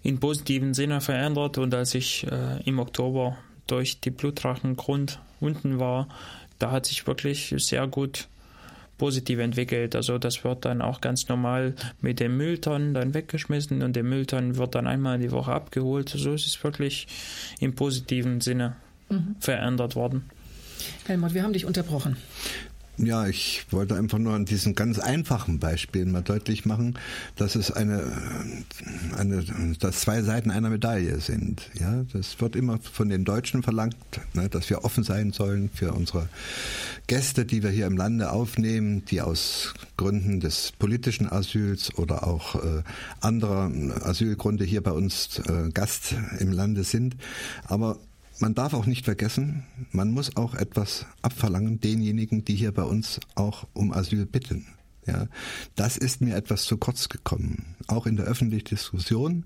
in 0.03 0.20
positiven 0.20 0.74
Sinne 0.74 1.01
verändert. 1.01 1.57
Und 1.57 1.74
als 1.74 1.93
ich 1.93 2.26
äh, 2.28 2.61
im 2.63 2.80
Oktober 2.80 3.38
durch 3.68 3.99
die 3.99 4.11
Blutdrachengrund 4.11 5.20
unten 5.39 5.80
war, 5.80 6.07
da 6.59 6.72
hat 6.72 6.86
sich 6.86 7.05
wirklich 7.07 7.53
sehr 7.57 7.88
gut 7.88 8.28
positiv 8.97 9.39
entwickelt. 9.39 9.95
Also 9.95 10.17
das 10.17 10.43
wird 10.43 10.65
dann 10.65 10.81
auch 10.81 11.01
ganz 11.01 11.27
normal 11.27 11.73
mit 12.01 12.19
den 12.19 12.37
Mülltonnen 12.37 12.93
dann 12.93 13.13
weggeschmissen 13.13 13.81
und 13.83 13.95
der 13.95 14.03
Mülltonnen 14.03 14.57
wird 14.57 14.75
dann 14.75 14.87
einmal 14.87 15.19
die 15.19 15.31
Woche 15.31 15.51
abgeholt. 15.51 16.09
So 16.09 16.33
ist 16.33 16.47
es 16.47 16.63
wirklich 16.63 17.07
im 17.59 17.75
positiven 17.75 18.41
Sinne 18.41 18.75
mhm. 19.09 19.35
verändert 19.39 19.95
worden. 19.95 20.29
Helmut, 21.05 21.33
wir 21.33 21.43
haben 21.43 21.53
dich 21.53 21.65
unterbrochen. 21.65 22.17
Ja, 22.97 23.27
ich 23.27 23.65
wollte 23.71 23.95
einfach 23.95 24.19
nur 24.19 24.33
an 24.33 24.45
diesen 24.45 24.73
ganz 24.73 24.99
einfachen 24.99 25.59
Beispielen 25.59 26.11
mal 26.11 26.21
deutlich 26.21 26.65
machen, 26.65 26.97
dass 27.35 27.55
es 27.55 27.69
eine, 27.69 28.03
eine, 29.17 29.43
dass 29.79 30.01
zwei 30.01 30.21
Seiten 30.21 30.49
einer 30.49 30.69
Medaille 30.69 31.19
sind. 31.19 31.69
Ja, 31.73 32.05
das 32.13 32.39
wird 32.39 32.55
immer 32.55 32.79
von 32.79 33.09
den 33.09 33.25
Deutschen 33.25 33.63
verlangt, 33.63 33.97
ne, 34.33 34.47
dass 34.47 34.69
wir 34.69 34.85
offen 34.85 35.03
sein 35.03 35.33
sollen 35.33 35.69
für 35.73 35.91
unsere 35.91 36.29
Gäste, 37.07 37.45
die 37.45 37.63
wir 37.63 37.69
hier 37.69 37.85
im 37.85 37.97
Lande 37.97 38.31
aufnehmen, 38.31 39.03
die 39.05 39.21
aus 39.21 39.73
Gründen 39.97 40.39
des 40.39 40.71
politischen 40.71 41.29
Asyls 41.29 41.93
oder 41.97 42.25
auch 42.25 42.55
äh, 42.55 42.83
anderer 43.19 43.71
Asylgründe 44.03 44.63
hier 44.63 44.81
bei 44.81 44.91
uns 44.91 45.39
äh, 45.39 45.69
Gast 45.73 46.15
im 46.39 46.53
Lande 46.53 46.85
sind. 46.85 47.17
Aber 47.65 47.97
man 48.39 48.53
darf 48.53 48.73
auch 48.73 48.86
nicht 48.86 49.05
vergessen, 49.05 49.63
man 49.91 50.11
muss 50.11 50.36
auch 50.36 50.55
etwas 50.55 51.05
abverlangen 51.21 51.79
denjenigen, 51.79 52.45
die 52.45 52.55
hier 52.55 52.71
bei 52.71 52.83
uns 52.83 53.19
auch 53.36 53.67
um 53.73 53.93
Asyl 53.93 54.25
bitten. 54.25 54.67
Ja, 55.07 55.27
das 55.75 55.97
ist 55.97 56.21
mir 56.21 56.36
etwas 56.36 56.63
zu 56.63 56.77
kurz 56.77 57.09
gekommen. 57.09 57.75
Auch 57.88 58.07
in 58.07 58.15
der 58.15 58.25
öffentlichen 58.25 58.65
Diskussion, 58.65 59.45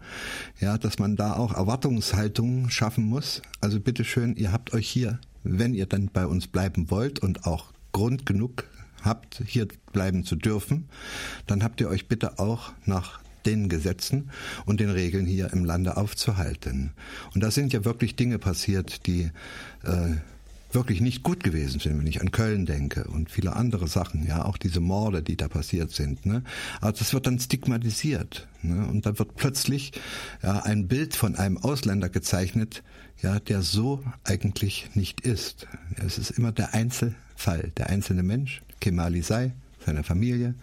ja, 0.62 0.78
dass 0.78 1.00
man 1.00 1.18
da 1.18 1.34
auch 1.34 1.54
Erwartungshaltungen 1.54 2.70
schaffen 2.70 3.04
muss. 3.04 3.42
Also 3.60 3.82
bitteschön, 3.82 4.38
ihr 4.38 4.54
habt 4.54 4.74
euch 4.74 4.88
hier, 4.88 5.20
wenn 5.44 5.74
ihr 5.74 5.86
dann 5.86 6.10
bei 6.14 6.26
uns 6.26 6.48
bleiben 6.48 6.90
wollt 6.90 7.20
und 7.20 7.46
auch 7.46 7.74
Grund 7.92 8.26
genug 8.26 8.64
habt, 9.02 9.42
hier 9.46 9.68
bleiben 9.92 10.24
zu 10.24 10.36
dürfen, 10.36 10.88
dann 11.46 11.64
habt 11.64 11.82
ihr 11.82 11.90
euch 11.90 12.08
bitte 12.08 12.40
auch 12.40 12.72
nach 12.86 13.19
den 13.46 13.70
Gesetzen 13.70 14.30
und 14.66 14.80
den 14.80 14.90
Regeln 14.90 15.26
hier 15.26 15.52
im 15.54 15.66
Lande 15.66 15.98
aufzuhalten. 15.98 16.92
Und 17.34 17.44
da 17.44 17.52
sind 17.52 17.74
ja 17.74 17.86
wirklich 17.86 18.16
Dinge 18.16 18.40
passiert, 18.40 19.06
die 19.08 19.32
äh, 19.84 20.16
wirklich 20.72 21.02
nicht 21.02 21.24
gut 21.24 21.44
gewesen 21.44 21.80
sind, 21.80 21.98
wenn 21.98 22.08
ich 22.08 22.22
an 22.22 22.32
Köln 22.32 22.66
denke 22.66 23.06
und 23.06 23.32
viele 23.32 23.56
andere 23.56 23.88
Sachen, 23.88 24.26
ja, 24.26 24.46
auch 24.46 24.58
diese 24.58 24.80
Morde, 24.80 25.24
die 25.24 25.36
da 25.36 25.48
passiert 25.48 25.92
sind. 25.92 26.26
Ne? 26.26 26.44
Aber 26.80 26.92
das 26.92 27.14
wird 27.14 27.28
dann 27.28 27.40
stigmatisiert. 27.40 28.48
Ne? 28.62 28.88
Und 28.88 29.06
da 29.06 29.18
wird 29.18 29.36
plötzlich 29.36 29.94
ja, 30.44 30.60
ein 30.60 30.88
Bild 30.88 31.16
von 31.16 31.36
einem 31.36 31.58
Ausländer 31.58 32.10
gezeichnet, 32.10 32.84
ja, 33.22 33.40
der 33.40 33.62
so 33.62 34.04
eigentlich 34.24 34.90
nicht 34.94 35.22
ist. 35.22 35.68
Es 35.96 36.18
ist 36.18 36.32
immer 36.32 36.52
der 36.52 36.74
Einzelfall, 36.74 37.72
der 37.78 37.90
einzelne 37.90 38.24
Mensch, 38.24 38.62
Kemali 38.80 39.22
sei, 39.22 39.54
seiner 39.86 40.04
Familie. 40.04 40.56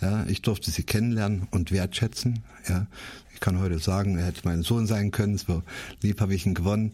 Ja, 0.00 0.24
ich 0.26 0.42
durfte 0.42 0.70
sie 0.70 0.82
kennenlernen 0.82 1.46
und 1.50 1.72
wertschätzen. 1.72 2.40
Ja, 2.68 2.86
ich 3.34 3.40
kann 3.40 3.58
heute 3.58 3.78
sagen, 3.78 4.18
er 4.18 4.26
hätte 4.26 4.42
mein 4.44 4.62
Sohn 4.62 4.86
sein 4.86 5.10
können. 5.10 5.38
So 5.38 5.62
lieb 6.02 6.20
habe 6.20 6.34
ich 6.34 6.46
ihn 6.46 6.54
gewonnen. 6.54 6.92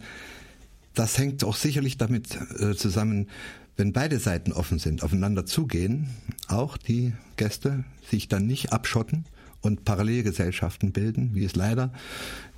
Das 0.94 1.18
hängt 1.18 1.44
auch 1.44 1.56
sicherlich 1.56 1.96
damit 1.96 2.38
äh, 2.58 2.74
zusammen, 2.74 3.28
wenn 3.76 3.92
beide 3.92 4.18
Seiten 4.18 4.52
offen 4.52 4.78
sind, 4.78 5.02
aufeinander 5.02 5.46
zugehen, 5.46 6.10
auch 6.48 6.76
die 6.76 7.14
Gäste 7.36 7.84
sich 8.10 8.28
dann 8.28 8.46
nicht 8.46 8.72
abschotten 8.72 9.24
und 9.62 9.84
Parallelgesellschaften 9.84 10.93
bilden, 10.93 11.30
wie 11.34 11.44
es 11.44 11.56
leider 11.56 11.93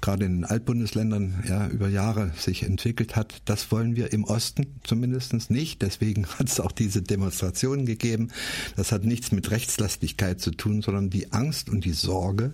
gerade 0.04 0.26
in 0.26 0.40
den 0.40 0.44
Altbundesländern 0.44 1.44
ja 1.48 1.66
über 1.68 1.88
Jahre 1.88 2.30
sich 2.36 2.62
entwickelt 2.62 3.16
hat. 3.16 3.40
Das 3.46 3.72
wollen 3.72 3.96
wir 3.96 4.12
im 4.12 4.24
Osten 4.24 4.66
zumindest 4.82 5.50
nicht. 5.50 5.80
Deswegen 5.80 6.26
hat 6.38 6.48
es 6.48 6.60
auch 6.60 6.72
diese 6.72 7.00
Demonstrationen 7.00 7.86
gegeben. 7.86 8.28
Das 8.76 8.92
hat 8.92 9.04
nichts 9.04 9.32
mit 9.32 9.50
Rechtslastigkeit 9.50 10.42
zu 10.42 10.50
tun, 10.50 10.82
sondern 10.82 11.08
die 11.08 11.32
Angst 11.32 11.70
und 11.70 11.86
die 11.86 11.92
Sorge, 11.92 12.52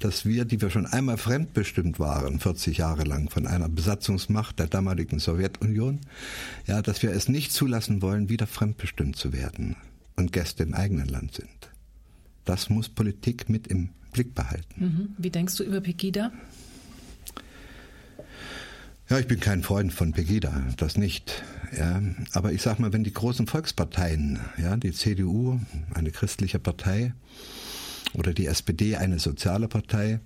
dass 0.00 0.26
wir, 0.26 0.44
die 0.44 0.60
wir 0.60 0.68
schon 0.68 0.84
einmal 0.84 1.16
fremdbestimmt 1.16 1.98
waren, 1.98 2.40
40 2.40 2.76
Jahre 2.76 3.04
lang 3.04 3.30
von 3.30 3.46
einer 3.46 3.70
Besatzungsmacht 3.70 4.58
der 4.58 4.66
damaligen 4.66 5.18
Sowjetunion, 5.18 6.00
ja, 6.66 6.82
dass 6.82 7.02
wir 7.02 7.12
es 7.12 7.26
nicht 7.26 7.52
zulassen 7.52 8.02
wollen, 8.02 8.28
wieder 8.28 8.46
fremdbestimmt 8.46 9.16
zu 9.16 9.32
werden 9.32 9.76
und 10.16 10.32
Gäste 10.32 10.62
im 10.62 10.74
eigenen 10.74 11.08
Land 11.08 11.34
sind. 11.34 11.61
Das 12.44 12.70
muss 12.70 12.88
Politik 12.88 13.48
mit 13.48 13.66
im 13.66 13.90
Blick 14.12 14.34
behalten. 14.34 14.84
Mhm. 14.84 15.08
Wie 15.18 15.30
denkst 15.30 15.56
du 15.56 15.64
über 15.64 15.80
Pegida? 15.80 16.32
Ja, 19.08 19.18
ich 19.18 19.26
bin 19.26 19.40
kein 19.40 19.62
Freund 19.62 19.92
von 19.92 20.12
Pegida, 20.12 20.62
das 20.76 20.96
nicht. 20.96 21.42
Ja, 21.76 22.00
aber 22.32 22.52
ich 22.52 22.62
sag 22.62 22.78
mal, 22.78 22.92
wenn 22.92 23.04
die 23.04 23.12
großen 23.12 23.46
Volksparteien, 23.46 24.38
ja, 24.56 24.76
die 24.76 24.92
CDU, 24.92 25.60
eine 25.94 26.10
christliche 26.10 26.58
Partei, 26.58 27.14
oder 28.14 28.34
die 28.34 28.46
SPD 28.46 28.96
eine 28.96 29.18
soziale 29.18 29.68
Partei, 29.68 30.20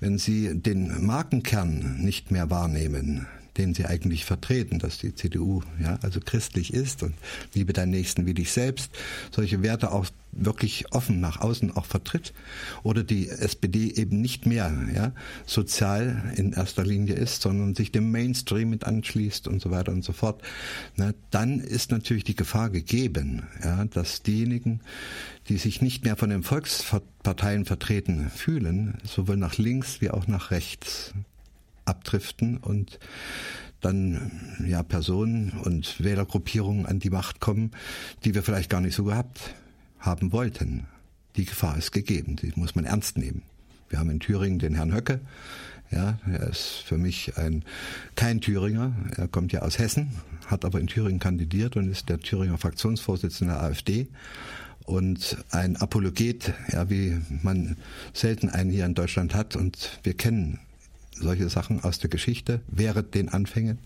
wenn 0.00 0.18
sie 0.18 0.60
den 0.60 1.04
Markenkern 1.04 1.98
nicht 1.98 2.30
mehr 2.30 2.50
wahrnehmen, 2.50 3.26
den 3.58 3.74
sie 3.74 3.86
eigentlich 3.86 4.24
vertreten, 4.24 4.78
dass 4.78 4.98
die 4.98 5.14
CDU 5.14 5.62
ja 5.82 5.98
also 6.02 6.20
christlich 6.20 6.72
ist 6.72 7.02
und 7.02 7.14
liebe 7.54 7.72
deinen 7.72 7.90
Nächsten 7.90 8.26
wie 8.26 8.34
dich 8.34 8.52
selbst, 8.52 8.90
solche 9.30 9.62
Werte 9.62 9.92
auch 9.92 10.06
wirklich 10.32 10.92
offen 10.92 11.20
nach 11.20 11.40
außen 11.40 11.76
auch 11.76 11.86
vertritt 11.86 12.32
oder 12.82 13.02
die 13.02 13.28
SPD 13.28 13.90
eben 13.90 14.20
nicht 14.20 14.46
mehr 14.46 14.72
ja 14.94 15.12
sozial 15.46 16.32
in 16.36 16.52
erster 16.52 16.84
Linie 16.84 17.14
ist, 17.14 17.42
sondern 17.42 17.74
sich 17.74 17.92
dem 17.92 18.10
Mainstream 18.10 18.70
mit 18.70 18.84
anschließt 18.84 19.48
und 19.48 19.60
so 19.60 19.70
weiter 19.70 19.92
und 19.92 20.04
so 20.04 20.12
fort, 20.12 20.42
na, 20.96 21.12
dann 21.30 21.60
ist 21.60 21.90
natürlich 21.90 22.24
die 22.24 22.36
Gefahr 22.36 22.70
gegeben, 22.70 23.42
ja, 23.64 23.84
dass 23.86 24.22
diejenigen, 24.22 24.80
die 25.48 25.58
sich 25.58 25.82
nicht 25.82 26.04
mehr 26.04 26.16
von 26.16 26.30
den 26.30 26.42
Volksparteien 26.42 27.64
vertreten 27.64 28.30
fühlen, 28.30 28.98
sowohl 29.04 29.36
nach 29.36 29.56
links 29.58 30.00
wie 30.00 30.10
auch 30.10 30.26
nach 30.26 30.50
rechts 30.50 31.14
abdriften 31.88 32.58
und 32.58 32.98
dann 33.80 34.30
ja 34.66 34.82
Personen 34.82 35.52
und 35.64 36.02
Wählergruppierungen 36.02 36.86
an 36.86 36.98
die 36.98 37.10
Macht 37.10 37.40
kommen, 37.40 37.70
die 38.24 38.34
wir 38.34 38.42
vielleicht 38.42 38.70
gar 38.70 38.80
nicht 38.80 38.94
so 38.94 39.04
gehabt 39.04 39.54
haben 39.98 40.32
wollten. 40.32 40.86
Die 41.36 41.44
Gefahr 41.44 41.76
ist 41.76 41.92
gegeben, 41.92 42.36
die 42.36 42.52
muss 42.56 42.74
man 42.74 42.84
ernst 42.84 43.16
nehmen. 43.16 43.42
Wir 43.88 43.98
haben 43.98 44.10
in 44.10 44.20
Thüringen 44.20 44.58
den 44.58 44.74
Herrn 44.74 44.92
Höcke. 44.92 45.20
Ja, 45.90 46.18
er 46.30 46.48
ist 46.48 46.82
für 46.84 46.98
mich 46.98 47.38
ein 47.38 47.64
kein 48.14 48.40
Thüringer. 48.40 48.92
Er 49.16 49.28
kommt 49.28 49.52
ja 49.52 49.62
aus 49.62 49.78
Hessen, 49.78 50.10
hat 50.46 50.64
aber 50.64 50.80
in 50.80 50.86
Thüringen 50.86 51.20
kandidiert 51.20 51.76
und 51.76 51.88
ist 51.90 52.08
der 52.08 52.20
Thüringer 52.20 52.58
Fraktionsvorsitzende 52.58 53.54
der 53.54 53.62
AfD 53.62 54.08
und 54.84 55.36
ein 55.50 55.76
Apologet, 55.76 56.52
ja, 56.72 56.90
wie 56.90 57.18
man 57.42 57.76
selten 58.12 58.48
einen 58.48 58.70
hier 58.70 58.86
in 58.86 58.94
Deutschland 58.94 59.34
hat. 59.34 59.54
Und 59.54 60.00
wir 60.02 60.14
kennen 60.14 60.58
solche 61.20 61.48
Sachen 61.48 61.82
aus 61.82 61.98
der 61.98 62.10
Geschichte 62.10 62.60
während 62.68 63.14
den 63.14 63.28
Anfängen. 63.28 63.78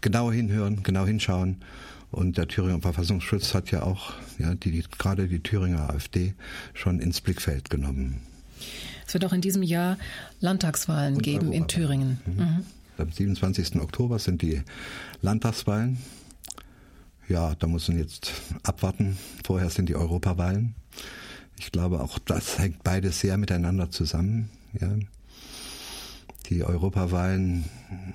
Genau 0.00 0.30
hinhören, 0.30 0.82
genau 0.82 1.06
hinschauen. 1.06 1.62
Und 2.10 2.38
der 2.38 2.46
Thüringer 2.46 2.80
Verfassungsschutz 2.80 3.54
hat 3.54 3.70
ja 3.70 3.82
auch 3.82 4.12
ja, 4.38 4.54
die, 4.54 4.84
gerade 4.98 5.26
die 5.26 5.40
Thüringer 5.40 5.90
AfD 5.90 6.34
schon 6.72 7.00
ins 7.00 7.20
Blickfeld 7.20 7.70
genommen. 7.70 8.20
Es 9.06 9.14
wird 9.14 9.24
auch 9.24 9.32
in 9.32 9.40
diesem 9.40 9.62
Jahr 9.62 9.98
Landtagswahlen 10.40 11.16
Und 11.16 11.22
geben 11.22 11.52
in 11.52 11.66
Thüringen. 11.66 12.20
Mhm. 12.26 12.34
Mhm. 12.34 12.64
Am 12.98 13.10
27. 13.10 13.80
Oktober 13.80 14.18
sind 14.20 14.42
die 14.42 14.62
Landtagswahlen. 15.22 15.98
Ja, 17.28 17.54
da 17.56 17.66
muss 17.66 17.88
man 17.88 17.98
jetzt 17.98 18.32
abwarten. 18.62 19.16
Vorher 19.44 19.70
sind 19.70 19.88
die 19.88 19.96
Europawahlen. 19.96 20.74
Ich 21.58 21.72
glaube, 21.72 22.00
auch 22.00 22.18
das 22.20 22.58
hängt 22.58 22.84
beides 22.84 23.20
sehr 23.20 23.36
miteinander 23.38 23.90
zusammen. 23.90 24.50
Ja 24.78 24.88
die 26.46 26.64
Europawahlen, 26.64 27.64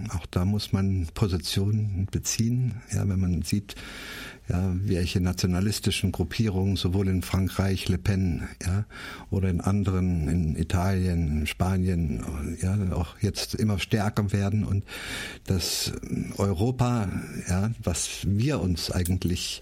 auch 0.10 0.26
da 0.28 0.46
muss 0.46 0.72
man 0.72 1.08
Positionen 1.14 2.08
beziehen. 2.12 2.76
Ja, 2.92 3.08
wenn 3.08 3.20
man 3.20 3.42
sieht, 3.42 3.76
ja, 4.48 4.74
welche 4.84 5.22
nationalistischen 5.22 6.12
Gruppierungen 6.12 6.76
sowohl 6.76 7.08
in 7.08 7.22
Frankreich 7.22 7.88
Le 7.88 7.98
Pen, 7.98 8.48
ja, 8.66 8.86
oder 9.30 9.50
in 9.50 9.62
anderen, 9.62 10.28
in 10.28 10.56
Italien, 10.56 11.42
in 11.42 11.48
Spanien, 11.48 12.24
ja, 12.62 12.78
auch 12.94 13.20
jetzt 13.22 13.56
immer 13.56 13.80
stärker 13.80 14.32
werden 14.32 14.64
und 14.64 14.84
das 15.46 15.94
Europa, 16.38 17.10
ja, 17.48 17.72
was 17.84 18.22
wir 18.26 18.60
uns 18.60 18.92
eigentlich 18.92 19.62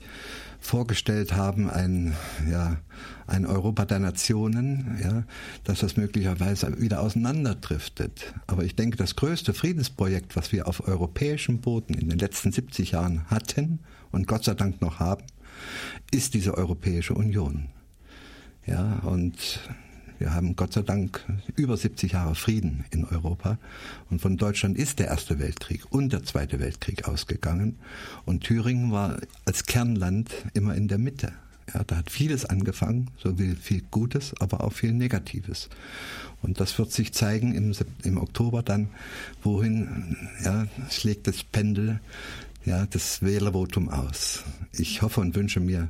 vorgestellt 0.60 1.34
haben, 1.34 1.70
ein, 1.70 2.14
ja, 2.50 2.78
ein 3.26 3.46
Europa 3.46 3.86
der 3.86 4.00
Nationen, 4.00 4.98
ja, 5.02 5.24
dass 5.64 5.80
das 5.80 5.98
möglicherweise 5.98 6.82
wieder 6.82 7.02
auseinanderdriftet. 7.02 8.34
Aber 8.48 8.64
ich 8.64 8.76
denke, 8.76 8.98
das 8.98 9.16
größte 9.16 9.54
Friedensprojekt, 9.54 10.36
was 10.36 10.52
wir 10.52 10.68
auf 10.68 10.88
europäischem 10.88 11.60
Boden 11.60 11.94
in 11.94 12.10
den 12.10 12.20
letzten 12.20 12.52
70 12.52 12.92
Jahren 12.92 13.26
hatten 13.30 13.80
und 14.12 14.28
Gott 14.28 14.44
sei 14.44 14.54
Dank 14.54 14.82
noch 14.82 15.00
haben, 15.00 15.24
ist 16.12 16.34
diese 16.34 16.56
Europäische 16.56 17.14
Union. 17.14 17.70
Ja, 18.66 19.00
und 19.04 19.60
wir 20.20 20.34
haben 20.34 20.56
Gott 20.56 20.74
sei 20.74 20.82
Dank 20.82 21.24
über 21.56 21.78
70 21.78 22.14
Jahre 22.14 22.36
Frieden 22.36 22.86
in 22.92 23.06
Europa. 23.06 23.58
Und 24.10 24.22
von 24.22 24.38
Deutschland 24.38 24.78
ist 24.78 25.00
der 25.00 25.08
Erste 25.08 25.40
Weltkrieg 25.40 25.84
und 25.92 26.14
der 26.14 26.24
Zweite 26.24 26.60
Weltkrieg 26.60 27.08
ausgegangen. 27.08 27.78
Und 28.26 28.44
Thüringen 28.44 28.92
war 28.92 29.20
als 29.46 29.66
Kernland 29.66 30.32
immer 30.54 30.76
in 30.76 30.88
der 30.88 30.98
Mitte. 30.98 31.34
Ja, 31.74 31.84
da 31.84 31.98
hat 31.98 32.10
vieles 32.10 32.46
angefangen, 32.46 33.12
so 33.18 33.36
viel 33.36 33.84
Gutes, 33.92 34.34
aber 34.40 34.64
auch 34.64 34.72
viel 34.72 34.94
Negatives. 34.94 35.70
Und 36.42 36.60
das 36.60 36.78
wird 36.80 36.92
sich 36.92 37.14
zeigen 37.14 37.54
im, 37.54 37.74
im 38.04 38.18
Oktober 38.18 38.64
dann, 38.64 38.90
wohin 39.44 40.16
ja, 40.44 40.68
schlägt 40.90 41.28
das 41.28 41.44
Pendel, 41.44 42.00
ja, 42.64 42.86
das 42.86 43.22
Wählervotum 43.22 43.90
aus. 43.90 44.44
Ich 44.72 45.02
hoffe 45.02 45.20
und 45.22 45.36
wünsche 45.36 45.60
mir, 45.60 45.90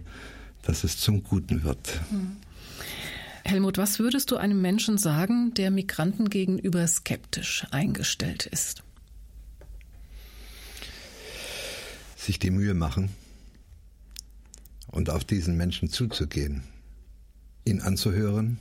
dass 0.64 0.84
es 0.84 0.98
zum 0.98 1.24
Guten 1.24 1.64
wird. 1.64 2.02
Mhm. 2.12 2.38
Helmut, 3.48 3.78
was 3.78 3.98
würdest 3.98 4.30
du 4.32 4.36
einem 4.36 4.62
Menschen 4.62 4.98
sagen, 4.98 5.54
der 5.54 5.72
Migranten 5.72 6.30
gegenüber 6.30 6.86
skeptisch 6.86 7.66
eingestellt 7.72 8.46
ist? 8.46 8.84
Sich 12.18 12.40
die 12.40 12.52
Mühe 12.52 12.74
machen 12.74 13.10
und 14.88 15.10
auf 15.10 15.24
diesen 15.24 15.56
Menschen 15.56 15.90
zuzugehen, 15.90 16.64
ihn 17.64 17.80
anzuhören 17.80 18.60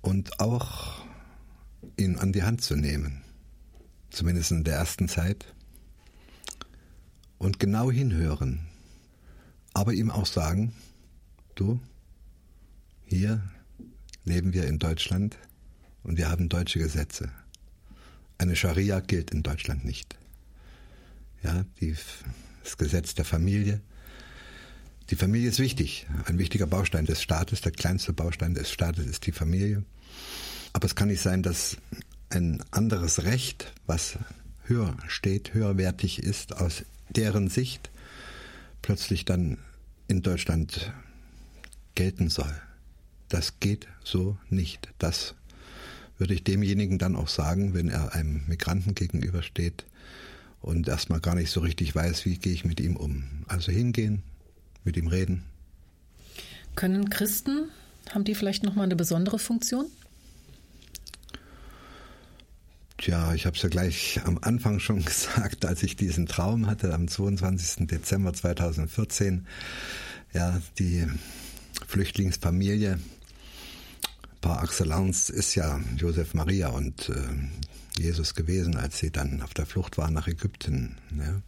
und 0.00 0.38
auch 0.38 1.04
ihn 1.96 2.16
an 2.16 2.32
die 2.32 2.44
Hand 2.44 2.62
zu 2.62 2.76
nehmen, 2.76 3.22
zumindest 4.10 4.52
in 4.52 4.62
der 4.62 4.76
ersten 4.76 5.08
Zeit, 5.08 5.52
und 7.38 7.58
genau 7.58 7.90
hinhören, 7.90 8.60
aber 9.74 9.94
ihm 9.94 10.12
auch 10.12 10.26
sagen, 10.26 10.72
du, 11.56 11.80
hier 13.08 13.42
leben 14.24 14.52
wir 14.52 14.66
in 14.66 14.78
Deutschland 14.78 15.38
und 16.02 16.18
wir 16.18 16.28
haben 16.28 16.50
deutsche 16.50 16.78
Gesetze. 16.78 17.30
Eine 18.36 18.54
Scharia 18.54 19.00
gilt 19.00 19.30
in 19.30 19.42
Deutschland 19.42 19.84
nicht. 19.84 20.16
Ja, 21.42 21.64
die, 21.80 21.96
das 22.62 22.76
Gesetz 22.76 23.14
der 23.14 23.24
Familie. 23.24 23.80
Die 25.08 25.16
Familie 25.16 25.48
ist 25.48 25.58
wichtig, 25.58 26.06
ein 26.26 26.38
wichtiger 26.38 26.66
Baustein 26.66 27.06
des 27.06 27.22
Staates, 27.22 27.62
der 27.62 27.72
kleinste 27.72 28.12
Baustein 28.12 28.52
des 28.52 28.70
Staates 28.70 29.06
ist 29.06 29.26
die 29.26 29.32
Familie. 29.32 29.84
Aber 30.74 30.84
es 30.84 30.94
kann 30.94 31.08
nicht 31.08 31.22
sein, 31.22 31.42
dass 31.42 31.78
ein 32.28 32.62
anderes 32.70 33.24
Recht, 33.24 33.72
was 33.86 34.18
höher 34.64 34.98
steht, 35.06 35.54
höherwertig 35.54 36.22
ist 36.22 36.54
aus 36.54 36.84
deren 37.08 37.48
Sicht, 37.48 37.90
plötzlich 38.82 39.24
dann 39.24 39.56
in 40.08 40.20
Deutschland 40.20 40.92
gelten 41.94 42.28
soll. 42.28 42.54
Das 43.28 43.60
geht 43.60 43.86
so 44.04 44.36
nicht. 44.50 44.88
Das 44.98 45.34
würde 46.18 46.34
ich 46.34 46.44
demjenigen 46.44 46.98
dann 46.98 47.16
auch 47.16 47.28
sagen, 47.28 47.74
wenn 47.74 47.88
er 47.88 48.14
einem 48.14 48.42
Migranten 48.48 48.94
gegenübersteht 48.94 49.84
und 50.60 50.88
erstmal 50.88 51.20
gar 51.20 51.34
nicht 51.34 51.50
so 51.50 51.60
richtig 51.60 51.94
weiß, 51.94 52.24
wie 52.24 52.36
gehe 52.36 52.52
ich 52.52 52.64
mit 52.64 52.80
ihm 52.80 52.96
um. 52.96 53.24
Also 53.46 53.70
hingehen, 53.70 54.22
mit 54.84 54.96
ihm 54.96 55.06
reden. 55.06 55.44
Können 56.74 57.10
Christen, 57.10 57.68
haben 58.10 58.24
die 58.24 58.34
vielleicht 58.34 58.64
nochmal 58.64 58.84
eine 58.84 58.96
besondere 58.96 59.38
Funktion? 59.38 59.86
Tja, 62.98 63.32
ich 63.32 63.46
habe 63.46 63.56
es 63.56 63.62
ja 63.62 63.68
gleich 63.68 64.20
am 64.24 64.38
Anfang 64.42 64.80
schon 64.80 65.04
gesagt, 65.04 65.64
als 65.64 65.82
ich 65.84 65.94
diesen 65.96 66.26
Traum 66.26 66.66
hatte, 66.66 66.92
am 66.94 67.06
22. 67.06 67.86
Dezember 67.86 68.32
2014, 68.32 69.46
ja, 70.34 70.60
die 70.78 71.06
Flüchtlingsfamilie 71.86 72.98
Paar 74.48 74.64
excellence 74.64 75.28
ist 75.28 75.56
ja 75.56 75.78
Josef 75.98 76.32
Maria 76.32 76.68
und 76.68 77.10
äh, 77.10 78.00
Jesus 78.00 78.34
gewesen, 78.34 78.76
als 78.76 78.96
sie 78.96 79.10
dann 79.10 79.42
auf 79.42 79.52
der 79.52 79.66
Flucht 79.66 79.98
waren 79.98 80.14
nach 80.14 80.26
Ägypten. 80.26 80.96
Ne? 81.10 81.42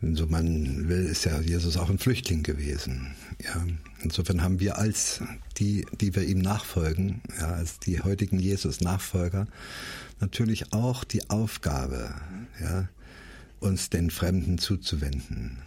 Wenn 0.00 0.14
so 0.14 0.28
man 0.28 0.88
will, 0.88 1.04
ist 1.06 1.24
ja 1.24 1.40
Jesus 1.40 1.76
auch 1.76 1.90
ein 1.90 1.98
Flüchtling 1.98 2.44
gewesen. 2.44 3.16
Ja. 3.44 3.66
Insofern 4.00 4.44
haben 4.44 4.60
wir 4.60 4.78
als 4.78 5.20
die, 5.58 5.84
die 6.00 6.14
wir 6.14 6.22
ihm 6.22 6.38
nachfolgen, 6.38 7.20
ja, 7.36 7.48
als 7.48 7.80
die 7.80 8.00
heutigen 8.00 8.38
Jesus-Nachfolger, 8.38 9.48
natürlich 10.20 10.72
auch 10.72 11.02
die 11.02 11.28
Aufgabe, 11.30 12.14
ja, 12.60 12.88
uns 13.58 13.90
den 13.90 14.12
Fremden 14.12 14.58
zuzuwenden, 14.58 15.58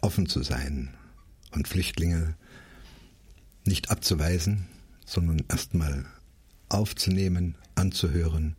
offen 0.00 0.28
zu 0.28 0.44
sein 0.44 0.90
und 1.50 1.66
Flüchtlinge 1.66 2.36
nicht 3.68 3.90
abzuweisen, 3.90 4.66
sondern 5.06 5.44
erstmal 5.48 6.04
aufzunehmen, 6.68 7.54
anzuhören 7.74 8.56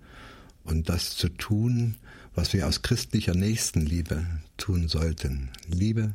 und 0.64 0.90
das 0.90 1.16
zu 1.16 1.30
tun, 1.30 1.98
was 2.36 2.54
wir 2.54 2.68
aus 2.68 2.82
christlicher 2.82 3.36
Nächstenliebe 3.36 4.26
tun 4.58 4.88
sollten. 4.88 5.50
Liebe 5.68 6.14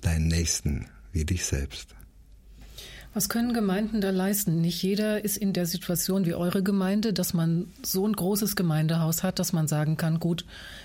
deinen 0.00 0.28
Nächsten 0.28 0.86
wie 1.12 1.24
dich 1.24 1.44
selbst. 1.44 1.94
Was 3.14 3.30
können 3.30 3.54
Gemeinden 3.54 4.02
da 4.02 4.10
leisten? 4.10 4.60
Nicht 4.60 4.82
jeder 4.82 5.24
ist 5.24 5.38
in 5.38 5.54
der 5.54 5.64
Situation 5.64 6.26
wie 6.26 6.34
eure 6.34 6.62
Gemeinde, 6.62 7.14
dass 7.14 7.32
man 7.32 7.68
so 7.82 8.06
ein 8.06 8.12
großes 8.12 8.56
Gemeindehaus 8.56 9.22
hat, 9.22 9.38
dass 9.38 9.54
man 9.54 9.68
sagen 9.68 9.96
kann, 9.96 10.20
gut, 10.20 10.44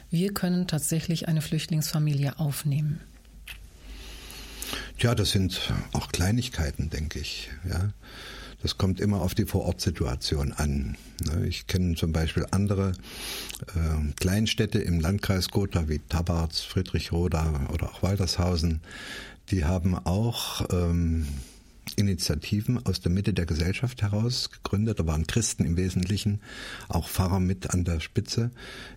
wir 0.09 0.33
können 0.33 0.65
tatsächlich 0.65 1.27
eine 1.27 1.41
Flüchtlingsfamilie 1.41 2.39
aufnehmen. 2.39 3.01
Tja, 5.01 5.15
das 5.15 5.31
sind 5.31 5.59
auch 5.93 6.09
Kleinigkeiten, 6.09 6.91
denke 6.91 7.17
ich. 7.17 7.49
Ja. 7.67 7.89
Das 8.61 8.77
kommt 8.77 8.99
immer 8.99 9.21
auf 9.21 9.33
die 9.33 9.45
Vorortsituation 9.45 10.53
an. 10.53 10.95
Ne, 11.25 11.47
ich 11.47 11.65
kenne 11.65 11.95
zum 11.95 12.11
Beispiel 12.11 12.45
andere 12.51 12.91
äh, 13.69 14.11
Kleinstädte 14.19 14.77
im 14.77 14.99
Landkreis 14.99 15.49
Gotha 15.49 15.89
wie 15.89 15.97
Tabarz, 16.07 16.59
Friedrichroda 16.59 17.67
oder 17.73 17.89
auch 17.89 18.03
Waltershausen. 18.03 18.81
Die 19.49 19.65
haben 19.65 19.97
auch 19.97 20.67
ähm, 20.71 21.25
Initiativen 22.01 22.85
aus 22.85 23.01
der 23.01 23.11
Mitte 23.11 23.33
der 23.33 23.45
Gesellschaft 23.45 24.01
heraus 24.01 24.51
gegründet. 24.51 24.99
Da 24.99 25.07
waren 25.07 25.27
Christen 25.27 25.65
im 25.65 25.77
Wesentlichen, 25.77 26.41
auch 26.89 27.07
Pfarrer 27.07 27.39
mit 27.39 27.69
an 27.69 27.83
der 27.83 27.99
Spitze. 27.99 28.51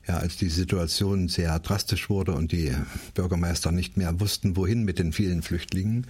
Ja, 0.08 0.18
als 0.18 0.36
die 0.36 0.48
Situation 0.48 1.28
sehr 1.28 1.58
drastisch 1.60 2.10
wurde 2.10 2.32
und 2.32 2.52
die 2.52 2.72
Bürgermeister 3.14 3.70
nicht 3.70 3.96
mehr 3.96 4.20
wussten, 4.20 4.56
wohin 4.56 4.84
mit 4.84 4.98
den 4.98 5.12
vielen 5.12 5.42
Flüchtlingen, 5.42 6.06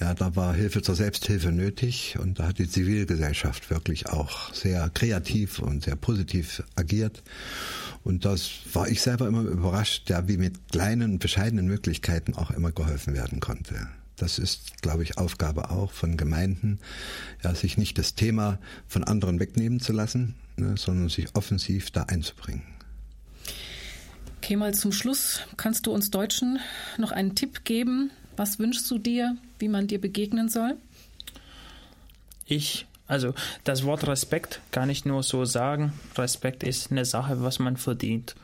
ja, 0.00 0.14
da 0.14 0.34
war 0.36 0.54
Hilfe 0.54 0.82
zur 0.82 0.94
Selbsthilfe 0.94 1.52
nötig 1.52 2.16
und 2.18 2.38
da 2.38 2.48
hat 2.48 2.58
die 2.58 2.68
Zivilgesellschaft 2.68 3.70
wirklich 3.70 4.08
auch 4.08 4.52
sehr 4.54 4.88
kreativ 4.90 5.58
und 5.58 5.84
sehr 5.84 5.96
positiv 5.96 6.62
agiert. 6.76 7.22
Und 8.04 8.24
das 8.24 8.50
war 8.72 8.88
ich 8.88 9.02
selber 9.02 9.26
immer 9.26 9.42
überrascht, 9.42 10.08
ja, 10.08 10.28
wie 10.28 10.38
mit 10.38 10.68
kleinen, 10.70 11.18
bescheidenen 11.18 11.66
Möglichkeiten 11.66 12.34
auch 12.34 12.50
immer 12.50 12.72
geholfen 12.72 13.14
werden 13.14 13.40
konnte. 13.40 13.88
Das 14.18 14.38
ist, 14.38 14.82
glaube 14.82 15.02
ich, 15.02 15.16
Aufgabe 15.16 15.70
auch 15.70 15.92
von 15.92 16.16
Gemeinden, 16.16 16.78
ja, 17.42 17.54
sich 17.54 17.78
nicht 17.78 17.98
das 17.98 18.14
Thema 18.14 18.58
von 18.86 19.04
anderen 19.04 19.40
wegnehmen 19.40 19.80
zu 19.80 19.92
lassen, 19.92 20.34
ne, 20.56 20.76
sondern 20.76 21.08
sich 21.08 21.34
offensiv 21.34 21.90
da 21.90 22.02
einzubringen. 22.04 22.62
Okay, 24.38 24.56
mal 24.56 24.74
zum 24.74 24.92
Schluss. 24.92 25.40
Kannst 25.56 25.86
du 25.86 25.92
uns 25.92 26.10
Deutschen 26.10 26.58
noch 26.96 27.12
einen 27.12 27.34
Tipp 27.34 27.64
geben? 27.64 28.10
Was 28.36 28.58
wünschst 28.58 28.90
du 28.90 28.98
dir, 28.98 29.36
wie 29.58 29.68
man 29.68 29.88
dir 29.88 30.00
begegnen 30.00 30.48
soll? 30.48 30.76
Ich, 32.46 32.86
also 33.06 33.34
das 33.64 33.84
Wort 33.84 34.06
Respekt 34.06 34.60
kann 34.70 34.90
ich 34.90 35.04
nur 35.04 35.22
so 35.22 35.44
sagen. 35.44 35.92
Respekt 36.16 36.62
ist 36.62 36.90
eine 36.90 37.04
Sache, 37.04 37.42
was 37.42 37.58
man 37.58 37.76
verdient. 37.76 38.36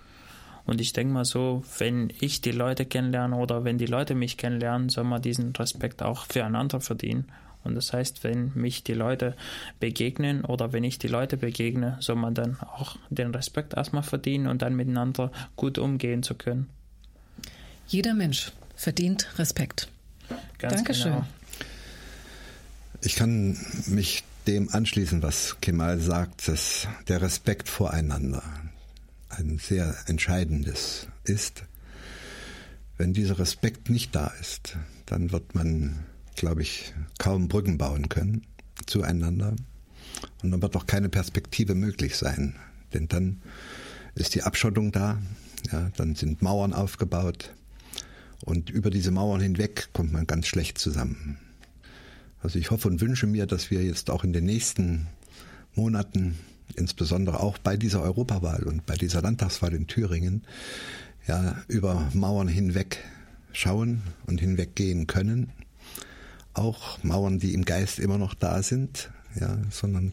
Und 0.66 0.80
ich 0.80 0.92
denke 0.92 1.12
mal 1.12 1.24
so, 1.24 1.62
wenn 1.78 2.10
ich 2.20 2.40
die 2.40 2.52
Leute 2.52 2.86
kennenlerne 2.86 3.36
oder 3.36 3.64
wenn 3.64 3.78
die 3.78 3.86
Leute 3.86 4.14
mich 4.14 4.36
kennenlernen, 4.36 4.88
soll 4.88 5.04
man 5.04 5.20
diesen 5.20 5.54
Respekt 5.54 6.02
auch 6.02 6.26
füreinander 6.26 6.80
verdienen. 6.80 7.26
Und 7.64 7.74
das 7.74 7.92
heißt, 7.92 8.24
wenn 8.24 8.52
mich 8.54 8.84
die 8.84 8.92
Leute 8.92 9.36
begegnen 9.80 10.44
oder 10.44 10.72
wenn 10.72 10.84
ich 10.84 10.98
die 10.98 11.08
Leute 11.08 11.36
begegne, 11.38 11.96
soll 12.00 12.16
man 12.16 12.34
dann 12.34 12.58
auch 12.60 12.96
den 13.08 13.34
Respekt 13.34 13.74
erstmal 13.74 14.02
verdienen 14.02 14.46
und 14.46 14.62
dann 14.62 14.76
miteinander 14.76 15.32
gut 15.56 15.78
umgehen 15.78 16.22
zu 16.22 16.34
können. 16.34 16.68
Jeder 17.86 18.14
Mensch 18.14 18.52
verdient 18.76 19.28
Respekt. 19.38 19.88
Ganz 20.58 20.76
Dankeschön. 20.76 21.12
Genau. 21.12 21.26
Ich 23.00 23.16
kann 23.16 23.58
mich 23.86 24.24
dem 24.46 24.68
anschließen, 24.70 25.22
was 25.22 25.56
Kemal 25.60 25.98
sagt, 25.98 26.48
dass 26.48 26.86
der 27.08 27.22
Respekt 27.22 27.68
voreinander, 27.68 28.42
ein 29.36 29.58
sehr 29.58 29.94
entscheidendes 30.06 31.08
ist. 31.24 31.64
Wenn 32.96 33.12
dieser 33.12 33.38
Respekt 33.38 33.90
nicht 33.90 34.14
da 34.14 34.28
ist, 34.40 34.76
dann 35.06 35.32
wird 35.32 35.54
man, 35.54 36.04
glaube 36.36 36.62
ich, 36.62 36.94
kaum 37.18 37.48
Brücken 37.48 37.78
bauen 37.78 38.08
können 38.08 38.46
zueinander. 38.86 39.56
Und 40.42 40.50
dann 40.50 40.62
wird 40.62 40.76
auch 40.76 40.86
keine 40.86 41.08
Perspektive 41.08 41.74
möglich 41.74 42.16
sein. 42.16 42.54
Denn 42.92 43.08
dann 43.08 43.42
ist 44.14 44.34
die 44.34 44.42
Abschottung 44.42 44.92
da, 44.92 45.20
ja, 45.72 45.90
dann 45.96 46.14
sind 46.14 46.42
Mauern 46.42 46.72
aufgebaut 46.72 47.52
und 48.44 48.70
über 48.70 48.90
diese 48.90 49.10
Mauern 49.10 49.40
hinweg 49.40 49.88
kommt 49.92 50.12
man 50.12 50.26
ganz 50.26 50.46
schlecht 50.46 50.78
zusammen. 50.78 51.38
Also 52.42 52.58
ich 52.58 52.70
hoffe 52.70 52.88
und 52.88 53.00
wünsche 53.00 53.26
mir, 53.26 53.46
dass 53.46 53.70
wir 53.70 53.82
jetzt 53.82 54.10
auch 54.10 54.22
in 54.22 54.32
den 54.32 54.44
nächsten 54.44 55.06
Monaten 55.74 56.38
insbesondere 56.74 57.40
auch 57.40 57.58
bei 57.58 57.76
dieser 57.76 58.02
Europawahl 58.02 58.64
und 58.64 58.86
bei 58.86 58.96
dieser 58.96 59.22
Landtagswahl 59.22 59.74
in 59.74 59.86
Thüringen, 59.86 60.44
ja, 61.26 61.56
über 61.68 62.08
Mauern 62.12 62.48
hinweg 62.48 62.98
schauen 63.52 64.02
und 64.26 64.40
hinweggehen 64.40 65.06
können. 65.06 65.50
Auch 66.52 67.02
Mauern, 67.02 67.38
die 67.38 67.54
im 67.54 67.64
Geist 67.64 67.98
immer 67.98 68.18
noch 68.18 68.34
da 68.34 68.62
sind, 68.62 69.10
ja, 69.40 69.58
sondern 69.70 70.12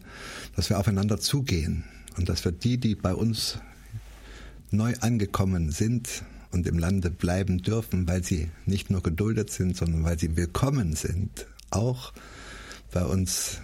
dass 0.55 0.69
wir 0.69 0.79
aufeinander 0.79 1.19
zugehen 1.19 1.83
und 2.17 2.29
dass 2.29 2.43
wir 2.45 2.51
die, 2.51 2.77
die 2.77 2.95
bei 2.95 3.13
uns 3.13 3.59
neu 4.71 4.93
angekommen 5.01 5.71
sind 5.71 6.23
und 6.51 6.67
im 6.67 6.79
Lande 6.79 7.09
bleiben 7.09 7.61
dürfen, 7.61 8.07
weil 8.07 8.23
sie 8.23 8.49
nicht 8.65 8.89
nur 8.89 9.03
geduldet 9.03 9.51
sind, 9.51 9.75
sondern 9.75 10.03
weil 10.03 10.17
sie 10.19 10.35
willkommen 10.35 10.95
sind, 10.95 11.47
auch 11.69 12.13
bei 12.91 13.03
uns 13.03 13.61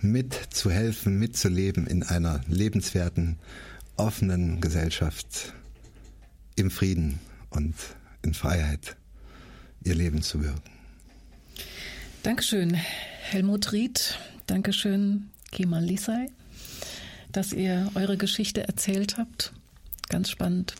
mitzuhelfen, 0.00 1.18
mitzuleben 1.18 1.86
in 1.86 2.02
einer 2.02 2.40
lebenswerten, 2.48 3.38
offenen 3.96 4.60
Gesellschaft 4.60 5.52
im 6.56 6.70
Frieden 6.70 7.18
und 7.50 7.74
in 8.22 8.34
Freiheit 8.34 8.96
ihr 9.84 9.94
Leben 9.94 10.22
zu 10.22 10.42
wirken. 10.42 10.70
Dankeschön, 12.22 12.74
Helmut 12.74 13.72
Ried. 13.72 14.18
Dankeschön, 14.46 15.30
Kemal 15.50 15.84
Lisay, 15.84 16.28
dass 17.32 17.52
ihr 17.52 17.90
eure 17.94 18.16
Geschichte 18.16 18.66
erzählt 18.66 19.18
habt. 19.18 19.52
Ganz 20.08 20.30
spannend. 20.30 20.74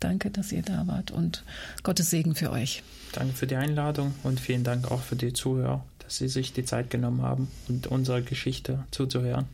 Danke, 0.00 0.30
dass 0.30 0.50
ihr 0.50 0.62
da 0.62 0.86
wart 0.86 1.10
und 1.10 1.44
Gottes 1.82 2.08
Segen 2.10 2.34
für 2.34 2.50
euch. 2.50 2.82
Danke 3.12 3.34
für 3.34 3.46
die 3.46 3.56
Einladung 3.56 4.14
und 4.22 4.40
vielen 4.40 4.64
Dank 4.64 4.90
auch 4.90 5.02
für 5.02 5.16
die 5.16 5.32
Zuhörer 5.32 5.84
dass 6.10 6.16
Sie 6.16 6.26
sich 6.26 6.52
die 6.52 6.64
Zeit 6.64 6.90
genommen 6.90 7.22
haben 7.22 7.46
und 7.68 7.86
unserer 7.86 8.20
Geschichte 8.20 8.84
zuzuhören. 8.90 9.46